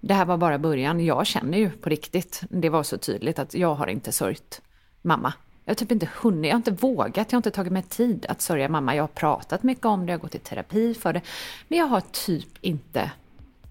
Det 0.00 0.14
här 0.14 0.24
var 0.24 0.36
bara 0.36 0.58
början. 0.58 1.04
Jag 1.04 1.26
känner 1.26 1.58
ju 1.58 1.70
på 1.70 1.88
riktigt, 1.88 2.42
det 2.50 2.68
var 2.68 2.82
så 2.82 2.98
tydligt 2.98 3.38
att 3.38 3.54
jag 3.54 3.74
har 3.74 3.86
inte 3.86 4.12
sörjt 4.12 4.60
mamma. 5.02 5.32
Jag 5.64 5.70
har 5.70 5.74
typ 5.74 5.92
inte 5.92 6.08
hunnit, 6.22 6.44
jag 6.48 6.52
har 6.54 6.56
inte 6.58 6.70
vågat, 6.70 7.16
jag 7.16 7.36
har 7.36 7.38
inte 7.38 7.50
tagit 7.50 7.72
mig 7.72 7.82
tid 7.82 8.26
att 8.28 8.40
sörja 8.42 8.68
mamma. 8.68 8.96
Jag 8.96 9.02
har 9.02 9.08
pratat 9.08 9.62
mycket 9.62 9.84
om 9.84 10.06
det, 10.06 10.12
jag 10.12 10.18
har 10.18 10.22
gått 10.22 10.34
i 10.34 10.38
terapi 10.38 10.94
för 10.94 11.12
det. 11.12 11.20
Men 11.68 11.78
jag 11.78 11.86
har 11.86 12.02
typ 12.12 12.48
inte 12.60 13.10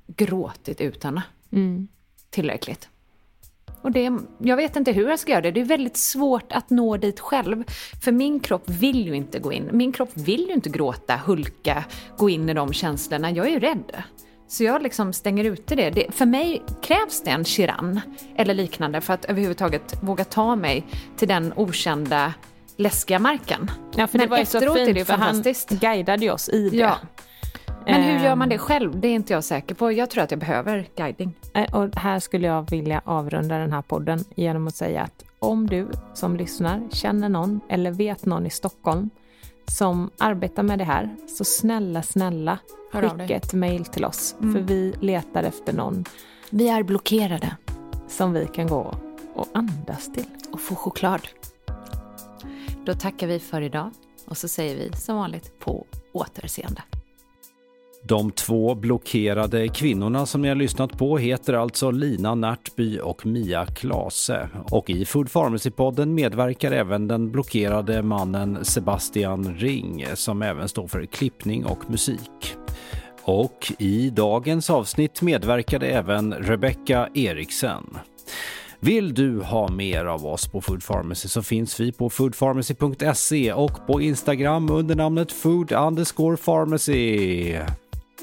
gråtit 0.07 0.81
ut 0.81 1.03
henne 1.03 1.23
tillräckligt. 2.29 2.89
Och 3.81 3.91
det, 3.91 4.11
jag 4.37 4.57
vet 4.57 4.75
inte 4.75 4.91
hur 4.91 5.09
jag 5.09 5.19
ska 5.19 5.31
göra 5.31 5.41
det. 5.41 5.51
Det 5.51 5.61
är 5.61 5.65
väldigt 5.65 5.97
svårt 5.97 6.51
att 6.51 6.69
nå 6.69 6.97
dit 6.97 7.19
själv. 7.19 7.63
För 8.03 8.11
min 8.11 8.39
kropp 8.39 8.69
vill 8.69 9.07
ju 9.07 9.15
inte 9.15 9.39
gå 9.39 9.53
in. 9.53 9.69
Min 9.71 9.91
kropp 9.91 10.09
vill 10.13 10.47
ju 10.47 10.53
inte 10.53 10.69
gråta, 10.69 11.19
hulka, 11.25 11.83
gå 12.17 12.29
in 12.29 12.49
i 12.49 12.53
de 12.53 12.73
känslorna. 12.73 13.31
Jag 13.31 13.47
är 13.47 13.51
ju 13.51 13.59
rädd. 13.59 14.03
Så 14.47 14.63
jag 14.63 14.83
liksom 14.83 15.13
stänger 15.13 15.43
ute 15.43 15.75
det. 15.75 15.89
det. 15.89 16.15
För 16.15 16.25
mig 16.25 16.63
krävs 16.81 17.21
det 17.21 17.31
en 17.31 17.45
chiran 17.45 18.01
eller 18.35 18.53
liknande 18.53 19.01
för 19.01 19.13
att 19.13 19.25
överhuvudtaget 19.25 20.03
våga 20.03 20.23
ta 20.23 20.55
mig 20.55 20.85
till 21.17 21.27
den 21.27 21.53
okända, 21.55 22.33
läskiga 22.77 23.19
marken. 23.19 23.71
Ja, 23.95 24.07
för 24.07 24.17
Men 24.17 24.27
det 24.27 24.31
var 24.31 24.37
ju 24.37 24.45
så 24.45 24.59
fint, 24.59 24.77
är 24.77 24.93
det 24.93 25.05
för 25.05 25.13
han 25.13 25.43
guidade 25.69 26.31
oss 26.31 26.49
i 26.49 26.69
det. 26.69 26.77
Ja. 26.77 26.97
Men 27.85 28.03
hur 28.03 28.19
gör 28.25 28.35
man 28.35 28.41
Ehm. 28.45 28.49
det 28.49 28.57
själv? 28.57 28.99
Det 28.99 29.07
är 29.07 29.15
inte 29.15 29.33
jag 29.33 29.43
säker 29.43 29.75
på. 29.75 29.91
Jag 29.91 30.09
tror 30.09 30.23
att 30.23 30.31
jag 30.31 30.39
behöver 30.39 30.87
guiding. 30.95 31.33
Eh, 31.53 31.75
Och 31.75 31.95
här 31.95 32.19
skulle 32.19 32.47
jag 32.47 32.69
vilja 32.69 33.01
avrunda 33.05 33.57
den 33.57 33.71
här 33.73 33.81
podden 33.81 34.23
genom 34.35 34.67
att 34.67 34.75
säga 34.75 35.01
att 35.01 35.23
om 35.39 35.67
du 35.67 35.87
som 36.13 36.35
lyssnar 36.35 36.81
känner 36.91 37.29
någon 37.29 37.59
eller 37.69 37.91
vet 37.91 38.25
någon 38.25 38.45
i 38.45 38.49
Stockholm 38.49 39.09
som 39.67 40.09
arbetar 40.17 40.63
med 40.63 40.79
det 40.79 40.83
här, 40.85 41.15
så 41.37 41.43
snälla, 41.43 42.01
snälla 42.01 42.57
skicka 42.91 43.35
ett 43.35 43.53
mejl 43.53 43.85
till 43.85 44.05
oss. 44.05 44.35
Mm. 44.41 44.53
För 44.53 44.61
vi 44.61 44.93
letar 44.99 45.43
efter 45.43 45.73
någon 45.73 46.05
Vi 46.49 46.69
är 46.69 46.83
blockerade. 46.83 47.55
som 48.07 48.33
vi 48.33 48.47
kan 48.47 48.67
gå 48.67 48.95
och 49.33 49.47
andas 49.53 50.13
till. 50.13 50.25
och 50.51 50.61
få 50.61 50.75
choklad. 50.75 51.27
Då 52.85 52.93
tackar 52.93 53.27
vi 53.27 53.39
för 53.39 53.61
idag 53.61 53.91
och 54.25 54.37
så 54.37 54.47
säger 54.47 54.75
vi 54.75 54.97
som 54.97 55.15
vanligt 55.17 55.59
på 55.59 55.85
återseende. 56.13 56.81
De 58.05 58.31
två 58.31 58.75
blockerade 58.75 59.67
kvinnorna 59.67 60.25
som 60.25 60.41
ni 60.41 60.47
har 60.47 60.55
lyssnat 60.55 60.97
på 60.97 61.17
heter 61.17 61.53
alltså 61.53 61.91
Lina 61.91 62.35
Närtby 62.35 62.99
och 62.99 63.25
Mia 63.25 63.65
Klase. 63.65 64.49
Och 64.71 64.89
i 64.89 65.05
Food 65.05 65.29
Pharmacy-podden 65.29 66.05
medverkar 66.05 66.71
även 66.71 67.07
den 67.07 67.31
blockerade 67.31 68.01
mannen 68.01 68.65
Sebastian 68.65 69.55
Ring 69.57 70.05
som 70.13 70.41
även 70.41 70.69
står 70.69 70.87
för 70.87 71.05
klippning 71.05 71.65
och 71.65 71.89
musik. 71.89 72.55
Och 73.23 73.73
i 73.79 74.09
dagens 74.09 74.69
avsnitt 74.69 75.21
medverkade 75.21 75.87
även 75.87 76.33
Rebecca 76.33 77.09
Eriksen. 77.13 77.97
Vill 78.79 79.13
du 79.13 79.41
ha 79.41 79.67
mer 79.71 80.05
av 80.05 80.25
oss 80.25 80.47
på 80.47 80.61
Food 80.61 80.87
Pharmacy 80.87 81.27
så 81.27 81.43
finns 81.43 81.79
vi 81.79 81.91
på 81.91 82.09
foodpharmacy.se 82.09 83.53
och 83.53 83.87
på 83.87 84.01
Instagram 84.01 84.71
under 84.71 84.95
namnet 84.95 85.31
food 85.31 85.71
underscore 85.71 86.37
pharmacy. 86.37 87.55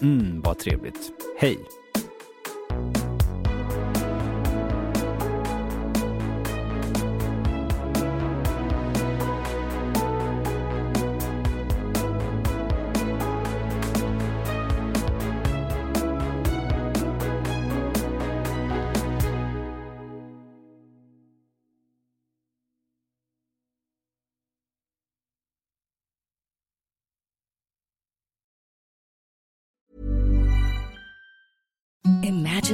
Mm, 0.03 0.41
vad 0.41 0.59
trevligt. 0.59 1.13
Hej! 1.39 1.59